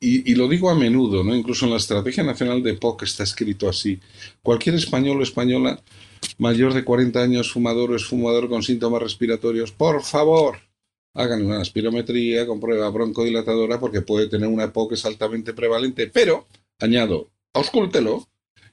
y, 0.00 0.34
lo 0.34 0.48
digo 0.48 0.70
a 0.70 0.74
menudo, 0.74 1.24
¿no? 1.24 1.34
Incluso 1.34 1.64
en 1.64 1.72
la 1.72 1.78
Estrategia 1.78 2.22
Nacional 2.22 2.62
de 2.62 2.74
POC 2.74 3.02
está 3.02 3.24
escrito 3.24 3.68
así. 3.68 3.98
Cualquier 4.42 4.76
español 4.76 5.20
o 5.20 5.22
española 5.22 5.80
mayor 6.38 6.72
de 6.72 6.84
40 6.84 7.20
años, 7.20 7.52
fumador 7.52 7.92
o 7.92 7.96
es 7.96 8.04
fumador 8.04 8.48
con 8.48 8.62
síntomas 8.62 9.02
respiratorios, 9.02 9.72
por 9.72 10.02
favor, 10.02 10.58
hagan 11.14 11.44
una 11.44 11.60
aspirometría 11.60 12.46
con 12.46 12.60
prueba 12.60 12.88
broncodilatadora 12.90 13.80
porque 13.80 14.02
puede 14.02 14.28
tener 14.28 14.48
una 14.48 14.72
que 14.72 14.94
es 14.94 15.04
altamente 15.04 15.52
prevalente. 15.52 16.06
Pero, 16.06 16.46
añado, 16.78 17.30
auscúltelo 17.54 18.28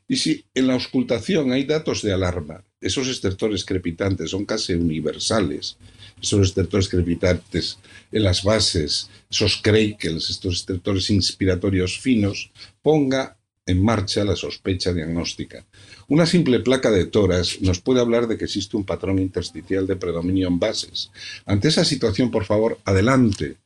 y 0.09 0.17
si 0.17 0.43
en 0.53 0.67
la 0.67 0.73
auscultación 0.73 1.53
hay 1.53 1.63
datos 1.63 2.01
de 2.01 2.11
alarma, 2.11 2.65
esos 2.81 3.07
estertores 3.07 3.63
crepitantes 3.63 4.31
son 4.31 4.43
casi 4.43 4.73
universales 4.73 5.77
esos 6.21 6.47
estertores 6.47 6.89
crepitantes 6.89 7.79
en 8.11 8.23
las 8.23 8.43
bases, 8.43 9.09
esos 9.29 9.57
creikels, 9.61 10.29
estos 10.29 10.55
estertores 10.55 11.09
inspiratorios 11.09 11.99
finos, 11.99 12.51
ponga 12.81 13.37
en 13.65 13.83
marcha 13.83 14.23
la 14.23 14.35
sospecha 14.35 14.93
diagnóstica. 14.93 15.65
Una 16.07 16.25
simple 16.25 16.59
placa 16.59 16.89
de 16.89 17.05
toras 17.05 17.61
nos 17.61 17.79
puede 17.79 17.99
hablar 17.99 18.27
de 18.27 18.37
que 18.37 18.45
existe 18.45 18.75
un 18.75 18.83
patrón 18.83 19.19
intersticial 19.19 19.85
de 19.85 19.95
predominio 19.95 20.47
en 20.47 20.57
bases. 20.57 21.11
Ante 21.45 21.67
esa 21.67 21.85
situación, 21.85 22.31
por 22.31 22.45
favor, 22.45 22.79
adelante, 22.83 23.57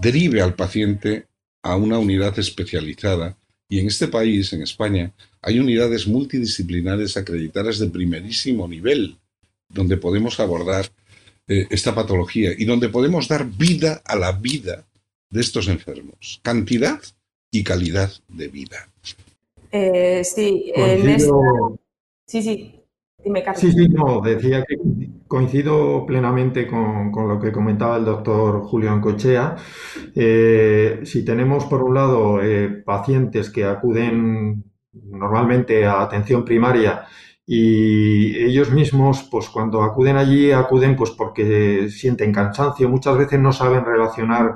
derive 0.00 0.42
al 0.42 0.54
paciente 0.54 1.26
a 1.62 1.76
una 1.76 1.98
unidad 1.98 2.36
especializada 2.38 3.36
y 3.68 3.80
en 3.80 3.86
este 3.86 4.08
país, 4.08 4.52
en 4.52 4.62
España, 4.62 5.12
hay 5.42 5.58
unidades 5.58 6.06
multidisciplinares 6.06 7.16
acreditadas 7.16 7.78
de 7.78 7.88
primerísimo 7.88 8.66
nivel, 8.66 9.16
donde 9.68 9.96
podemos 9.96 10.40
abordar 10.40 10.90
eh, 11.46 11.66
esta 11.70 11.94
patología 11.94 12.52
y 12.56 12.64
donde 12.64 12.88
podemos 12.88 13.28
dar 13.28 13.46
vida 13.46 14.02
a 14.04 14.16
la 14.16 14.32
vida 14.32 14.86
de 15.30 15.40
estos 15.40 15.68
enfermos. 15.68 16.40
Cantidad 16.42 17.00
y 17.50 17.62
calidad 17.62 18.10
de 18.28 18.48
vida. 18.48 18.88
Eh, 19.70 20.22
sí, 20.24 20.72
en 20.74 21.20
sí, 22.26 22.42
sí, 22.42 22.77
Sí, 23.56 23.72
sí, 23.72 23.88
no, 23.88 24.20
decía 24.20 24.64
que 24.64 24.76
coincido 25.26 26.06
plenamente 26.06 26.68
con, 26.68 27.10
lo 27.12 27.40
que 27.40 27.50
comentaba 27.50 27.96
el 27.96 28.04
doctor 28.04 28.62
Julián 28.62 29.00
Cochea. 29.00 29.56
Eh, 30.14 31.00
si 31.04 31.24
tenemos, 31.24 31.64
por 31.64 31.82
un 31.82 31.94
lado, 31.94 32.40
eh, 32.40 32.68
pacientes 32.68 33.50
que 33.50 33.64
acuden 33.64 34.64
normalmente 34.92 35.84
a 35.84 36.02
atención 36.02 36.44
primaria 36.44 37.06
y 37.44 38.36
ellos 38.36 38.70
mismos, 38.70 39.28
pues 39.30 39.48
cuando 39.48 39.82
acuden 39.82 40.16
allí, 40.16 40.52
acuden 40.52 40.94
pues 40.94 41.10
porque 41.10 41.88
sienten 41.90 42.32
cansancio, 42.32 42.88
muchas 42.88 43.18
veces 43.18 43.40
no 43.40 43.52
saben 43.52 43.84
relacionar, 43.84 44.54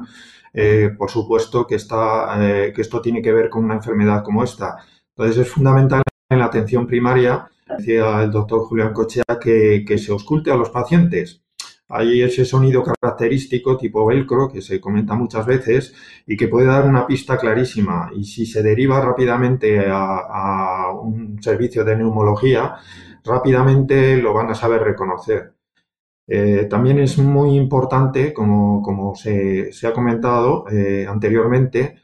por 0.98 1.10
supuesto, 1.10 1.66
que, 1.66 1.76
está, 1.76 2.38
que 2.74 2.80
esto 2.80 3.00
tiene 3.00 3.22
que 3.22 3.32
ver 3.32 3.48
con 3.50 3.64
una 3.64 3.74
enfermedad 3.74 4.22
como 4.22 4.44
esta. 4.44 4.76
Entonces 5.16 5.46
es 5.46 5.48
fundamental 5.52 6.02
en 6.30 6.38
la 6.38 6.46
atención 6.46 6.86
primaria, 6.86 7.51
decía 7.77 8.23
el 8.23 8.31
doctor 8.31 8.61
Julián 8.61 8.93
Cochea, 8.93 9.25
que, 9.41 9.99
se 9.99 10.12
ausculte 10.12 10.51
a 10.51 10.57
los 10.57 10.70
pacientes. 10.70 11.43
Hay 11.89 12.23
ese 12.23 12.45
sonido 12.45 12.83
característico 12.83 13.77
tipo 13.77 14.07
velcro 14.07 14.49
que 14.51 14.62
se 14.62 14.81
comenta 14.81 15.14
muchas 15.14 15.45
veces 15.45 15.95
y 16.27 16.37
que 16.37 16.49
puede 16.49 16.66
dar 16.66 16.87
una 16.87 17.07
pista 17.07 17.37
clarísima. 17.37 18.11
Y 18.16 18.25
si 18.25 18.47
se 18.47 18.62
deriva 18.62 19.01
rápidamente 19.01 19.85
a, 19.89 20.91
un 21.03 21.43
servicio 21.43 21.85
de 21.85 21.97
neumología, 21.97 22.77
rápidamente 23.25 24.16
lo 24.16 24.33
van 24.33 24.51
a 24.51 24.55
saber 24.55 24.83
reconocer. 24.83 25.55
Eh, 26.27 26.66
también 26.70 26.99
es 27.01 27.18
muy 27.18 27.57
importante, 27.57 28.33
como, 28.33 29.14
se, 29.14 29.70
ha 29.87 29.93
comentado 29.93 30.64
eh, 30.70 31.07
anteriormente, 31.09 31.97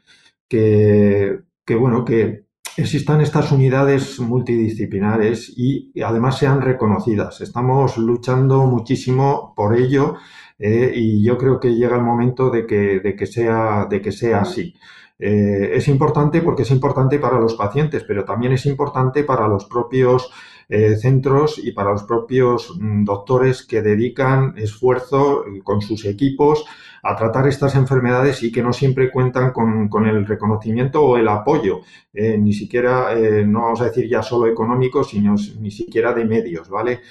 que, 0.47 1.39
que, 1.65 1.75
bueno, 1.75 2.05
que 2.05 2.48
existan 2.77 3.21
estas 3.21 3.51
unidades 3.51 4.19
multidisciplinares 4.19 5.53
y, 5.55 5.91
además 6.01 6.37
sean 6.37 6.61
reconocidas. 6.61 7.41
Estamos 7.41 7.97
luchando 7.97 8.65
muchísimo 8.65 9.53
por 9.55 9.75
ello 9.77 10.15
eh, 10.57 10.91
y 10.95 11.23
yo 11.23 11.37
creo 11.37 11.59
que 11.59 11.75
llega 11.75 11.97
el 11.97 12.03
momento 12.03 12.49
de 12.49 12.65
que, 12.65 12.99
de 12.99 13.15
que, 13.15 13.25
sea, 13.25 13.87
de 13.89 14.01
que 14.01 14.11
sea 14.11 14.41
así. 14.41 14.75
Eh, 15.17 15.71
es 15.73 15.87
importante 15.89 16.41
porque 16.41 16.63
es 16.63 16.71
importante 16.71 17.19
para 17.19 17.39
los 17.39 17.55
pacientes, 17.55 18.05
pero 18.07 18.23
también 18.23 18.53
es 18.53 18.65
importante 18.65 19.23
para 19.23 19.47
los 19.47 19.65
propios 19.65 20.31
eh, 20.69 20.95
centros 20.95 21.57
y 21.57 21.71
para 21.71 21.91
los 21.91 22.03
propios 22.03 22.73
mm, 22.79 23.03
doctores 23.03 23.65
que 23.65 23.81
dedican 23.81 24.53
esfuerzo 24.57 25.43
con 25.63 25.81
sus 25.81 26.05
equipos 26.05 26.65
a 27.03 27.15
tratar 27.15 27.47
estas 27.47 27.75
enfermedades 27.75 28.43
y 28.43 28.51
que 28.51 28.61
no 28.61 28.73
siempre 28.73 29.11
cuentan 29.11 29.51
con, 29.51 30.05
el 30.05 30.25
reconocimiento 30.25 31.03
o 31.03 31.17
el 31.17 31.27
apoyo, 31.27 31.81
eh, 32.13 32.37
ni 32.37 32.53
siquiera, 32.53 33.13
eh, 33.13 33.45
no 33.45 33.61
vamos 33.61 33.81
a 33.81 33.85
decir 33.85 34.07
ya 34.09 34.21
solo 34.21 34.51
económico, 34.51 35.03
sino 35.03 35.35
ni 35.59 35.71
siquiera 35.71 36.13
de 36.13 36.25
medios, 36.25 36.69
¿vale? 36.69 37.01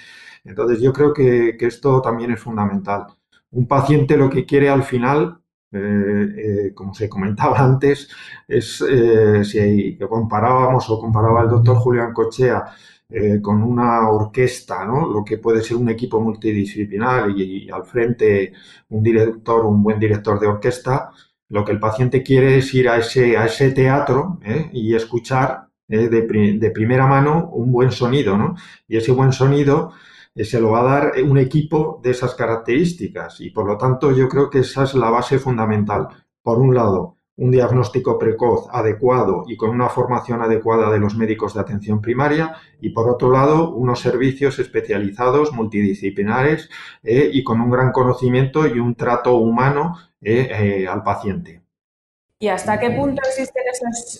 Entonces 0.44 0.80
yo 0.80 0.92
creo 0.92 1.12
que, 1.12 1.56
esto 1.60 2.00
también 2.00 2.32
es 2.32 2.40
fundamental. 2.40 3.06
Un 3.50 3.66
paciente 3.66 4.16
lo 4.16 4.30
que 4.30 4.44
quiere 4.44 4.68
al 4.68 4.82
final 4.82 5.40
eh, 5.70 6.72
como 6.74 6.94
se 6.94 7.08
comentaba 7.08 7.58
antes, 7.64 8.08
es 8.46 8.84
si 9.44 9.98
comparábamos 9.98 10.88
o 10.88 10.98
comparaba 10.98 11.42
el 11.42 11.50
doctor 11.50 11.76
Julián 11.76 12.12
Cochea 12.12 12.64
eh, 13.10 13.40
con 13.40 13.62
una 13.62 14.10
orquesta, 14.10 14.84
¿no? 14.84 15.06
lo 15.08 15.24
que 15.24 15.38
puede 15.38 15.62
ser 15.62 15.78
un 15.78 15.88
equipo 15.88 16.20
multidisciplinar 16.20 17.30
y, 17.30 17.70
al 17.70 17.84
frente 17.86 18.52
un 18.90 19.02
director, 19.02 19.64
un 19.64 19.82
buen 19.82 19.98
director 19.98 20.38
de 20.38 20.46
orquesta, 20.46 21.10
lo 21.48 21.64
que 21.64 21.72
el 21.72 21.80
paciente 21.80 22.22
quiere 22.22 22.58
es 22.58 22.74
ir 22.74 22.86
a 22.88 22.98
ese, 22.98 23.38
a 23.38 23.46
ese 23.46 23.70
teatro 23.72 24.38
¿eh? 24.44 24.68
y 24.74 24.94
escuchar 24.94 25.68
¿eh? 25.88 26.08
de, 26.08 26.70
primera 26.70 27.06
mano 27.06 27.48
un 27.50 27.72
buen 27.72 27.92
sonido, 27.92 28.36
¿no? 28.36 28.56
Y 28.86 28.98
ese 28.98 29.12
buen 29.12 29.32
sonido 29.32 29.92
se 30.34 30.60
lo 30.60 30.72
va 30.72 30.80
a 30.80 31.00
dar 31.00 31.12
un 31.24 31.38
equipo 31.38 32.00
de 32.02 32.10
esas 32.10 32.34
características 32.34 33.40
y 33.40 33.50
por 33.50 33.66
lo 33.66 33.78
tanto 33.78 34.12
yo 34.12 34.28
creo 34.28 34.50
que 34.50 34.60
esa 34.60 34.84
es 34.84 34.94
la 34.94 35.10
base 35.10 35.38
fundamental. 35.38 36.08
Por 36.42 36.58
un 36.58 36.74
lado, 36.74 37.17
un 37.38 37.52
diagnóstico 37.52 38.18
precoz 38.18 38.66
adecuado 38.70 39.44
y 39.46 39.56
con 39.56 39.70
una 39.70 39.88
formación 39.88 40.42
adecuada 40.42 40.90
de 40.90 40.98
los 40.98 41.16
médicos 41.16 41.54
de 41.54 41.60
atención 41.60 42.00
primaria 42.00 42.56
y 42.80 42.90
por 42.90 43.08
otro 43.08 43.30
lado 43.30 43.70
unos 43.74 44.00
servicios 44.00 44.58
especializados 44.58 45.52
multidisciplinares 45.52 46.68
eh, 47.02 47.30
y 47.32 47.44
con 47.44 47.60
un 47.60 47.70
gran 47.70 47.92
conocimiento 47.92 48.66
y 48.66 48.80
un 48.80 48.94
trato 48.96 49.36
humano 49.36 49.96
eh, 50.20 50.48
eh, 50.50 50.88
al 50.88 51.02
paciente. 51.04 51.62
¿Y 52.40 52.48
hasta 52.48 52.78
qué 52.78 52.90
punto 52.90 53.20
existen, 53.26 53.62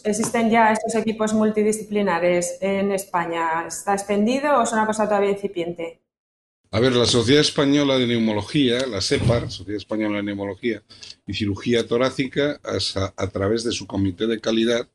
existen 0.04 0.50
ya 0.50 0.72
estos 0.72 0.94
equipos 0.94 1.34
multidisciplinares 1.34 2.58
en 2.60 2.92
España? 2.92 3.66
¿Está 3.66 3.94
extendido 3.94 4.58
o 4.58 4.62
es 4.62 4.72
una 4.72 4.86
cosa 4.86 5.06
todavía 5.06 5.30
incipiente? 5.30 6.00
A 6.70 6.80
ver, 6.80 6.92
la 6.92 7.06
Sociedad 7.06 7.40
Española 7.40 7.98
de 7.98 8.06
Neumología, 8.06 8.86
la 8.86 9.00
SEPAR, 9.00 9.50
Sociedad 9.50 9.78
Española 9.78 10.18
de 10.18 10.24
Neumología 10.24 10.82
y 11.26 11.32
Cirugía 11.32 11.86
Torácica, 11.86 12.60
a, 12.62 13.26
través 13.28 13.64
de 13.64 13.72
su 13.72 13.86
comité 13.86 14.26
de 14.26 14.38
calidad, 14.38 14.86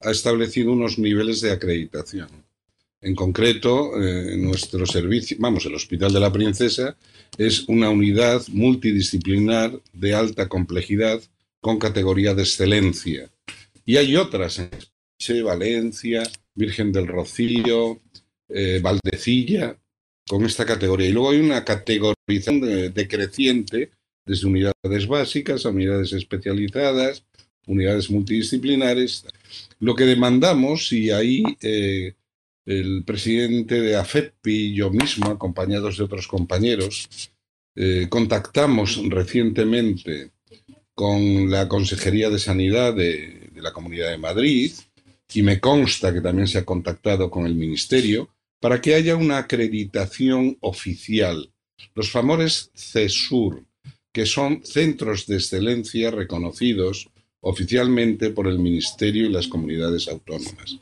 ha 0.00 0.10
establecido 0.10 0.72
unos 0.72 0.98
niveles 0.98 1.42
de 1.42 1.52
acreditación. 1.52 2.28
En 3.02 3.14
concreto, 3.14 4.00
eh, 4.02 4.38
nuestro 4.38 4.86
servicio, 4.86 5.36
vamos, 5.38 5.66
el 5.66 5.74
Hospital 5.74 6.14
de 6.14 6.20
la 6.20 6.32
Princesa 6.32 6.96
es 7.36 7.68
una 7.68 7.90
unidad 7.90 8.42
multidisciplinar 8.48 9.78
de 9.92 10.14
alta 10.14 10.48
complejidad 10.48 11.20
con 11.60 11.78
categoría 11.78 12.34
de 12.34 12.42
excelencia. 12.42 13.30
Y 13.84 13.98
hay 13.98 14.16
otras 14.16 14.58
en 14.58 15.44
Valencia, 15.44 16.22
Virgen 16.54 16.90
del 16.90 17.06
Rocío, 17.06 18.00
eh, 18.48 18.80
Valdecilla, 18.82 19.76
con 20.28 20.44
esta 20.44 20.64
categoría. 20.64 21.08
Y 21.08 21.12
luego 21.12 21.30
hay 21.30 21.40
una 21.40 21.64
categorización 21.64 22.60
decreciente 22.92 23.90
desde 24.24 24.46
unidades 24.46 25.06
básicas 25.08 25.64
a 25.64 25.70
unidades 25.70 26.12
especializadas, 26.12 27.24
unidades 27.66 28.10
multidisciplinares. 28.10 29.24
Lo 29.80 29.94
que 29.94 30.04
demandamos, 30.04 30.92
y 30.92 31.10
ahí 31.10 31.42
eh, 31.62 32.14
el 32.66 33.02
presidente 33.04 33.80
de 33.80 33.96
AFEPI 33.96 34.52
y 34.52 34.74
yo 34.74 34.90
mismo, 34.90 35.30
acompañados 35.30 35.96
de 35.96 36.04
otros 36.04 36.28
compañeros, 36.28 37.08
eh, 37.74 38.06
contactamos 38.10 39.00
recientemente 39.08 40.30
con 40.94 41.50
la 41.50 41.68
Consejería 41.68 42.28
de 42.28 42.38
Sanidad 42.38 42.92
de 42.94 43.50
la 43.54 43.72
Comunidad 43.72 44.10
de 44.10 44.18
Madrid 44.18 44.72
y 45.32 45.42
me 45.42 45.60
consta 45.60 46.12
que 46.12 46.20
también 46.20 46.48
se 46.48 46.58
ha 46.58 46.64
contactado 46.64 47.30
con 47.30 47.46
el 47.46 47.54
Ministerio 47.54 48.28
para 48.60 48.80
que 48.80 48.94
haya 48.94 49.16
una 49.16 49.38
acreditación 49.38 50.56
oficial. 50.60 51.52
Los 51.94 52.10
famosos 52.10 52.70
CESUR, 52.74 53.64
que 54.12 54.26
son 54.26 54.64
centros 54.64 55.26
de 55.26 55.36
excelencia 55.36 56.10
reconocidos 56.10 57.08
oficialmente 57.40 58.30
por 58.30 58.48
el 58.48 58.58
Ministerio 58.58 59.26
y 59.26 59.32
las 59.32 59.46
comunidades 59.46 60.08
autónomas, 60.08 60.78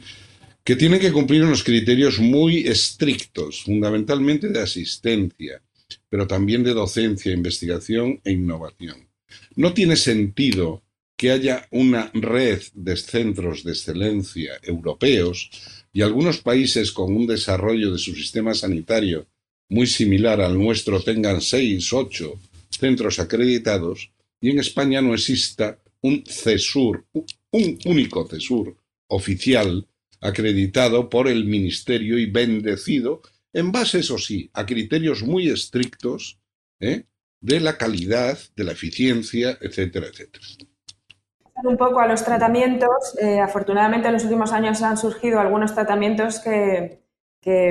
que 0.64 0.76
tienen 0.76 1.00
que 1.00 1.12
cumplir 1.12 1.44
unos 1.44 1.62
criterios 1.62 2.18
muy 2.18 2.66
estrictos, 2.66 3.62
fundamentalmente 3.62 4.48
de 4.48 4.60
asistencia, 4.60 5.62
pero 6.08 6.26
también 6.26 6.64
de 6.64 6.72
docencia, 6.72 7.32
investigación 7.32 8.20
e 8.24 8.32
innovación. 8.32 9.06
No 9.54 9.74
tiene 9.74 9.96
sentido 9.96 10.82
que 11.16 11.30
haya 11.30 11.66
una 11.70 12.10
red 12.12 12.62
de 12.74 12.96
centros 12.96 13.64
de 13.64 13.72
excelencia 13.72 14.58
europeos 14.62 15.50
y 15.96 16.02
algunos 16.02 16.42
países 16.42 16.92
con 16.92 17.16
un 17.16 17.26
desarrollo 17.26 17.90
de 17.90 17.98
su 17.98 18.14
sistema 18.14 18.52
sanitario 18.52 19.26
muy 19.70 19.86
similar 19.86 20.42
al 20.42 20.58
nuestro 20.58 21.02
tengan 21.02 21.40
seis, 21.40 21.90
ocho 21.90 22.38
centros 22.68 23.18
acreditados 23.18 24.10
y 24.38 24.50
en 24.50 24.58
España 24.58 25.00
no 25.00 25.14
exista 25.14 25.78
un 26.02 26.22
CESUR, 26.26 27.06
un 27.50 27.78
único 27.86 28.28
CESUR 28.28 28.76
oficial 29.08 29.86
acreditado 30.20 31.08
por 31.08 31.28
el 31.28 31.46
Ministerio 31.46 32.18
y 32.18 32.26
bendecido 32.26 33.22
en 33.54 33.72
base, 33.72 34.00
eso 34.00 34.18
sí, 34.18 34.50
a 34.52 34.66
criterios 34.66 35.22
muy 35.22 35.48
estrictos 35.48 36.38
¿eh? 36.78 37.04
de 37.40 37.60
la 37.60 37.78
calidad, 37.78 38.38
de 38.54 38.64
la 38.64 38.72
eficiencia, 38.72 39.56
etcétera, 39.62 40.08
etcétera. 40.08 40.46
Un 41.62 41.76
poco 41.76 42.00
a 42.00 42.06
los 42.06 42.22
tratamientos. 42.22 43.16
Eh, 43.20 43.40
afortunadamente 43.40 44.08
en 44.08 44.14
los 44.14 44.24
últimos 44.24 44.52
años 44.52 44.82
han 44.82 44.96
surgido 44.96 45.40
algunos 45.40 45.74
tratamientos 45.74 46.40
que, 46.40 47.00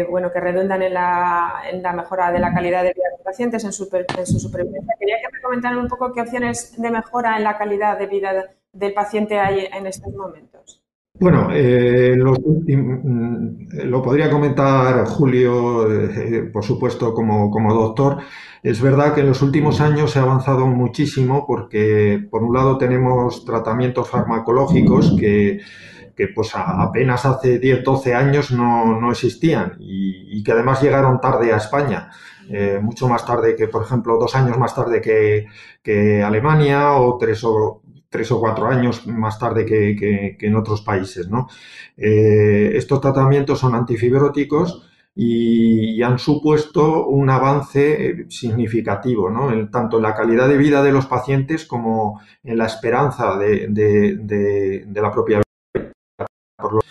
bueno, 0.10 0.32
que 0.32 0.40
redundan 0.40 0.82
en 0.82 0.94
la, 0.94 1.64
en 1.70 1.84
la, 1.84 1.94
mejora 1.94 2.32
de 2.32 2.40
la 2.40 2.54
calidad 2.54 2.84
de 2.84 2.94
vida 2.94 3.06
de 3.10 3.18
los 3.18 3.22
pacientes, 3.22 3.64
en 3.64 3.74
su, 3.74 3.90
en 3.92 4.26
su 4.26 4.40
supervivencia. 4.40 4.96
Quería 5.00 5.18
que 5.22 5.34
me 5.34 5.42
comentaran 5.42 5.78
un 5.78 5.88
poco 5.88 6.14
qué 6.14 6.22
opciones 6.22 6.80
de 6.82 6.90
mejora 6.90 7.38
en 7.38 7.44
la 7.44 7.58
calidad 7.58 7.98
de 7.98 8.08
vida 8.08 8.46
del 8.72 8.94
paciente 8.94 9.40
hay 9.40 9.68
en 9.72 9.88
estos 9.88 10.14
momentos. 10.14 10.85
Bueno, 11.18 11.48
eh, 11.54 12.14
mm, 12.18 13.86
lo, 13.86 14.02
podría 14.02 14.30
comentar 14.30 15.06
Julio, 15.06 15.90
eh, 15.90 16.50
por 16.52 16.64
supuesto, 16.64 17.14
como, 17.14 17.50
como, 17.50 17.74
doctor. 17.74 18.18
Es 18.62 18.82
verdad 18.82 19.14
que 19.14 19.22
en 19.22 19.28
los 19.28 19.42
últimos 19.42 19.80
años 19.80 20.12
se 20.12 20.20
ha 20.20 20.24
avanzado 20.24 20.68
muchísimo 20.68 21.46
porque, 21.48 22.28
por 22.30 22.44
un 22.44 22.54
lado, 22.54 22.78
tenemos 22.78 23.46
tratamientos 23.46 24.10
farmacológicos 24.10 25.16
que, 25.18 25.62
que 26.16 26.28
pues 26.30 26.52
apenas 26.56 27.26
hace 27.26 27.60
10, 27.60 27.84
12 27.84 28.14
años 28.14 28.52
no, 28.52 29.00
no 29.00 29.12
existían 29.12 29.78
y, 29.80 30.38
y, 30.38 30.44
que 30.44 30.52
además 30.52 30.82
llegaron 30.82 31.22
tarde 31.22 31.54
a 31.54 31.58
España. 31.58 32.10
Eh, 32.50 32.80
mucho 32.82 33.08
más 33.08 33.26
tarde 33.26 33.56
que, 33.56 33.68
por 33.68 33.84
ejemplo, 33.84 34.18
dos 34.20 34.36
años 34.36 34.58
más 34.58 34.76
tarde 34.76 35.02
que, 35.02 35.48
que 35.82 36.22
Alemania 36.24 36.94
o 36.94 37.18
tres 37.18 37.44
o 37.44 37.82
tres 38.16 38.32
o 38.32 38.40
cuatro 38.40 38.68
años 38.68 39.06
más 39.08 39.38
tarde 39.38 39.66
que, 39.66 40.38
en 40.40 40.56
otros 40.56 40.82
países. 40.82 41.28
Eh, 41.98 42.72
estos 42.76 43.02
tratamientos 43.02 43.60
son 43.60 43.76
antifibróticos 43.76 44.90
y, 45.14 46.02
han 46.02 46.18
supuesto 46.18 47.08
un 47.08 47.30
avance 47.30 48.10
eh, 48.10 48.26
significativo, 48.30 49.30
tanto 49.70 49.98
en 49.98 50.04
la 50.04 50.16
calidad 50.16 50.48
de 50.48 50.58
vida 50.58 50.82
de 50.82 50.94
los 50.94 51.08
pacientes 51.08 51.66
como 51.66 52.22
en 52.42 52.58
la 52.58 52.68
esperanza 52.68 53.38
de, 53.38 54.86
la 54.94 55.12
propia 55.12 55.40
vida. 55.40 56.26
Por 56.58 56.74
lo 56.74 56.82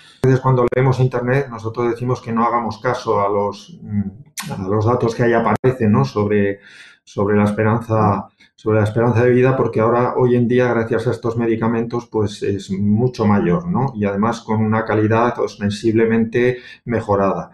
cuando 0.42 0.66
leemos 0.74 1.00
Internet, 1.00 1.48
nosotros 1.48 1.90
decimos 1.90 2.20
que 2.20 2.32
no 2.32 2.44
hagamos 2.44 2.78
caso 2.78 3.20
a 3.22 3.30
los, 3.30 3.78
mm, 3.80 4.68
los 4.68 4.84
datos 4.84 5.14
que 5.14 5.22
ahí 5.22 5.32
aparecen 5.32 6.04
sobre, 6.04 6.60
sobre 7.04 7.36
la 7.36 7.44
esperanza 7.44 8.28
sobre 8.64 8.78
la 8.78 8.84
esperanza 8.84 9.22
de 9.22 9.30
vida 9.30 9.56
porque 9.58 9.80
ahora, 9.80 10.14
hoy 10.16 10.36
en 10.36 10.48
día, 10.48 10.72
gracias 10.72 11.06
a 11.06 11.10
estos 11.10 11.36
medicamentos, 11.36 12.06
pues 12.06 12.42
es 12.42 12.70
mucho 12.70 13.26
mayor, 13.26 13.68
¿no? 13.68 13.92
Y 13.94 14.06
además 14.06 14.40
con 14.40 14.64
una 14.64 14.86
calidad 14.86 15.38
ostensiblemente 15.38 16.58
mejorada. 16.86 17.50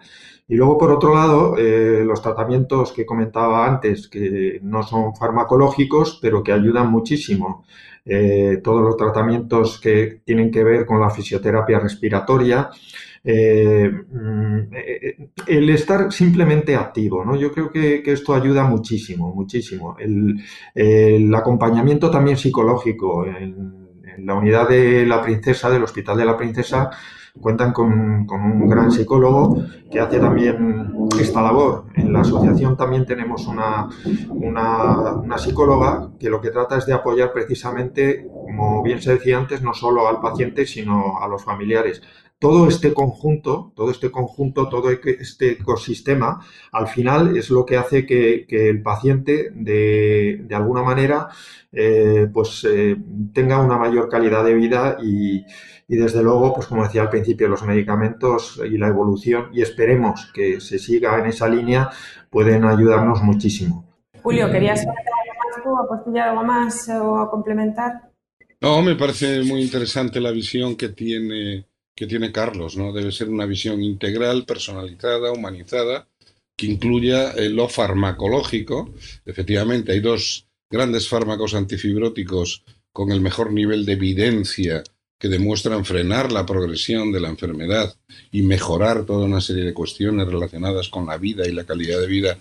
Y 0.47 0.55
luego, 0.55 0.77
por 0.77 0.91
otro 0.91 1.13
lado, 1.15 1.57
eh, 1.57 2.03
los 2.05 2.21
tratamientos 2.21 2.93
que 2.93 3.05
comentaba 3.05 3.67
antes, 3.67 4.07
que 4.07 4.59
no 4.63 4.83
son 4.83 5.15
farmacológicos, 5.15 6.19
pero 6.21 6.43
que 6.43 6.53
ayudan 6.53 6.89
muchísimo. 6.89 7.65
Eh, 8.05 8.61
todos 8.63 8.81
los 8.81 8.97
tratamientos 8.97 9.79
que 9.79 10.21
tienen 10.25 10.49
que 10.49 10.63
ver 10.63 10.85
con 10.85 10.99
la 10.99 11.09
fisioterapia 11.09 11.79
respiratoria, 11.79 12.69
eh, 13.23 13.89
mm, 13.89 14.73
eh, 14.73 15.29
el 15.47 15.69
estar 15.69 16.11
simplemente 16.11 16.75
activo, 16.75 17.23
¿no? 17.23 17.35
Yo 17.35 17.51
creo 17.51 17.69
que, 17.69 18.01
esto 18.05 18.33
ayuda 18.33 18.63
muchísimo, 18.63 19.33
muchísimo. 19.33 19.95
El, 19.99 21.33
acompañamiento 21.35 22.09
también 22.09 22.37
psicológico. 22.37 23.25
En, 23.25 23.81
la 24.17 24.35
unidad 24.35 24.67
de 24.67 25.05
la 25.05 25.21
princesa, 25.21 25.69
del 25.69 25.83
Hospital 25.83 26.17
de 26.17 26.25
la 26.25 26.37
Princesa, 26.37 26.91
cuentan 27.39 27.71
con, 27.71 28.27
un 28.29 28.69
gran 28.69 28.91
psicólogo 28.91 29.63
que 29.89 29.99
hace 29.99 30.19
también 30.19 30.93
esta 31.19 31.41
labor. 31.41 31.85
En 31.95 32.11
la 32.11 32.19
asociación 32.19 32.75
también 32.75 33.05
tenemos 33.05 33.47
una, 33.47 33.87
una, 34.29 35.37
psicóloga 35.37 36.11
que 36.19 36.29
lo 36.29 36.41
que 36.41 36.51
trata 36.51 36.77
es 36.77 36.85
de 36.85 36.93
apoyar 36.93 37.31
precisamente, 37.31 38.27
como 38.29 38.83
bien 38.83 39.01
se 39.01 39.13
decía 39.13 39.37
antes, 39.37 39.63
no 39.63 39.73
solo 39.73 40.07
al 40.07 40.19
paciente, 40.19 40.65
sino 40.65 41.19
a 41.19 41.27
los 41.27 41.43
familiares 41.43 42.01
todo 42.41 42.67
este 42.67 42.91
conjunto, 42.91 43.71
todo 43.75 43.91
este 43.91 44.09
conjunto, 44.09 44.67
todo 44.67 44.89
este 44.89 45.51
ecosistema, 45.51 46.43
al 46.71 46.87
final 46.87 47.37
es 47.37 47.51
lo 47.51 47.63
que 47.67 47.77
hace 47.77 48.03
que, 48.03 48.47
el 48.49 48.81
paciente 48.81 49.51
de, 49.53 50.47
alguna 50.51 50.81
manera 50.81 51.27
eh, 51.71 52.27
pues 52.33 52.65
eh, 52.67 52.97
tenga 53.31 53.61
una 53.61 53.77
mayor 53.77 54.09
calidad 54.09 54.43
de 54.43 54.55
vida 54.55 54.97
y, 54.99 55.45
desde 55.87 56.23
luego, 56.23 56.51
pues 56.55 56.65
como 56.65 56.83
decía 56.83 57.03
al 57.03 57.11
principio, 57.11 57.47
los 57.47 57.61
medicamentos 57.61 58.59
y 58.65 58.75
la 58.75 58.87
evolución, 58.87 59.49
y 59.53 59.61
esperemos 59.61 60.31
que 60.33 60.59
se 60.59 60.79
siga 60.79 61.19
en 61.19 61.27
esa 61.27 61.47
línea, 61.47 61.91
pueden 62.31 62.65
ayudarnos 62.65 63.21
muchísimo. 63.21 63.85
Julio, 64.23 64.49
¿querías 64.49 64.83
comentar 64.83 65.13
algo 65.57 65.87
más 65.87 66.03
tú, 66.03 66.17
algo 66.17 66.43
más 66.43 66.89
o 66.89 67.29
complementar? 67.29 68.01
No, 68.59 68.81
me 68.81 68.95
parece 68.95 69.43
muy 69.43 69.61
interesante 69.61 70.19
la 70.19 70.31
visión 70.31 70.75
que 70.75 70.89
tiene 70.89 71.70
que 72.01 72.07
tiene 72.07 72.31
Carlos, 72.31 72.77
¿no? 72.77 72.91
Debe 72.91 73.11
ser 73.11 73.29
una 73.29 73.45
visión 73.45 73.83
integral, 73.83 74.43
personalizada, 74.45 75.31
humanizada, 75.31 76.07
que 76.57 76.65
incluya 76.65 77.29
eh, 77.33 77.47
lo 77.47 77.69
farmacológico. 77.69 78.91
Efectivamente, 79.23 79.91
hay 79.91 79.99
dos 79.99 80.47
grandes 80.67 81.07
fármacos 81.07 81.53
antifibróticos 81.53 82.63
con 82.91 83.11
el 83.11 83.21
mejor 83.21 83.53
nivel 83.53 83.85
de 83.85 83.93
evidencia 83.93 84.83
que 85.19 85.27
demuestran 85.27 85.85
frenar 85.85 86.31
la 86.31 86.43
progresión 86.43 87.11
de 87.11 87.19
la 87.19 87.29
enfermedad 87.29 87.95
y 88.31 88.41
mejorar 88.41 89.05
toda 89.05 89.27
una 89.27 89.39
serie 89.39 89.63
de 89.63 89.75
cuestiones 89.75 90.25
relacionadas 90.25 90.89
con 90.89 91.05
la 91.05 91.19
vida 91.19 91.47
y 91.47 91.51
la 91.51 91.65
calidad 91.65 92.01
de 92.01 92.07
vida 92.07 92.39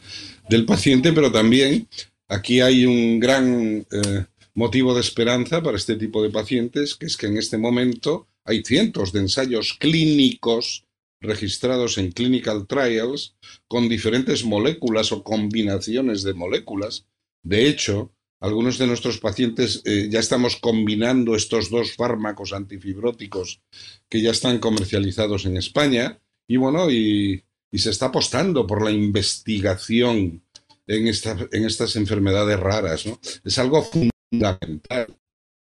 del 0.48 0.64
paciente, 0.64 1.12
pero 1.12 1.30
también 1.30 1.86
aquí 2.28 2.62
hay 2.62 2.86
un 2.86 3.20
gran 3.20 3.86
eh, 3.92 4.24
motivo 4.54 4.94
de 4.94 5.02
esperanza 5.02 5.62
para 5.62 5.76
este 5.76 5.96
tipo 5.96 6.22
de 6.22 6.30
pacientes, 6.30 6.94
que 6.94 7.04
es 7.04 7.18
que 7.18 7.26
en 7.26 7.36
este 7.36 7.58
momento 7.58 8.26
hay 8.50 8.62
cientos 8.64 9.12
de 9.12 9.20
ensayos 9.20 9.74
clínicos 9.78 10.84
registrados 11.20 11.98
en 11.98 12.12
clinical 12.12 12.66
trials 12.66 13.36
con 13.68 13.88
diferentes 13.88 14.44
moléculas 14.44 15.12
o 15.12 15.22
combinaciones 15.22 16.22
de 16.22 16.34
moléculas. 16.34 17.06
De 17.44 17.68
hecho, 17.68 18.12
algunos 18.40 18.78
de 18.78 18.86
nuestros 18.86 19.18
pacientes 19.18 19.82
eh, 19.84 20.08
ya 20.10 20.18
estamos 20.18 20.56
combinando 20.56 21.36
estos 21.36 21.70
dos 21.70 21.94
fármacos 21.94 22.52
antifibróticos 22.52 23.60
que 24.08 24.22
ya 24.22 24.30
están 24.30 24.58
comercializados 24.58 25.44
en 25.44 25.56
España 25.56 26.20
y 26.48 26.56
bueno, 26.56 26.90
y, 26.90 27.44
se 27.72 27.90
está 27.90 28.06
apostando 28.06 28.66
por 28.66 28.82
la 28.82 28.90
investigación 28.90 30.42
en, 30.88 31.06
en 31.06 31.64
estas 31.64 31.94
enfermedades 31.94 32.58
raras. 32.58 33.04
Es 33.44 33.58
algo 33.58 33.84
fundamental 33.84 35.19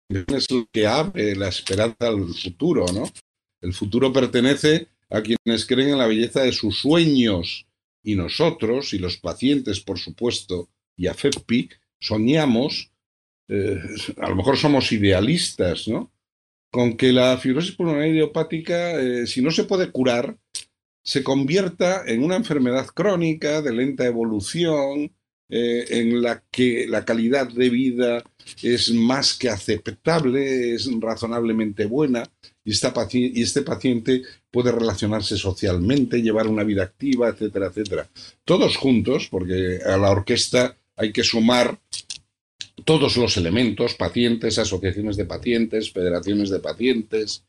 es 0.09 0.50
lo 0.50 0.68
que 0.72 0.86
abre 0.86 1.34
la 1.36 1.48
esperanza 1.48 2.09
al 2.09 2.32
futuro, 2.34 2.86
¿no? 2.92 3.04
El 3.61 3.72
futuro 3.72 4.12
pertenece 4.12 4.88
a 5.11 5.22
quienes 5.22 5.66
creen 5.66 5.90
en 5.90 5.98
la 5.98 6.07
belleza 6.07 6.42
de 6.42 6.52
sus 6.52 6.80
sueños 6.80 7.66
y 8.02 8.14
nosotros, 8.14 8.92
y 8.92 8.98
los 8.98 9.16
pacientes, 9.16 9.80
por 9.80 9.98
supuesto, 9.98 10.68
y 10.96 11.09
a 11.09 11.14
FEPI, 11.14 11.70
soñamos, 11.98 12.92
eh, 13.48 13.80
a 14.18 14.28
lo 14.28 14.36
mejor 14.36 14.57
somos 14.57 14.92
idealistas, 14.92 15.88
¿no? 15.88 16.12
Con 16.70 16.96
que 16.96 17.12
la 17.12 17.36
fibrosis 17.38 17.74
pulmonar 17.74 18.07
idiopática, 18.07 19.00
eh, 19.00 19.26
si 19.26 19.42
no 19.42 19.50
se 19.50 19.64
puede 19.64 19.90
curar, 19.90 20.36
se 21.02 21.22
convierta 21.22 22.04
en 22.07 22.22
una 22.22 22.36
enfermedad 22.36 22.86
crónica 22.86 23.62
de 23.62 23.72
lenta 23.72 24.07
evolución, 24.07 25.12
eh, 25.48 25.84
en 25.90 26.22
la 26.22 26.42
que 26.50 26.86
la 26.88 27.04
calidad 27.04 27.48
de 27.48 27.70
vida 27.70 28.24
es 28.62 28.92
más 28.92 29.34
que 29.34 29.49
aceptable, 29.49 30.74
es 30.74 30.88
razonablemente 31.01 31.86
buena 31.86 32.28
y, 32.64 32.72
y 32.72 33.42
este 33.42 33.62
paciente 33.62 34.22
puede 34.51 34.72
relacionarse 34.72 35.36
socialmente, 35.36 36.22
llevar 36.22 36.49
una 36.49 36.64
vida 36.64 36.82
activa, 36.82 37.28
etcétera, 37.28 37.66
etcétera. 37.66 38.09
Todos 38.44 38.76
juntos, 38.76 39.28
porque 39.30 39.80
a 39.84 39.97
la 39.97 40.11
orquesta 40.11 40.76
hay 40.97 41.12
que 41.12 41.22
sumar 41.22 41.78
todos 42.84 43.16
los 43.16 43.36
elementos, 43.36 43.94
pacientes, 43.94 44.59
asociaciones 44.59 45.16
de 45.16 45.24
pacientes, 45.24 45.92
federaciones 45.92 46.51
de 46.51 46.59
pacientes, 46.59 47.44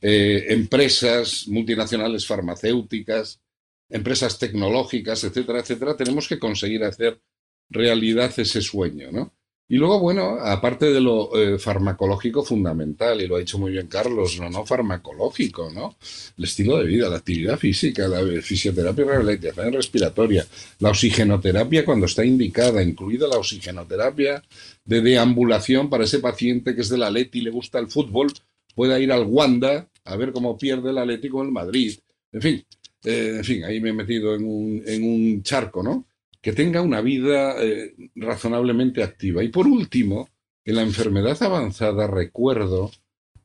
eh, 0.00 0.46
empresas 0.48 1.46
multinacionales 1.48 2.26
farmacéuticas, 2.26 3.40
empresas 3.88 4.38
tecnológicas, 4.38 5.24
etcétera, 5.24 5.60
etcétera, 5.60 5.96
tenemos 5.96 6.28
que 6.28 6.38
conseguir 6.38 6.84
hacer 6.84 7.20
realidad 7.68 8.32
ese 8.36 8.62
sueño, 8.62 9.10
¿no? 9.12 9.32
Y 9.72 9.76
luego, 9.76 10.00
bueno, 10.00 10.36
aparte 10.40 10.86
de 10.86 11.00
lo 11.00 11.30
eh, 11.38 11.56
farmacológico 11.56 12.42
fundamental, 12.42 13.20
y 13.20 13.28
lo 13.28 13.36
ha 13.36 13.38
dicho 13.38 13.56
muy 13.56 13.70
bien 13.70 13.86
Carlos, 13.86 14.36
lo 14.36 14.50
no 14.50 14.66
farmacológico, 14.66 15.70
¿no? 15.70 15.96
El 16.36 16.42
estilo 16.42 16.76
de 16.78 16.86
vida, 16.86 17.08
la 17.08 17.18
actividad 17.18 17.56
física, 17.56 18.08
la 18.08 18.20
fisioterapia 18.42 19.04
rehabilitación 19.04 19.72
respiratoria, 19.72 20.44
la 20.80 20.88
oxigenoterapia 20.88 21.84
cuando 21.84 22.06
está 22.06 22.24
indicada, 22.24 22.82
incluida 22.82 23.28
la 23.28 23.36
oxigenoterapia 23.36 24.42
de 24.84 25.00
deambulación 25.02 25.88
para 25.88 26.02
ese 26.02 26.18
paciente 26.18 26.74
que 26.74 26.80
es 26.80 26.88
de 26.88 26.98
la 26.98 27.08
Leti 27.08 27.38
y 27.38 27.42
le 27.42 27.50
gusta 27.50 27.78
el 27.78 27.86
fútbol, 27.86 28.32
pueda 28.74 28.98
ir 28.98 29.12
al 29.12 29.22
Wanda 29.22 29.88
a 30.04 30.16
ver 30.16 30.32
cómo 30.32 30.58
pierde 30.58 30.90
el 30.90 30.98
Atlético 30.98 31.42
en 31.42 31.46
el 31.46 31.52
Madrid. 31.52 31.96
En 32.32 32.42
fin, 32.42 32.64
eh, 33.04 33.34
en 33.36 33.44
fin, 33.44 33.62
ahí 33.62 33.80
me 33.80 33.90
he 33.90 33.92
metido 33.92 34.34
en 34.34 34.44
un, 34.44 34.82
en 34.84 35.04
un 35.04 35.42
charco, 35.44 35.80
¿no? 35.80 36.06
Que 36.40 36.52
tenga 36.52 36.82
una 36.82 37.00
vida 37.00 37.62
eh, 37.62 37.94
razonablemente 38.14 39.02
activa. 39.02 39.42
Y 39.44 39.48
por 39.48 39.66
último, 39.66 40.28
en 40.64 40.76
la 40.76 40.82
enfermedad 40.82 41.42
avanzada 41.42 42.06
recuerdo 42.06 42.90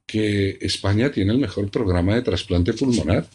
que 0.05 0.57
España 0.61 1.11
tiene 1.11 1.33
el 1.33 1.39
mejor 1.39 1.69
programa 1.69 2.15
de 2.15 2.21
trasplante 2.21 2.73
pulmonar 2.73 3.27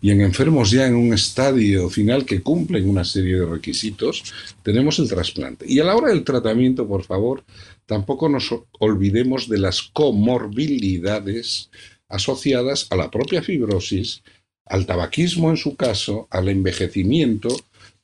y 0.00 0.10
en 0.10 0.20
enfermos 0.20 0.70
ya 0.70 0.86
en 0.86 0.96
un 0.96 1.14
estadio 1.14 1.88
final 1.88 2.26
que 2.26 2.42
cumplen 2.42 2.88
una 2.88 3.04
serie 3.04 3.36
de 3.36 3.46
requisitos, 3.46 4.22
tenemos 4.62 4.98
el 4.98 5.08
trasplante. 5.08 5.64
Y 5.66 5.80
a 5.80 5.84
la 5.84 5.96
hora 5.96 6.08
del 6.08 6.24
tratamiento, 6.24 6.86
por 6.86 7.04
favor, 7.04 7.42
tampoco 7.86 8.28
nos 8.28 8.54
olvidemos 8.80 9.48
de 9.48 9.58
las 9.58 9.80
comorbilidades 9.80 11.70
asociadas 12.08 12.86
a 12.90 12.96
la 12.96 13.10
propia 13.10 13.42
fibrosis, 13.42 14.22
al 14.66 14.84
tabaquismo 14.84 15.50
en 15.50 15.56
su 15.56 15.74
caso, 15.74 16.28
al 16.30 16.48
envejecimiento, 16.48 17.48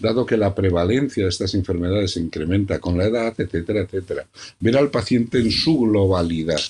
dado 0.00 0.26
que 0.26 0.36
la 0.36 0.54
prevalencia 0.54 1.24
de 1.24 1.28
estas 1.28 1.54
enfermedades 1.54 2.12
se 2.12 2.20
incrementa 2.20 2.78
con 2.78 2.98
la 2.98 3.04
edad, 3.04 3.34
etcétera, 3.38 3.80
etcétera. 3.80 4.26
Ver 4.58 4.76
al 4.76 4.90
paciente 4.90 5.38
en 5.38 5.50
su 5.50 5.78
globalidad. 5.80 6.60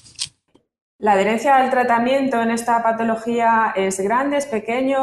La 0.99 1.13
adherencia 1.13 1.57
al 1.57 1.71
tratamiento 1.71 2.43
en 2.43 2.51
esta 2.51 2.83
patología 2.83 3.73
es 3.75 3.99
grande, 4.01 4.37
es 4.37 4.45
pequeño, 4.45 4.99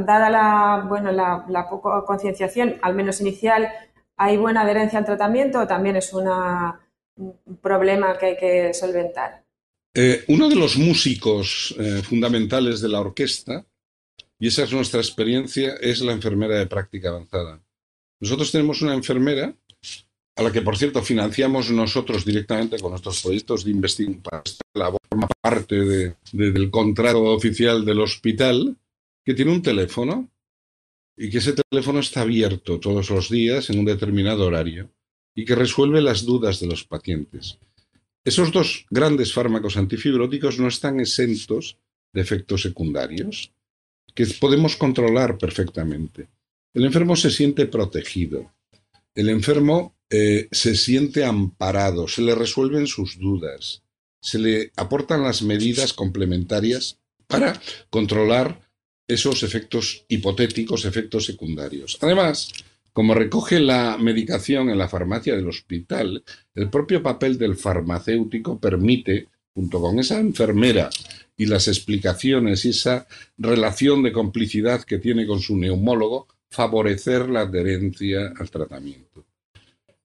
dada 0.00 0.30
la, 0.30 0.86
bueno, 0.88 1.12
la, 1.12 1.68
poca 1.68 2.02
concienciación, 2.06 2.76
al 2.80 2.94
menos 2.94 3.20
inicial, 3.20 3.68
¿hay 4.16 4.38
buena 4.38 4.62
adherencia 4.62 4.98
al 4.98 5.04
tratamiento 5.04 5.60
o 5.60 5.66
también 5.66 5.96
es 5.96 6.14
una, 6.14 6.80
un 7.16 7.58
problema 7.60 8.16
que 8.16 8.26
hay 8.26 8.36
que 8.38 8.72
solventar? 8.72 9.44
Eh, 9.92 10.24
uno 10.28 10.48
de 10.48 10.56
los 10.56 10.78
músicos 10.78 11.74
eh, 11.78 12.00
fundamentales 12.02 12.80
de 12.80 12.88
la 12.88 13.00
orquesta, 13.00 13.66
y 14.38 14.48
esa 14.48 14.64
es 14.64 14.72
nuestra 14.72 15.00
experiencia, 15.00 15.74
es 15.80 16.00
la 16.00 16.12
enfermera 16.12 16.56
de 16.56 16.66
práctica 16.66 17.10
avanzada. 17.10 17.63
Nosotros 18.24 18.52
tenemos 18.52 18.80
una 18.80 18.94
enfermera 18.94 19.54
a 20.36 20.42
la 20.42 20.50
que, 20.50 20.62
por 20.62 20.78
cierto, 20.78 21.02
financiamos 21.02 21.70
nosotros 21.70 22.24
directamente 22.24 22.78
con 22.78 22.92
nuestros 22.92 23.22
proyectos 23.22 23.64
de 23.64 23.70
investigación 23.72 24.22
labor, 24.72 24.98
forma 25.10 25.28
parte 25.42 26.16
del 26.32 26.70
contrato 26.70 27.22
oficial 27.24 27.84
del 27.84 28.00
hospital, 28.00 28.78
que 29.22 29.34
tiene 29.34 29.52
un 29.52 29.60
teléfono 29.60 30.30
y 31.18 31.28
que 31.28 31.36
ese 31.36 31.52
teléfono 31.52 31.98
está 31.98 32.22
abierto 32.22 32.80
todos 32.80 33.10
los 33.10 33.28
días 33.28 33.68
en 33.68 33.80
un 33.80 33.84
determinado 33.84 34.46
horario 34.46 34.90
y 35.34 35.44
que 35.44 35.54
resuelve 35.54 36.00
las 36.00 36.24
dudas 36.24 36.60
de 36.60 36.68
los 36.68 36.82
pacientes. 36.84 37.58
Esos 38.24 38.50
dos 38.52 38.86
grandes 38.88 39.34
fármacos 39.34 39.76
antifibróticos 39.76 40.58
no 40.58 40.68
están 40.68 40.98
exentos 40.98 41.76
de 42.14 42.22
efectos 42.22 42.62
secundarios 42.62 43.52
que 44.14 44.24
podemos 44.40 44.76
controlar 44.76 45.36
perfectamente. 45.36 46.28
El 46.74 46.84
enfermo 46.84 47.14
se 47.14 47.30
siente 47.30 47.66
protegido. 47.66 48.52
El 49.14 49.28
enfermo 49.28 49.96
eh, 50.10 50.48
se 50.50 50.74
siente 50.74 51.24
amparado, 51.24 52.08
se 52.08 52.20
le 52.20 52.34
resuelven 52.34 52.88
sus 52.88 53.18
dudas, 53.18 53.84
se 54.20 54.40
le 54.40 54.72
aportan 54.76 55.22
las 55.22 55.42
medidas 55.42 55.92
complementarias 55.92 56.98
para 57.28 57.60
controlar 57.90 58.60
esos 59.06 59.44
efectos 59.44 60.04
hipotéticos, 60.08 60.84
efectos 60.84 61.26
secundarios. 61.26 61.96
Además, 62.00 62.52
como 62.92 63.14
recoge 63.14 63.60
la 63.60 63.96
medicación 63.96 64.68
en 64.68 64.78
la 64.78 64.88
farmacia 64.88 65.36
del 65.36 65.48
hospital, 65.48 66.24
el 66.56 66.70
propio 66.70 67.02
papel 67.02 67.38
del 67.38 67.56
farmacéutico 67.56 68.58
permite, 68.58 69.28
junto 69.54 69.80
con 69.80 70.00
esa 70.00 70.18
enfermera 70.18 70.90
y 71.36 71.46
las 71.46 71.68
explicaciones 71.68 72.64
y 72.64 72.70
esa 72.70 73.06
relación 73.38 74.02
de 74.02 74.12
complicidad 74.12 74.82
que 74.82 74.98
tiene 74.98 75.26
con 75.26 75.40
su 75.40 75.56
neumólogo, 75.56 76.26
favorecer 76.54 77.28
la 77.28 77.40
adherencia 77.40 78.32
al 78.38 78.48
tratamiento. 78.48 79.26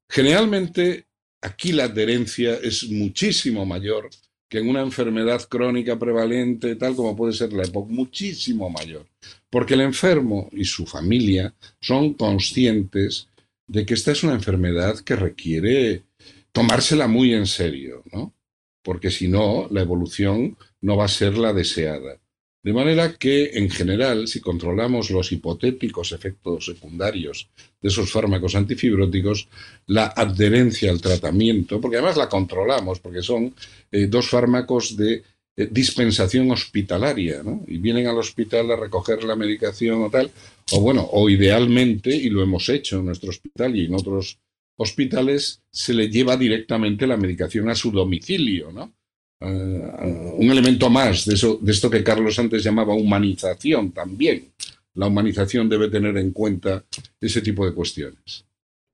Generalmente, 0.09 1.05
aquí 1.41 1.71
la 1.71 1.83
adherencia 1.85 2.55
es 2.55 2.89
muchísimo 2.89 3.65
mayor 3.65 4.09
que 4.49 4.57
en 4.57 4.67
una 4.67 4.81
enfermedad 4.81 5.47
crónica 5.47 5.99
prevalente, 5.99 6.75
tal 6.75 6.95
como 6.95 7.15
puede 7.15 7.33
ser 7.33 7.53
la 7.53 7.63
EPOC, 7.63 7.87
muchísimo 7.89 8.67
mayor. 8.71 9.05
Porque 9.51 9.75
el 9.75 9.81
enfermo 9.81 10.49
y 10.51 10.65
su 10.65 10.87
familia 10.87 11.53
son 11.79 12.15
conscientes 12.15 13.27
de 13.67 13.85
que 13.85 13.93
esta 13.93 14.11
es 14.11 14.23
una 14.23 14.33
enfermedad 14.33 14.99
que 15.01 15.15
requiere 15.15 16.01
tomársela 16.51 17.07
muy 17.07 17.35
en 17.35 17.45
serio, 17.45 18.03
¿no? 18.11 18.33
Porque 18.81 19.11
si 19.11 19.27
no, 19.27 19.67
la 19.69 19.81
evolución 19.81 20.57
no 20.81 20.97
va 20.97 21.05
a 21.05 21.09
ser 21.09 21.37
la 21.37 21.53
deseada. 21.53 22.19
De 22.61 22.73
manera 22.73 23.15
que, 23.15 23.51
en 23.53 23.69
general, 23.69 24.27
si 24.27 24.41
controlamos 24.41 25.09
los 25.11 25.31
hipotéticos 25.31 26.11
efectos 26.11 26.65
secundarios 26.65 27.49
de 27.81 27.87
esos 27.87 28.11
fármacos 28.11 28.53
antifibróticos, 28.55 29.47
la 29.87 30.07
adherencia 30.07 30.91
al 30.91 31.01
tratamiento, 31.01 31.79
porque 31.79 31.97
además 31.97 32.17
la 32.17 32.27
controlamos, 32.27 32.99
porque 32.99 33.21
son 33.21 33.55
eh, 33.91 34.07
dos 34.07 34.27
fármacos 34.27 34.97
de 34.97 35.23
eh, 35.55 35.69
dispensación 35.71 36.51
hospitalaria, 36.51 37.43
¿no? 37.43 37.63
Y 37.65 37.77
vienen 37.77 38.07
al 38.07 38.17
hospital 38.17 38.69
a 38.71 38.75
recoger 38.75 39.23
la 39.23 39.37
medicación 39.37 40.03
o 40.03 40.09
tal, 40.09 40.29
o 40.71 40.81
bueno, 40.81 41.07
o 41.13 41.29
idealmente, 41.29 42.13
y 42.13 42.29
lo 42.29 42.43
hemos 42.43 42.67
hecho 42.67 42.99
en 42.99 43.05
nuestro 43.05 43.29
hospital 43.29 43.73
y 43.75 43.85
en 43.85 43.95
otros 43.95 44.37
hospitales, 44.77 45.61
se 45.71 45.93
le 45.93 46.09
lleva 46.09 46.35
directamente 46.35 47.07
la 47.07 47.17
medicación 47.17 47.69
a 47.69 47.75
su 47.75 47.91
domicilio, 47.91 48.71
¿no? 48.71 48.93
Eh, 49.41 50.35
un 50.37 50.49
elemento 50.49 50.89
más 50.89 51.25
de, 51.25 51.35
eso, 51.35 51.57
de 51.61 51.71
esto 51.71 51.89
que 51.89 52.03
Carlos 52.03 52.37
antes 52.39 52.63
llamaba 52.63 52.93
humanización 52.93 53.91
también. 53.91 54.51
La 54.95 55.07
humanización 55.07 55.69
debe 55.69 55.89
tener 55.89 56.17
en 56.17 56.31
cuenta 56.31 56.83
ese 57.21 57.41
tipo 57.41 57.65
de 57.65 57.73
cuestiones. 57.73 58.45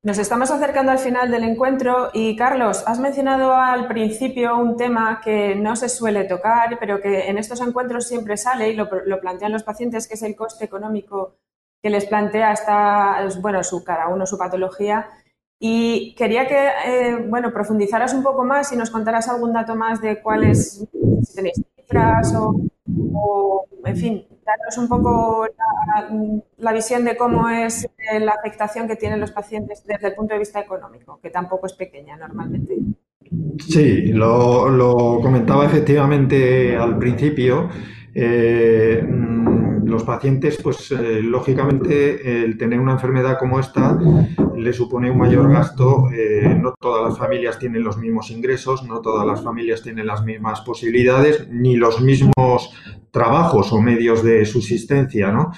Nos 0.04 0.20
estamos 0.20 0.52
acercando 0.52 0.91
al 0.91 1.00
final 1.00 1.32
del 1.32 1.46
encuentro 1.46 2.12
y 2.14 2.36
Carlos, 2.36 2.84
has 2.86 3.00
mencionado 3.00 3.56
al 3.56 3.88
principio 3.88 4.56
un 4.56 4.78
tema 4.78 5.20
que 5.20 5.56
no 5.56 5.76
se 5.76 5.89
suele 5.89 6.26
tocar, 6.26 6.78
pero 6.80 7.02
que 7.02 7.28
en 7.28 7.39
estos 7.39 7.60
encuentros 7.60 8.08
siempre 8.08 8.38
sale 8.38 8.70
y 8.70 8.76
lo, 8.76 8.88
plantean 8.88 9.52
los 9.52 9.64
pacientes, 9.64 10.08
que 10.08 10.14
es 10.14 10.22
el 10.22 10.36
coste 10.36 10.64
económico 10.64 11.38
que 11.82 11.89
les 11.89 12.06
plantea 12.06 12.54
esta, 12.54 13.28
bueno, 13.41 13.64
su, 13.64 13.84
cada 13.84 14.10
uno 14.10 14.28
su 14.28 14.38
patología 14.38 15.08
y 15.60 16.14
quería 16.16 16.47
que, 16.47 16.68
eh, 16.86 17.16
bueno, 17.28 17.53
profundizaras 17.53 18.14
un 18.14 18.24
poco 18.24 18.43
más 18.43 18.72
y 18.74 18.78
nos 18.78 18.89
contaras 18.89 19.30
algún 19.30 19.53
dato 19.53 19.76
más 19.76 20.01
de 20.01 20.22
cuáles, 20.22 20.86
si 21.24 21.36
tenéis 21.36 21.62
cifras 21.76 22.34
o, 22.36 23.66
en 23.86 23.97
fin, 23.97 24.26
daros 24.45 24.78
un 24.78 24.88
poco 24.88 25.47
la, 26.58 26.74
visión 26.74 27.03
de 27.06 27.16
cómo 27.16 27.49
es 27.49 27.86
eh, 27.86 28.20
la 28.20 28.34
afectación 28.34 28.88
que 28.88 28.95
tienen 28.95 29.20
los 29.20 29.32
pacientes 29.32 29.84
desde 29.86 30.08
el 30.08 30.16
punto 30.16 30.34
de 30.34 30.39
vista 30.39 30.60
económico, 30.60 31.20
que 31.22 31.30
tampoco 31.30 31.68
es 31.68 31.74
pequeña 31.74 32.18
normalmente. 32.18 32.78
Sí, 33.60 34.08
lo, 34.14 35.20
comentaba 35.22 35.66
efectivamente 35.66 36.76
al 36.78 36.97
principio. 36.97 37.70
Eh, 38.18 39.05
los 39.84 40.03
pacientes, 40.03 40.57
pues 40.63 40.89
eh, 40.91 41.22
lógicamente, 41.22 42.43
el 42.43 42.57
tener 42.57 42.80
una 42.80 42.93
enfermedad 42.93 43.38
como 43.38 43.59
esta 43.59 43.99
le 44.57 44.74
supone 44.74 45.11
un 45.11 45.18
mayor 45.18 45.51
gasto. 45.51 46.09
Eh, 46.11 46.57
no 46.59 46.74
todas 46.80 47.09
las 47.09 47.20
familias 47.20 47.59
tienen 47.59 47.84
los 47.84 47.97
mismos 47.97 48.32
ingresos, 48.32 48.84
no 48.84 49.01
todas 49.01 49.28
las 49.28 49.43
familias 49.43 49.84
tienen 49.84 50.07
las 50.07 50.24
mismas 50.24 50.61
posibilidades, 50.61 51.47
ni 51.49 51.76
los 51.76 52.01
mismos 52.01 52.74
trabajos 53.11 53.72
o 53.74 53.82
medios 53.82 54.24
de 54.24 54.45
subsistencia, 54.45 55.32
¿no? 55.32 55.51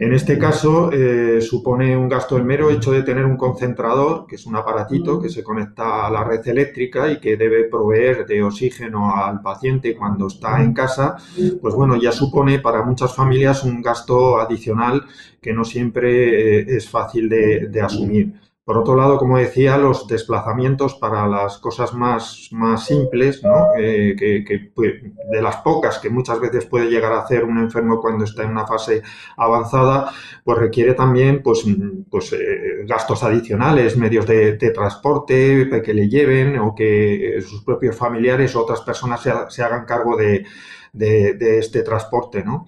En 0.00 0.12
este 0.12 0.38
caso, 0.38 0.92
eh, 0.92 1.40
supone 1.40 1.96
un 1.96 2.08
gasto 2.08 2.36
el 2.36 2.44
mero 2.44 2.70
hecho 2.70 2.92
de 2.92 3.02
tener 3.02 3.24
un 3.24 3.36
concentrador, 3.36 4.26
que 4.28 4.36
es 4.36 4.46
un 4.46 4.54
aparatito 4.54 5.20
que 5.20 5.28
se 5.28 5.42
conecta 5.42 6.06
a 6.06 6.10
la 6.10 6.22
red 6.22 6.46
eléctrica 6.46 7.10
y 7.10 7.18
que 7.18 7.36
debe 7.36 7.64
proveer 7.64 8.24
de 8.24 8.44
oxígeno 8.44 9.12
al 9.12 9.42
paciente 9.42 9.96
cuando 9.96 10.28
está 10.28 10.62
en 10.62 10.72
casa, 10.72 11.16
pues 11.60 11.74
bueno, 11.74 11.96
ya 11.96 12.12
supone 12.12 12.60
para 12.60 12.84
muchas 12.84 13.12
familias 13.12 13.64
un 13.64 13.82
gasto 13.82 14.38
adicional 14.38 15.04
que 15.40 15.52
no 15.52 15.64
siempre 15.64 16.60
eh, 16.60 16.76
es 16.76 16.88
fácil 16.88 17.28
de 17.28 17.80
asumir. 17.80 18.47
Por 18.68 18.76
otro 18.76 18.96
lado, 18.96 19.16
como 19.16 19.38
decía, 19.38 19.78
los 19.78 20.06
desplazamientos 20.06 20.94
para 20.96 21.26
las 21.26 21.56
cosas 21.56 21.94
más, 21.94 22.50
más 22.52 22.84
simples, 22.84 23.42
¿no? 23.42 23.68
que, 23.74 24.70
pues, 24.74 24.92
de 25.30 25.40
las 25.40 25.56
pocas 25.62 25.98
que 25.98 26.10
muchas 26.10 26.38
veces 26.38 26.66
puede 26.66 26.90
llegar 26.90 27.14
a 27.14 27.20
hacer 27.20 27.44
un 27.44 27.56
enfermo 27.56 27.98
cuando 27.98 28.24
está 28.24 28.42
en 28.42 28.50
una 28.50 28.66
fase 28.66 29.00
avanzada, 29.38 30.12
pues 30.44 30.58
requiere 30.58 30.92
también 30.92 31.42
pues, 31.42 31.64
pues, 32.10 32.30
eh, 32.34 32.84
gastos 32.86 33.22
adicionales, 33.22 33.96
medios 33.96 34.26
de, 34.26 34.52
transporte 34.74 35.80
que 35.82 35.94
le 35.94 36.06
lleven 36.06 36.58
o 36.58 36.74
que 36.74 37.38
sus 37.40 37.64
propios 37.64 37.96
familiares 37.96 38.54
o 38.54 38.60
otras 38.60 38.82
personas 38.82 39.22
se, 39.48 39.62
hagan 39.62 39.86
cargo 39.86 40.14
de, 40.14 40.44
este 40.92 41.82
transporte. 41.82 42.44
¿no? 42.44 42.66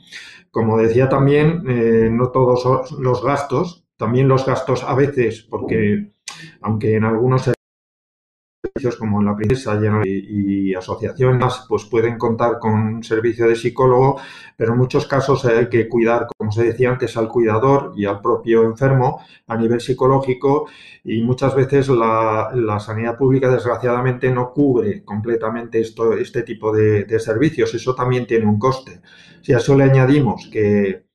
Como 0.50 0.78
decía 0.78 1.10
también, 1.10 1.62
eh, 1.68 2.08
no 2.10 2.30
todos 2.30 2.90
los 2.92 3.22
gastos 3.22 3.84
también 4.00 4.28
los 4.28 4.46
gastos 4.46 4.82
a 4.82 4.94
veces, 4.94 5.42
porque 5.42 6.14
aunque 6.62 6.96
en 6.96 7.04
algunos 7.04 7.42
servicios 7.42 8.96
como 8.96 9.22
La 9.22 9.36
Princesa 9.36 9.78
y, 10.02 10.74
asociaciones 10.74 11.66
pues 11.68 11.84
pueden 11.84 12.16
contar 12.16 12.58
con 12.58 12.72
un 12.72 13.04
servicio 13.04 13.46
de 13.46 13.56
psicólogo, 13.56 14.18
pero 14.56 14.72
en 14.72 14.78
muchos 14.78 15.06
casos 15.06 15.44
hay 15.44 15.68
que 15.68 15.86
cuidar, 15.86 16.28
como 16.34 16.50
se 16.50 16.64
decía 16.64 16.88
antes, 16.88 17.14
al 17.18 17.28
cuidador 17.28 17.92
y 17.94 18.06
al 18.06 18.22
propio 18.22 18.62
enfermo 18.62 19.20
a 19.46 19.56
nivel 19.56 19.82
psicológico 19.82 20.70
y 21.04 21.20
muchas 21.20 21.54
veces 21.54 21.90
la, 21.90 22.78
sanidad 22.80 23.18
pública 23.18 23.50
desgraciadamente 23.50 24.30
no 24.30 24.52
cubre 24.54 25.04
completamente 25.04 25.78
esto, 25.78 26.14
este 26.14 26.42
tipo 26.42 26.72
de, 26.74 27.04
de 27.04 27.20
servicios. 27.20 27.74
Eso 27.74 27.94
también 27.94 28.26
tiene 28.26 28.46
un 28.46 28.58
coste. 28.58 29.02
Si 29.42 29.52
a 29.52 29.58
eso 29.58 29.76
le 29.76 29.84
añadimos 29.84 30.48
que 30.50 31.09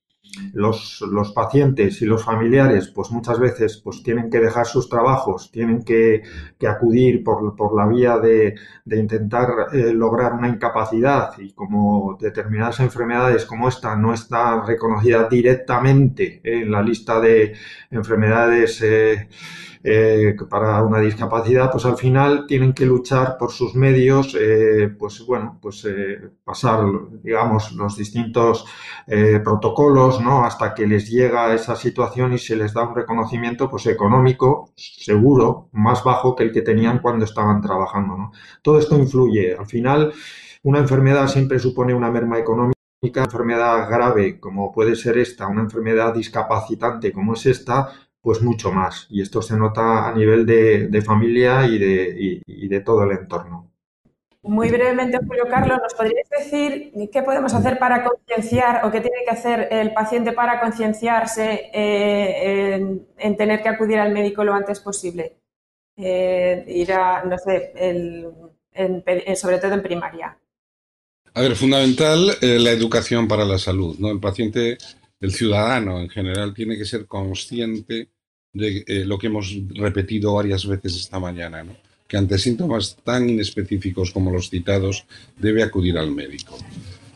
los, 0.53 1.31
pacientes 1.33 2.01
y 2.01 2.05
los 2.05 2.23
familiares, 2.23 2.87
pues 2.87 3.11
muchas 3.11 3.39
veces 3.39 3.81
pues 3.83 4.03
tienen 4.03 4.29
que 4.29 4.39
dejar 4.39 4.65
sus 4.65 4.89
trabajos, 4.89 5.51
tienen 5.51 5.83
que, 5.83 6.23
acudir 6.67 7.23
por, 7.23 7.75
la 7.75 7.87
vía 7.87 8.17
de, 8.17 8.55
intentar 8.85 9.67
eh, 9.73 9.93
lograr 9.93 10.33
una 10.33 10.47
incapacidad. 10.47 11.31
Y 11.37 11.53
como 11.53 12.17
determinadas 12.19 12.79
enfermedades 12.79 13.45
como 13.45 13.69
esta 13.69 13.95
no 13.95 14.13
está 14.13 14.63
reconocida 14.65 15.27
directamente 15.29 16.41
en 16.43 16.71
la 16.71 16.81
lista 16.81 17.19
de 17.19 17.53
enfermedades 17.91 18.81
eh, 18.81 19.27
eh, 19.87 20.35
para 20.49 20.81
una 20.81 20.99
discapacidad, 20.99 21.69
pues 21.71 21.85
al 21.85 21.95
final 21.95 22.47
tienen 22.47 22.73
que 22.73 22.87
luchar 22.87 23.37
por 23.37 23.51
sus 23.51 23.75
medios, 23.75 24.35
eh, 24.39 24.89
pues 24.97 25.23
bueno, 25.27 25.59
pues 25.61 25.85
eh, 25.85 26.31
pasar, 26.43 26.83
digamos, 27.21 27.71
los 27.73 27.95
distintos 27.95 28.65
protocolos, 29.43 30.19
¿no? 30.21 30.43
Hasta 30.43 30.73
que 30.73 30.87
les 30.87 31.07
llega 31.07 31.53
esa 31.53 31.75
situación 31.75 32.33
y 32.33 32.39
se 32.39 32.55
les 32.55 32.73
da 32.73 32.81
un 32.87 32.95
reconocimiento, 32.95 33.69
pues 33.69 33.85
económico, 33.85 34.71
seguro, 34.75 35.69
más 35.73 36.03
bajo 36.03 36.35
que 36.35 36.45
el 36.45 36.51
que 36.51 36.63
tenían 36.63 36.99
cuando 36.99 37.25
estaban 37.25 37.61
trabajando, 37.61 38.17
¿no? 38.17 38.31
Todo 38.63 38.79
esto 38.79 38.97
influye. 38.97 39.55
Al 39.55 39.67
final, 39.67 40.11
una 40.63 40.79
enfermedad 40.79 41.27
siempre 41.27 41.59
supone 41.59 41.93
una 41.93 42.09
merma 42.09 42.39
económica 42.39 42.75
una 43.13 43.25
enfermedad 43.25 43.89
grave 43.89 44.39
como 44.39 44.71
puede 44.71 44.95
ser 44.95 45.17
esta, 45.17 45.47
una 45.47 45.61
enfermedad 45.61 46.13
discapacitante 46.13 47.11
como 47.11 47.33
es 47.33 47.45
esta, 47.45 47.89
pues 48.25 48.41
mucho 48.41 48.71
más. 48.71 49.05
Y 49.11 49.21
esto 49.21 49.39
se 49.39 49.55
nota 49.55 50.09
a 50.09 50.11
nivel 50.15 50.47
de, 50.47 51.01
familia 51.03 51.67
y 51.67 51.77
de, 51.77 52.41
de 52.43 52.79
todo 52.79 53.03
el 53.03 53.11
entorno. 53.11 53.71
Muy 54.41 54.71
brevemente, 54.71 55.19
Julio 55.27 55.45
Carlos, 55.47 55.77
¿nos 55.79 55.93
podrías 55.93 56.27
decir 56.27 56.91
qué 57.13 57.21
podemos 57.21 57.53
hacer 57.53 57.77
para 57.77 58.03
concienciar 58.03 58.83
o 58.83 58.91
qué 58.91 58.99
tiene 59.01 59.17
que 59.23 59.31
hacer 59.31 59.67
el 59.69 59.93
paciente 59.93 60.31
para 60.31 60.59
concienciarse 60.59 61.69
eh, 61.71 62.99
en, 63.17 63.37
tener 63.37 63.61
que 63.61 63.69
acudir 63.69 63.99
al 63.99 64.11
médico 64.11 64.43
lo 64.43 64.55
antes 64.55 64.79
posible? 64.79 65.37
Eh, 65.95 66.65
ir 66.67 66.93
a, 66.93 67.23
no 67.25 67.37
sé, 67.37 67.73
sobre 69.35 69.59
todo 69.59 69.73
en 69.75 69.83
primaria. 69.83 70.35
A 71.35 71.41
ver, 71.41 71.55
fundamental 71.55 72.31
eh, 72.41 72.57
la 72.59 72.71
educación 72.71 73.27
para 73.27 73.45
la 73.45 73.59
salud, 73.59 73.95
¿no? 73.99 74.09
El 74.09 74.19
paciente, 74.19 74.79
el 75.19 75.31
ciudadano 75.31 75.99
en 75.99 76.09
general, 76.09 76.55
tiene 76.55 76.75
que 76.75 76.85
ser 76.85 77.05
consciente 77.05 78.14
de 78.55 78.83
eh, 78.87 79.05
lo 79.05 79.19
que 79.19 79.27
hemos 79.27 79.55
repetido 79.75 80.33
varias 80.33 80.65
veces 80.65 80.95
esta 80.95 81.19
mañana, 81.19 81.63
que 82.07 82.17
ante 82.17 82.37
síntomas 82.37 82.97
tan 83.03 83.29
inespecíficos 83.29 84.11
como 84.11 84.31
los 84.31 84.49
citados 84.49 85.05
debe 85.37 85.61
acudir 85.61 85.97
al 85.97 86.11
médico. 86.11 86.57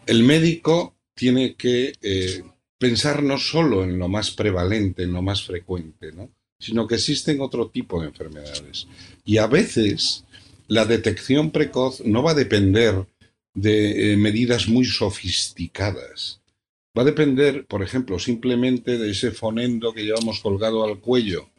El 0.06 0.24
médico 0.24 0.96
tiene 1.16 1.56
que 1.56 1.94
eh, 2.02 2.44
pensar 2.78 3.24
no 3.24 3.38
solo 3.38 3.84
en 3.84 3.98
lo 3.98 4.10
más 4.10 4.32
prevalente, 4.32 5.04
en 5.04 5.14
lo 5.14 5.22
más 5.22 5.44
frecuente, 5.44 6.12
sino 6.60 6.88
que 6.88 6.96
existen 6.96 7.40
otro 7.40 7.70
tipo 7.70 8.02
de 8.02 8.08
enfermedades. 8.08 8.88
Y 9.24 9.38
a 9.38 9.48
veces 9.48 10.26
la 10.68 10.86
detección 10.86 11.52
precoz 11.52 12.02
no 12.06 12.22
va 12.22 12.32
a 12.32 12.36
depender 12.36 13.06
de 13.54 14.14
eh, 14.14 14.18
medidas 14.18 14.68
muy 14.68 14.86
sofisticadas, 14.86 16.42
Va 17.00 17.04
a 17.04 17.06
depender, 17.06 17.66
por 17.66 17.82
ejemplo, 17.82 18.20
simplemente 18.20 18.98
de 18.98 19.12
ese 19.12 19.32
fonendo 19.32 19.94
que 19.94 20.04
llevamos 20.04 20.42
colgado 20.42 20.84
al 20.84 21.00
cuello 21.00 21.50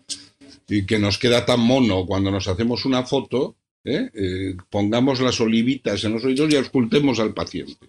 y 0.69 0.85
que 0.85 0.99
nos 0.99 1.17
queda 1.17 1.47
tan 1.47 1.61
mono 1.61 2.05
cuando 2.05 2.31
nos 2.31 2.47
hacemos 2.47 2.85
una 2.85 3.05
foto, 3.05 3.57
¿eh? 3.83 4.11
Eh, 4.13 4.57
pongamos 4.69 5.19
las 5.23 5.41
olivitas 5.41 6.05
en 6.05 6.13
los 6.13 6.27
oídos 6.27 6.53
y 6.53 6.57
auscultemos 6.57 7.21
al 7.21 7.33
paciente. 7.33 7.89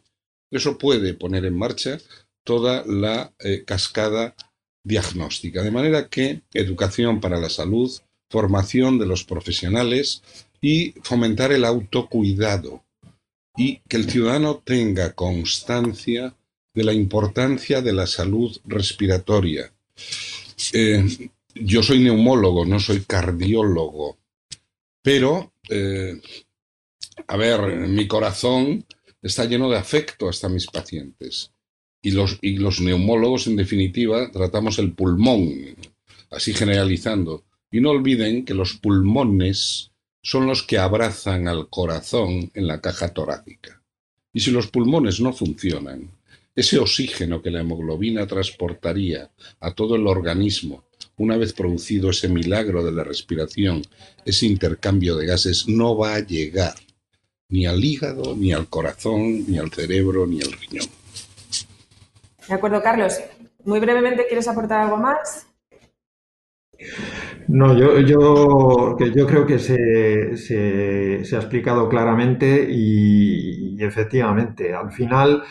Eso 0.49 0.77
puede 0.77 1.13
poner 1.13 1.43
en 1.43 1.57
marcha 1.57 1.97
toda 2.45 2.85
la 2.87 3.33
eh, 3.39 3.65
cascada 3.65 4.33
diagnóstica. 4.85 5.61
De 5.61 5.71
manera 5.71 6.07
que 6.07 6.43
educación 6.53 7.19
para 7.19 7.37
la 7.37 7.49
salud, 7.49 7.91
formación 8.29 8.97
de 8.97 9.07
los 9.07 9.25
profesionales 9.25 10.23
y 10.61 10.93
fomentar 11.03 11.51
el 11.51 11.65
autocuidado 11.65 12.85
y 13.57 13.81
que 13.89 13.97
el 13.97 14.09
ciudadano 14.09 14.61
tenga 14.63 15.11
constancia 15.11 16.33
de 16.73 16.83
la 16.83 16.93
importancia 16.93 17.81
de 17.81 17.93
la 17.93 18.07
salud 18.07 18.57
respiratoria. 18.65 19.71
Eh, 20.73 21.05
yo 21.55 21.83
soy 21.83 21.99
neumólogo, 21.99 22.65
no 22.65 22.79
soy 22.79 23.01
cardiólogo, 23.01 24.17
pero, 25.01 25.53
eh, 25.69 26.19
a 27.27 27.37
ver, 27.37 27.87
mi 27.87 28.07
corazón 28.07 28.85
está 29.21 29.45
lleno 29.45 29.69
de 29.69 29.77
afecto 29.77 30.29
hasta 30.29 30.49
mis 30.49 30.67
pacientes. 30.67 31.51
Y 32.03 32.11
los, 32.11 32.39
y 32.41 32.57
los 32.57 32.81
neumólogos, 32.81 33.47
en 33.47 33.55
definitiva, 33.55 34.31
tratamos 34.31 34.79
el 34.79 34.93
pulmón, 34.93 35.75
así 36.31 36.53
generalizando. 36.53 37.43
Y 37.71 37.79
no 37.79 37.91
olviden 37.91 38.43
que 38.43 38.53
los 38.53 38.73
pulmones 38.73 39.91
son 40.23 40.47
los 40.47 40.63
que 40.63 40.77
abrazan 40.77 41.47
al 41.47 41.69
corazón 41.69 42.51
en 42.53 42.67
la 42.67 42.81
caja 42.81 43.09
torácica. 43.09 43.81
Y 44.33 44.39
si 44.39 44.51
los 44.51 44.67
pulmones 44.67 45.19
no 45.19 45.33
funcionan, 45.33 46.09
ese 46.55 46.79
oxígeno 46.79 47.41
que 47.41 47.51
la 47.51 47.61
hemoglobina 47.61 48.27
transportaría 48.27 49.29
a 49.59 49.73
todo 49.73 49.95
el 49.95 50.07
organismo 50.07 50.83
una 51.17 51.37
vez 51.37 51.53
producido 51.53 52.09
ese 52.09 52.29
milagro 52.29 52.83
de 52.83 52.91
la 52.91 53.03
respiración, 53.03 53.83
ese 54.25 54.47
intercambio 54.47 55.15
de 55.15 55.27
gases, 55.27 55.67
no 55.67 55.95
va 55.95 56.15
a 56.15 56.19
llegar 56.19 56.73
ni 57.49 57.65
al 57.65 57.83
hígado, 57.83 58.35
ni 58.35 58.53
al 58.53 58.67
corazón, 58.67 59.45
ni 59.47 59.57
al 59.57 59.71
cerebro, 59.71 60.25
ni 60.25 60.41
al 60.41 60.51
riñón. 60.51 60.87
De 62.47 62.53
acuerdo, 62.53 62.81
Carlos. 62.81 63.19
Muy 63.65 63.79
brevemente, 63.79 64.25
¿quieres 64.27 64.47
aportar 64.47 64.81
algo 64.81 64.97
más? 64.97 65.45
No, 67.47 67.77
yo, 67.77 67.99
yo, 67.99 68.97
yo 68.97 69.27
creo 69.27 69.45
que 69.45 69.59
se, 69.59 70.35
se, 70.37 71.35
ha 71.35 71.39
explicado 71.39 71.87
claramente 71.87 72.67
y, 72.71 73.75
y, 73.75 73.83
efectivamente, 73.83 74.73
al 74.73 74.91
final 74.91 75.43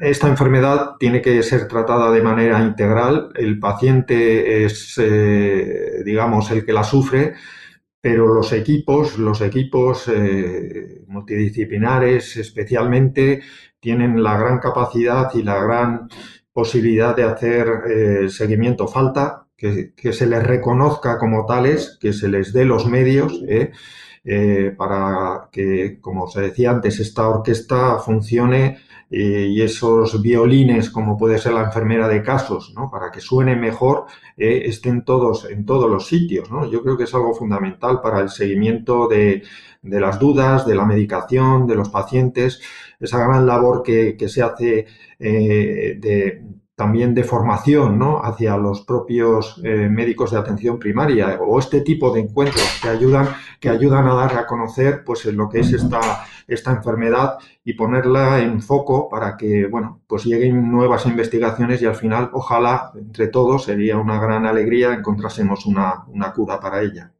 esta 0.00 0.28
enfermedad 0.28 0.96
tiene 0.98 1.22
que 1.22 1.42
ser 1.42 1.66
tratada 1.66 2.10
de 2.10 2.22
manera 2.22 2.62
integral. 2.62 3.30
El 3.34 3.58
paciente 3.58 4.64
es, 4.64 4.98
eh, 5.02 6.02
digamos, 6.04 6.50
el 6.50 6.64
que 6.64 6.72
la 6.72 6.84
sufre, 6.84 7.34
pero 8.00 8.34
los 8.34 8.52
equipos, 8.52 9.18
los 9.18 9.40
equipos 9.40 10.08
eh, 10.08 11.04
multidisciplinares 11.06 12.36
especialmente, 12.36 13.42
tienen 13.80 14.22
la 14.22 14.36
gran 14.36 14.58
capacidad 14.58 15.30
y 15.34 15.42
la 15.42 15.62
gran 15.62 16.08
posibilidad 16.52 17.16
de 17.16 17.24
hacer 17.24 17.68
eh, 17.88 18.28
seguimiento. 18.28 18.86
Falta 18.88 19.46
que, 19.56 19.92
se 20.12 20.26
les 20.26 20.42
reconozca 20.42 21.18
como 21.18 21.46
tales, 21.46 21.96
que 22.00 22.12
se 22.12 22.28
les 22.28 22.52
dé 22.52 22.64
los 22.64 22.86
medios. 22.86 23.40
Eh, 24.24 24.72
para 24.76 25.48
que, 25.50 25.98
como 26.00 26.28
se 26.28 26.42
decía 26.42 26.70
antes, 26.70 27.00
esta 27.00 27.28
orquesta 27.28 27.98
funcione 27.98 28.78
eh, 29.10 29.48
y 29.50 29.60
esos 29.62 30.22
violines, 30.22 30.90
como 30.90 31.18
puede 31.18 31.38
ser 31.38 31.54
la 31.54 31.64
enfermera 31.64 32.06
de 32.06 32.22
casos, 32.22 32.72
¿no? 32.76 32.88
para 32.88 33.10
que 33.10 33.20
suene 33.20 33.56
mejor, 33.56 34.06
eh, 34.36 34.62
estén 34.66 35.04
todos 35.04 35.50
en 35.50 35.66
todos 35.66 35.90
los 35.90 36.06
sitios. 36.06 36.50
¿no? 36.52 36.70
Yo 36.70 36.82
creo 36.82 36.96
que 36.96 37.04
es 37.04 37.14
algo 37.14 37.34
fundamental 37.34 38.00
para 38.00 38.20
el 38.20 38.28
seguimiento 38.28 39.08
de, 39.08 39.42
de 39.82 40.00
las 40.00 40.20
dudas, 40.20 40.66
de 40.66 40.76
la 40.76 40.84
medicación, 40.86 41.66
de 41.66 41.74
los 41.74 41.88
pacientes, 41.88 42.60
esa 43.00 43.18
gran 43.18 43.44
labor 43.44 43.82
que, 43.82 44.16
que 44.16 44.28
se 44.28 44.42
hace 44.42 44.86
de, 45.18 46.42
también 46.82 47.14
de 47.14 47.22
formación 47.22 47.96
¿no? 47.96 48.20
hacia 48.24 48.56
los 48.56 48.80
propios 48.80 49.60
eh, 49.62 49.88
médicos 49.88 50.32
de 50.32 50.38
atención 50.38 50.80
primaria 50.80 51.38
o 51.40 51.60
este 51.60 51.82
tipo 51.82 52.10
de 52.10 52.22
encuentros 52.22 52.80
que 52.82 52.88
ayudan, 52.88 53.28
que 53.60 53.68
ayudan 53.68 54.08
a 54.08 54.14
dar 54.14 54.36
a 54.36 54.46
conocer 54.48 55.04
pues, 55.04 55.24
lo 55.26 55.48
que 55.48 55.60
es 55.60 55.72
esta, 55.72 56.00
esta 56.48 56.72
enfermedad 56.72 57.38
y 57.62 57.74
ponerla 57.74 58.40
en 58.40 58.60
foco 58.60 59.08
para 59.08 59.36
que 59.36 59.68
bueno, 59.68 60.00
pues 60.08 60.24
lleguen 60.24 60.72
nuevas 60.72 61.06
investigaciones 61.06 61.80
y 61.82 61.86
al 61.86 61.94
final, 61.94 62.30
ojalá, 62.32 62.90
entre 62.96 63.28
todos, 63.28 63.62
sería 63.62 63.96
una 63.96 64.20
gran 64.20 64.44
alegría 64.44 64.92
encontrásemos 64.92 65.64
una, 65.64 66.02
una 66.08 66.32
cura 66.32 66.58
para 66.58 66.82
ella. 66.82 67.12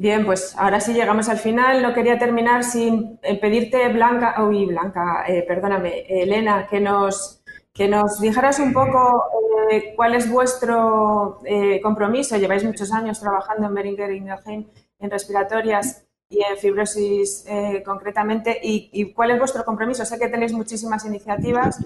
Bien, 0.00 0.24
pues 0.24 0.56
ahora 0.56 0.80
sí 0.80 0.94
llegamos 0.94 1.28
al 1.28 1.36
final. 1.36 1.82
No 1.82 1.92
quería 1.92 2.18
terminar 2.18 2.64
sin 2.64 3.18
eh, 3.22 3.38
pedirte, 3.38 3.86
Blanca, 3.92 4.42
uy, 4.42 4.64
Blanca, 4.64 5.24
eh, 5.28 5.44
perdóname, 5.46 6.06
Elena, 6.08 6.66
que 6.66 6.80
nos 6.80 7.39
que 7.72 7.88
nos 7.88 8.20
dijeras 8.20 8.58
un 8.58 8.72
poco 8.72 9.24
eh, 9.70 9.94
cuál 9.94 10.14
es 10.14 10.28
vuestro 10.28 11.40
eh, 11.44 11.80
compromiso. 11.80 12.36
Lleváis 12.36 12.64
muchos 12.64 12.92
años 12.92 13.20
trabajando 13.20 13.66
en 13.66 13.74
Beringer 13.74 14.10
Ingelheim 14.10 14.66
en 14.98 15.10
respiratorias 15.10 16.04
y 16.28 16.42
en 16.42 16.56
fibrosis 16.58 17.44
eh, 17.46 17.82
concretamente. 17.84 18.58
Y, 18.62 19.12
cuál 19.12 19.30
es 19.30 19.38
vuestro 19.38 19.64
compromiso? 19.64 20.04
Sé 20.04 20.18
que 20.18 20.28
tenéis 20.28 20.52
muchísimas 20.52 21.04
iniciativas 21.04 21.78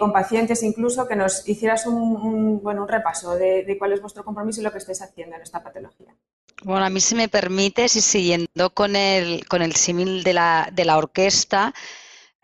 con 0.00 0.12
pacientes 0.12 0.64
incluso, 0.64 1.06
que 1.06 1.14
nos 1.14 1.48
hicieras 1.48 1.86
un, 1.86 2.60
bueno, 2.60 2.82
un 2.82 2.88
repaso 2.88 3.36
de, 3.36 3.76
cuál 3.78 3.92
es 3.92 4.00
vuestro 4.00 4.24
compromiso 4.24 4.60
y 4.60 4.64
lo 4.64 4.72
que 4.72 4.78
estáis 4.78 5.00
haciendo 5.02 5.36
en 5.36 5.42
esta 5.42 5.62
patología. 5.62 6.16
Bueno, 6.64 6.84
a 6.84 6.90
mí 6.90 6.98
si 6.98 7.14
me 7.14 7.28
permite, 7.28 7.88
si 7.88 8.00
siguiendo 8.00 8.70
con 8.74 8.96
el, 8.96 9.46
con 9.46 9.62
el 9.62 9.76
símil 9.76 10.24
de 10.24 10.32
la, 10.32 10.68
de 10.72 10.84
la 10.84 10.98
orquesta, 10.98 11.72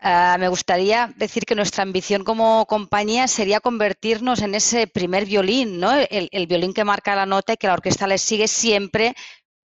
eh, 0.01 0.35
me 0.39 0.49
gustaría 0.49 1.13
decir 1.15 1.45
que 1.45 1.55
nuestra 1.55 1.83
ambición 1.83 2.23
como 2.23 2.65
compañía 2.65 3.27
sería 3.27 3.59
convertirnos 3.59 4.41
en 4.41 4.55
ese 4.55 4.87
primer 4.87 5.25
violín, 5.25 5.79
¿no? 5.79 5.93
el, 5.93 6.47
violín 6.47 6.73
que 6.73 6.83
marca 6.83 7.15
la 7.15 7.25
nota 7.25 7.53
y 7.53 7.57
que 7.57 7.67
la 7.67 7.73
orquesta 7.73 8.05
le 8.05 8.17
sigue 8.17 8.47
siempre 8.47 9.15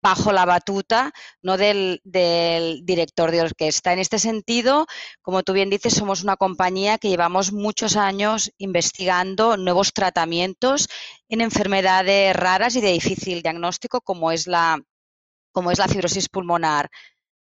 bajo 0.01 0.32
la 0.32 0.45
batuta 0.45 1.11
¿no? 1.41 1.57
del, 1.57 1.99
director 2.03 3.32
de 3.32 3.41
orquesta. 3.41 3.91
En 3.91 3.99
este 3.99 4.19
sentido, 4.19 4.86
como 5.21 5.43
tú 5.43 5.53
bien 5.53 5.69
dices, 5.69 5.93
somos 5.93 6.23
una 6.23 6.38
compañía 6.38 6.97
que 6.99 7.09
llevamos 7.09 7.51
muchos 7.51 7.97
años 7.97 8.51
investigando 8.57 9.57
nuevos 9.57 9.93
tratamientos 9.93 10.88
en 11.27 11.41
enfermedades 11.41 12.36
raras 12.36 12.75
y 12.75 12.82
de 12.82 12.91
difícil 12.91 13.41
diagnóstico, 13.41 13.99
como 14.01 14.32
es 14.32 14.47
la 14.47 14.77
fibrosis 15.89 16.30
pulmonar. 16.30 16.89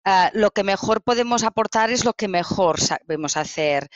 Ah, 0.05 0.30
lo 0.32 0.51
que 0.51 0.64
mejor 0.64 1.03
podemos 1.03 1.44
aportar 1.44 1.90
es 1.90 2.05
lo 2.05 2.14
que 2.14 2.26
mejor 2.26 2.80
sabemos 2.80 3.36
hacer 3.36 3.88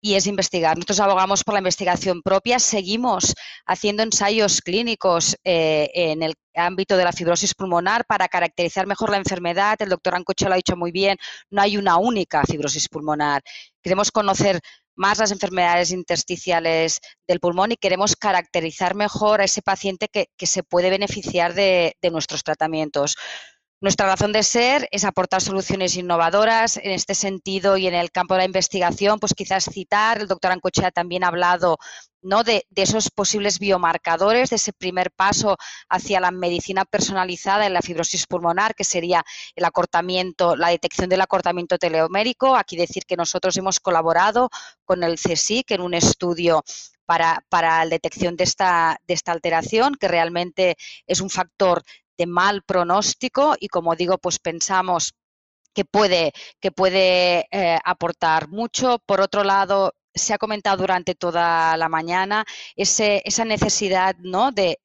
y 0.00 0.14
es 0.14 0.26
investigar. 0.26 0.76
Nosotros 0.76 1.00
abogamos 1.00 1.44
por 1.44 1.52
la 1.54 1.60
investigación 1.60 2.22
propia, 2.22 2.58
seguimos 2.58 3.34
haciendo 3.66 4.02
ensayos 4.02 4.62
clínicos 4.62 5.36
eh, 5.44 5.90
en 5.94 6.22
el 6.22 6.34
ámbito 6.54 6.96
de 6.96 7.04
la 7.04 7.12
fibrosis 7.12 7.54
pulmonar 7.54 8.06
para 8.06 8.28
caracterizar 8.28 8.86
mejor 8.86 9.10
la 9.10 9.18
enfermedad. 9.18 9.76
El 9.80 9.90
doctor 9.90 10.14
Ancoche 10.14 10.46
lo 10.46 10.54
ha 10.54 10.56
dicho 10.56 10.76
muy 10.76 10.92
bien, 10.92 11.18
no 11.50 11.60
hay 11.60 11.76
una 11.76 11.98
única 11.98 12.42
fibrosis 12.44 12.88
pulmonar. 12.88 13.42
Queremos 13.82 14.10
conocer 14.10 14.60
más 14.96 15.18
las 15.18 15.30
enfermedades 15.30 15.90
intersticiales 15.90 17.00
del 17.28 17.40
pulmón 17.40 17.72
y 17.72 17.76
queremos 17.76 18.16
caracterizar 18.16 18.94
mejor 18.94 19.42
a 19.42 19.44
ese 19.44 19.62
paciente 19.62 20.08
que, 20.08 20.28
se 20.46 20.62
puede 20.62 20.90
beneficiar 20.90 21.54
de 21.54 21.94
nuestros 22.10 22.42
tratamientos. 22.42 23.16
Nuestra 23.82 24.06
razón 24.06 24.32
de 24.32 24.42
ser 24.42 24.86
es 24.90 25.04
aportar 25.04 25.40
soluciones 25.40 25.96
innovadoras 25.96 26.76
en 26.76 26.90
este 26.90 27.14
sentido 27.14 27.78
y 27.78 27.86
en 27.86 27.94
el 27.94 28.10
campo 28.10 28.34
de 28.34 28.40
la 28.40 28.44
investigación, 28.44 29.18
pues 29.18 29.32
quizás 29.32 29.64
citar, 29.72 30.20
el 30.20 30.28
doctor 30.28 30.52
Ancochea 30.52 30.90
también 30.90 31.24
ha 31.24 31.28
hablado 31.28 31.78
¿no? 32.20 32.44
de, 32.44 32.66
esos 32.76 33.08
posibles 33.08 33.58
biomarcadores, 33.58 34.50
de 34.50 34.56
ese 34.56 34.74
primer 34.74 35.10
paso 35.10 35.56
hacia 35.88 36.20
la 36.20 36.30
medicina 36.30 36.84
personalizada 36.84 37.64
en 37.64 37.72
la 37.72 37.80
fibrosis 37.80 38.26
pulmonar, 38.26 38.74
que 38.74 38.84
sería 38.84 39.24
el 39.56 39.64
acortamiento, 39.64 40.56
la 40.56 40.68
detección 40.68 41.08
del 41.08 41.22
acortamiento 41.22 41.78
teleomérico. 41.78 42.56
Aquí 42.56 42.76
decir 42.76 43.04
que 43.06 43.16
nosotros 43.16 43.56
hemos 43.56 43.80
colaborado 43.80 44.50
con 44.84 45.02
el 45.02 45.14
CSIC 45.14 45.70
en 45.70 45.80
un 45.80 45.94
estudio 45.94 46.64
para, 47.06 47.46
para, 47.48 47.82
la 47.84 47.90
detección 47.90 48.36
de 48.36 48.44
esta, 48.44 49.00
de 49.06 49.14
esta 49.14 49.32
alteración, 49.32 49.94
que 49.94 50.06
realmente 50.06 50.76
es 51.06 51.22
un 51.22 51.30
factor 51.30 51.82
de 52.20 52.26
mal 52.26 52.62
pronóstico 52.62 53.56
y 53.58 53.68
como 53.68 53.96
digo, 53.96 54.18
pues 54.18 54.38
pensamos 54.38 55.14
que 55.74 55.86
puede, 55.86 56.32
que 56.60 56.70
puede 56.70 57.46
eh, 57.50 57.78
aportar 57.82 58.48
mucho. 58.48 58.98
Por 59.06 59.22
otro 59.22 59.42
lado, 59.42 59.94
se 60.14 60.34
ha 60.34 60.38
comentado 60.38 60.76
durante 60.76 61.14
toda 61.14 61.74
la 61.78 61.88
mañana 61.88 62.44
ese, 62.76 63.22
esa 63.24 63.46
necesidad 63.46 64.16
¿no? 64.18 64.52
de, 64.52 64.78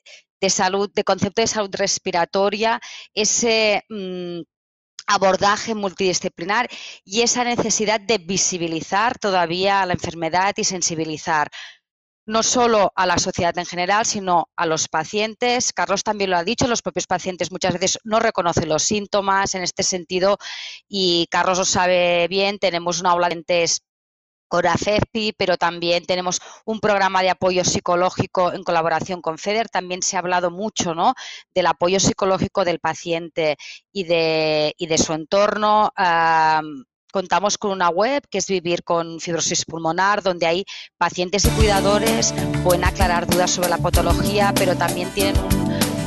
salud, 0.47 0.89
de 0.93 1.03
concepto 1.03 1.41
de 1.41 1.47
salud 1.47 1.71
respiratoria, 1.73 2.79
ese 3.13 3.83
mm, 3.89 4.41
abordaje 5.07 5.75
multidisciplinar 5.75 6.69
y 7.03 7.21
esa 7.21 7.43
necesidad 7.43 7.99
de 7.99 8.17
visibilizar 8.17 9.17
todavía 9.19 9.85
la 9.85 9.93
enfermedad 9.93 10.53
y 10.55 10.63
sensibilizar 10.63 11.49
no 12.25 12.43
solo 12.43 12.91
a 12.95 13.05
la 13.05 13.17
sociedad 13.17 13.57
en 13.57 13.65
general, 13.65 14.05
sino 14.05 14.49
a 14.55 14.65
los 14.65 14.87
pacientes. 14.87 15.73
Carlos 15.73 16.03
también 16.03 16.31
lo 16.31 16.37
ha 16.37 16.43
dicho, 16.43 16.67
los 16.67 16.81
propios 16.81 17.07
pacientes 17.07 17.51
muchas 17.51 17.73
veces 17.73 17.99
no 18.03 18.19
reconocen 18.19 18.69
los 18.69 18.83
síntomas 18.83 19.55
en 19.55 19.63
este 19.63 19.83
sentido 19.83 20.37
y 20.87 21.27
Carlos 21.29 21.57
lo 21.59 21.65
sabe 21.65 22.27
bien, 22.27 22.59
tenemos 22.59 22.99
una 22.99 23.11
aula 23.11 23.29
de 23.29 23.35
entes 23.35 23.81
con 24.47 24.65
AFEPI, 24.65 25.33
pero 25.37 25.57
también 25.57 26.05
tenemos 26.05 26.39
un 26.65 26.79
programa 26.79 27.21
de 27.21 27.29
apoyo 27.29 27.63
psicológico 27.63 28.53
en 28.53 28.63
colaboración 28.63 29.21
con 29.21 29.37
FEDER. 29.37 29.69
También 29.69 30.01
se 30.01 30.15
ha 30.15 30.19
hablado 30.19 30.51
mucho 30.51 30.93
¿no? 30.93 31.13
del 31.53 31.65
apoyo 31.65 31.99
psicológico 31.99 32.63
del 32.63 32.79
paciente 32.79 33.57
y 33.91 34.03
de, 34.03 34.73
y 34.77 34.87
de 34.87 34.97
su 34.97 35.13
entorno. 35.13 35.91
Contamos 37.15 37.57
con 37.57 37.71
una 37.71 37.87
web 37.87 38.23
que 38.29 38.39
es 38.39 38.47
Vivir 38.47 38.83
con 38.83 39.21
Fibrosis 39.21 39.63
Pulmonar, 39.63 40.21
donde 40.21 40.47
hay 40.47 40.65
pacientes 40.97 41.45
y 41.45 41.49
cuidadores 41.51 42.33
pueden 42.61 42.83
aclarar 42.83 43.25
dudas 43.25 43.51
sobre 43.51 43.69
la 43.69 43.77
patología, 43.77 44.51
pero 44.53 44.75
también 44.75 45.09
tienen 45.11 45.37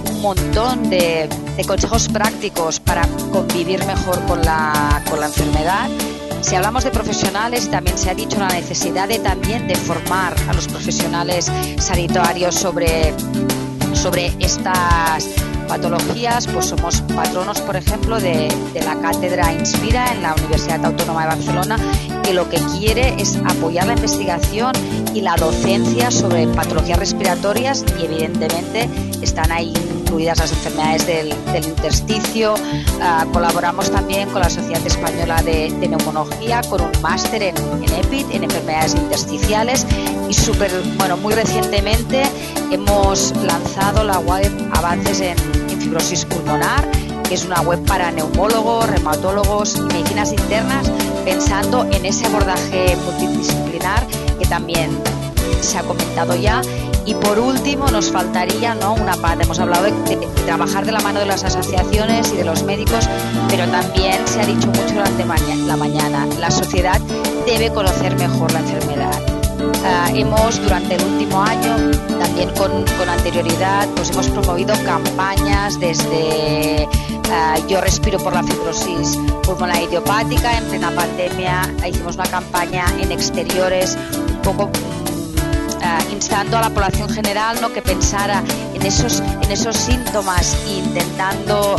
un, 0.07 0.21
montón 0.21 0.91
de, 0.91 1.27
consejos 1.67 2.11
prácticos 2.11 2.79
para 2.79 3.09
convivir 3.33 3.83
mejor 3.87 4.23
con 4.27 4.43
la, 4.43 5.03
con 5.09 5.19
la 5.21 5.27
enfermedad. 5.29 5.89
Si 6.43 6.55
hablamos 6.57 6.85
de 6.85 6.91
profesionales, 6.91 7.71
también 7.71 7.97
se 7.97 8.11
ha 8.11 8.15
dicho 8.15 8.39
la 8.39 8.49
necesidad 8.49 9.09
de 9.09 9.19
también 9.19 9.67
de 9.67 9.77
formar 9.77 10.35
a 10.47 10.53
los 10.53 10.69
profesionales 10.69 11.51
sanitarios 11.79 12.55
sobre, 12.55 13.15
sobre 13.95 14.27
estas 14.41 15.27
patologías, 15.69 16.47
pues 16.47 16.67
somos 16.67 17.03
patronos, 17.15 17.61
por 17.61 17.77
ejemplo, 17.77 18.19
de, 18.19 18.49
la 18.75 19.01
cátedra 19.01 19.53
Inspira 19.53 20.13
en 20.13 20.23
la 20.23 20.35
Universidad 20.35 20.85
Autónoma 20.85 21.23
de 21.23 21.29
Barcelona, 21.29 21.79
que 22.25 22.33
lo 22.33 22.49
que 22.49 22.59
quiere 22.79 23.15
es 23.21 23.37
apoyar 23.37 23.87
la 23.87 23.93
investigación 23.93 24.73
y 25.15 25.21
la 25.21 25.37
docencia 25.37 26.11
sobre 26.11 26.47
patologías 26.49 26.99
respiratorias 26.99 27.85
y 28.01 28.07
evidentemente 28.07 28.89
están 29.23 29.53
ahí 29.53 29.73
incluidas 30.09 30.39
las 30.39 30.53
enfermedades 30.53 31.07
del, 31.07 31.35
intersticio. 31.65 32.55
Ah, 33.03 33.27
colaboramos 33.33 33.91
también 33.91 34.29
con 34.31 34.41
la 34.41 34.49
Sociedad 34.49 34.85
Española 34.87 35.43
de, 35.43 35.71
de 35.71 35.89
Neumonología 35.89 36.63
con 36.69 36.81
un 36.81 36.91
máster 37.03 37.43
en, 37.43 37.57
en, 37.57 37.93
EPID, 38.05 38.31
en 38.33 38.45
enfermedades 38.45 38.95
intersticiales 38.95 39.87
y 40.29 40.33
súper, 40.35 40.71
bueno, 40.97 41.17
muy 41.19 41.35
recientemente 41.35 42.23
hemos 42.71 43.35
lanzado 43.37 44.03
la 44.05 44.19
web 44.21 44.51
Avances 44.73 45.21
en 45.21 45.37
fibrosis 45.81 46.25
pulmonar, 46.25 46.91
que 47.29 47.35
es 47.35 47.45
una 47.45 47.61
web 47.63 47.85
para 47.85 48.11
neumólogos, 48.11 48.89
reumatólogos 48.89 49.77
y 49.77 49.81
medicinas 49.83 50.33
internas, 50.33 50.91
pensando 51.25 51.85
en 51.93 52.07
ese 52.07 52.27
abordaje 52.27 52.97
multidisciplinar 53.05 54.07
que 54.39 54.47
también 54.47 54.91
se 55.61 55.79
ha 55.79 55.83
comentado 55.83 56.35
ya. 56.35 56.63
Y 57.09 57.15
por 57.15 57.39
último, 57.39 57.89
nos 57.89 58.11
faltaría 58.13 58.75
¿no? 58.75 58.93
una 58.93 59.17
parte. 59.17 59.45
Hemos 59.45 59.59
hablado 59.59 59.85
de, 59.85 60.17
trabajar 60.45 60.85
de 60.85 60.93
la 60.93 61.01
mano 61.01 61.21
de 61.21 61.25
las 61.25 61.43
asociaciones 61.43 62.31
y 62.35 62.37
de 62.37 62.45
los 62.45 62.63
médicos, 62.65 63.09
pero 63.49 63.67
también 63.69 64.29
se 64.29 64.43
ha 64.43 64.45
dicho 64.45 64.67
mucho 64.67 64.93
durante 64.93 65.25
la 65.65 65.77
mañana. 65.79 66.27
La 66.39 66.51
sociedad 66.51 67.01
debe 67.47 67.73
conocer 67.73 68.15
mejor 68.19 68.53
la 68.53 68.61
enfermedad 68.61 69.39
Ah, 69.85 70.11
hemos 70.15 70.61
durante 70.63 70.95
el 70.95 71.03
último 71.03 71.43
año, 71.43 71.91
también 72.19 72.51
con, 72.51 73.09
anterioridad, 73.09 73.89
pues 73.97 74.11
hemos 74.11 74.29
promovido 74.29 74.75
campañas 74.85 75.79
desde 75.81 76.89
ah, 77.33 77.57
Yo 77.69 77.81
respiro 77.81 78.19
por 78.19 78.35
la 78.35 78.43
fibrosis 78.43 79.19
pulmonar 79.43 79.83
idiopática, 79.83 80.59
en 80.59 80.65
plena 80.65 80.91
pandemia 80.91 81.63
hicimos 81.87 82.17
una 82.17 82.27
campaña 82.27 82.85
en 83.01 83.11
exteriores 83.11 83.97
un 84.29 84.43
poco 84.43 84.71
ah, 85.83 85.99
instando 86.13 86.59
a 86.59 86.63
la 86.63 86.71
población 86.71 87.09
general 87.09 87.61
¿no? 87.61 87.73
que 87.73 87.83
pensara 87.83 88.43
en 88.75 88.85
esos, 88.85 89.21
en 89.21 89.51
esos 89.51 89.77
síntomas 89.77 90.57
e 90.67 90.79
intentando 90.79 91.77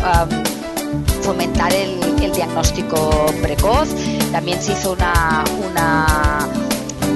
fomentar 1.22 1.72
el, 1.74 2.00
el, 2.22 2.32
diagnóstico 2.32 3.26
precoz. 3.42 3.90
También 4.32 4.62
se 4.62 4.74
hizo 4.74 4.94
una, 4.94 5.44
una 5.70 6.48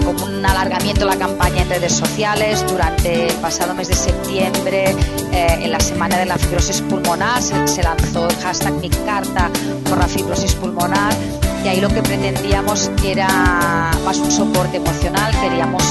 como 0.04 0.26
un 0.26 0.46
alargamiento 0.46 1.02
de 1.02 1.12
la 1.12 1.18
campaña 1.18 1.62
en 1.62 1.70
redes 1.70 1.94
sociales. 1.94 2.66
Durante 2.68 3.28
el 3.28 3.36
pasado 3.36 3.74
mes 3.74 3.88
de 3.88 3.96
septiembre, 3.96 4.96
eh, 5.32 5.60
en 5.62 5.72
la 5.72 5.80
semana 5.80 6.18
de 6.18 6.26
la 6.26 6.38
fibrosis 6.38 6.82
pulmonar, 6.82 7.42
se, 7.42 7.84
lanzó 7.84 8.28
el 8.28 8.36
hashtag 8.38 8.74
Mi 8.74 8.90
Carta 8.90 9.50
por 9.90 9.98
la 9.98 10.08
fibrosis 10.08 10.54
pulmonar 10.56 11.14
y 11.64 11.68
ahí 11.68 11.80
lo 11.80 11.90
que 11.90 12.02
pretendíamos 12.02 12.92
era 13.04 13.92
más 14.06 14.18
un 14.18 14.32
soporte 14.32 14.78
emocional, 14.78 15.32
queríamos 15.42 15.84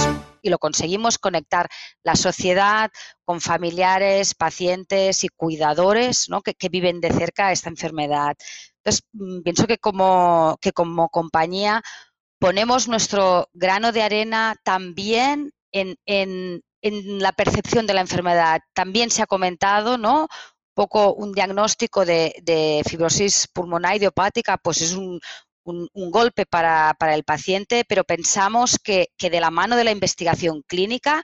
y 0.43 0.51
lo 0.51 0.59
conseguimos 0.59 1.19
conectar 1.19 1.69
la 2.03 2.17
sociedad 2.17 2.91
con 3.25 3.41
familiares, 3.41 4.35
pacientes 4.35 5.25
y 5.25 5.29
cuidadores 5.29 6.29
¿no? 6.29 6.43
que, 6.43 6.55
viven 6.69 7.01
de 7.01 7.13
cerca 7.13 7.53
esta 7.53 7.71
enfermedad. 7.71 8.37
Entonces, 8.79 9.05
mm, 9.13 9.43
pienso 9.43 9.67
que 9.67 9.79
como, 9.79 10.59
que 10.61 10.73
como 10.73 11.09
compañía 11.09 11.83
ponemos 12.39 12.89
nuestro 12.89 13.49
grano 13.53 13.93
de 13.93 14.03
arena 14.03 14.57
también 14.65 15.53
en, 15.71 15.97
la 16.83 17.31
percepción 17.33 17.87
de 17.87 17.95
la 17.95 18.01
enfermedad. 18.01 18.61
También 18.75 19.11
se 19.11 19.23
ha 19.23 19.27
comentado, 19.27 19.97
¿no? 19.97 20.27
poco 20.75 21.15
un 21.15 21.33
diagnóstico 21.33 22.05
de, 22.05 22.83
fibrosis 22.89 23.47
pulmonar 23.53 23.97
idiopática, 23.97 24.57
pues 24.57 24.81
es 24.81 24.95
un, 24.95 25.21
golpe 25.65 26.47
para, 26.47 26.97
el 27.15 27.25
paciente, 27.25 27.85
pero 27.89 28.05
pensamos 28.05 28.79
que, 28.79 29.09
de 29.19 29.41
la 29.41 29.51
mano 29.51 29.77
de 29.77 29.85
la 29.85 29.91
investigación 29.91 30.63
clínica, 30.67 31.23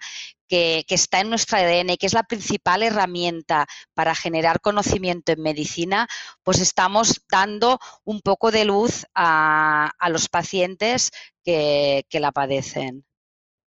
que, 0.48 0.84
está 0.88 1.20
en 1.20 1.30
nuestra 1.30 1.58
ADN, 1.58 1.96
que 1.98 2.06
es 2.06 2.14
la 2.14 2.22
principal 2.22 2.82
herramienta 2.82 3.66
para 3.94 4.14
generar 4.14 4.60
conocimiento 4.60 5.32
en 5.32 5.42
medicina, 5.42 6.08
pues 6.42 6.60
estamos 6.60 7.22
dando 7.30 7.78
un 8.04 8.20
poco 8.20 8.50
de 8.50 8.64
luz 8.64 9.06
a, 9.14 9.90
los 10.08 10.28
pacientes 10.28 11.10
que 11.44 12.04
la 12.12 12.32
padecen. 12.32 13.04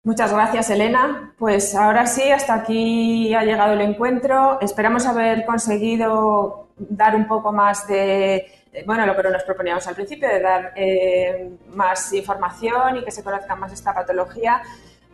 Muchas 0.06 0.34
gracias, 0.34 0.68
Elena. 0.68 1.34
Pues 1.38 1.74
ahora 1.74 2.06
sí, 2.06 2.30
hasta 2.30 2.52
aquí 2.52 3.32
ha 3.32 3.42
llegado 3.42 3.72
el 3.72 3.80
encuentro. 3.80 4.60
Esperamos 4.60 5.06
haber 5.06 5.46
conseguido 5.46 6.68
dar 6.76 7.16
un 7.16 7.26
poco 7.26 7.52
más 7.52 7.88
de, 7.88 8.63
bueno, 8.86 9.06
lo 9.06 9.16
que 9.16 9.22
nos 9.28 9.44
proponíamos 9.44 9.86
al 9.86 9.94
principio, 9.94 10.28
de 10.28 10.40
dar 10.40 10.72
eh, 10.76 11.50
más 11.68 12.12
información 12.12 12.96
y 12.96 13.04
que 13.04 13.10
se 13.10 13.22
conozca 13.22 13.54
más 13.54 13.72
esta 13.72 13.94
patología. 13.94 14.62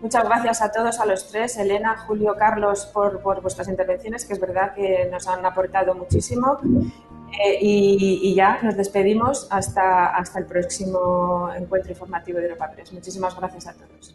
Muchas 0.00 0.24
gracias 0.24 0.62
a 0.62 0.72
todos, 0.72 0.98
a 0.98 1.04
los 1.04 1.28
tres, 1.28 1.58
Elena, 1.58 1.96
Julio, 1.98 2.34
Carlos, 2.38 2.86
por, 2.86 3.20
vuestras 3.42 3.68
intervenciones, 3.68 4.24
que 4.24 4.32
es 4.32 4.40
verdad 4.40 4.72
que 4.74 5.08
nos 5.12 5.28
han 5.28 5.44
aportado 5.44 5.94
muchísimo. 5.94 6.58
Eh, 7.44 7.58
y, 7.60 8.34
ya 8.34 8.58
nos 8.62 8.76
despedimos 8.76 9.46
hasta, 9.50 10.06
hasta 10.06 10.38
el 10.38 10.46
próximo 10.46 11.50
encuentro 11.54 11.92
informativo 11.92 12.38
de 12.38 12.46
Europa 12.46 12.70
Press. 12.70 12.92
Muchísimas 12.92 13.36
gracias 13.38 13.66
a 13.66 13.74
todos. 13.74 14.14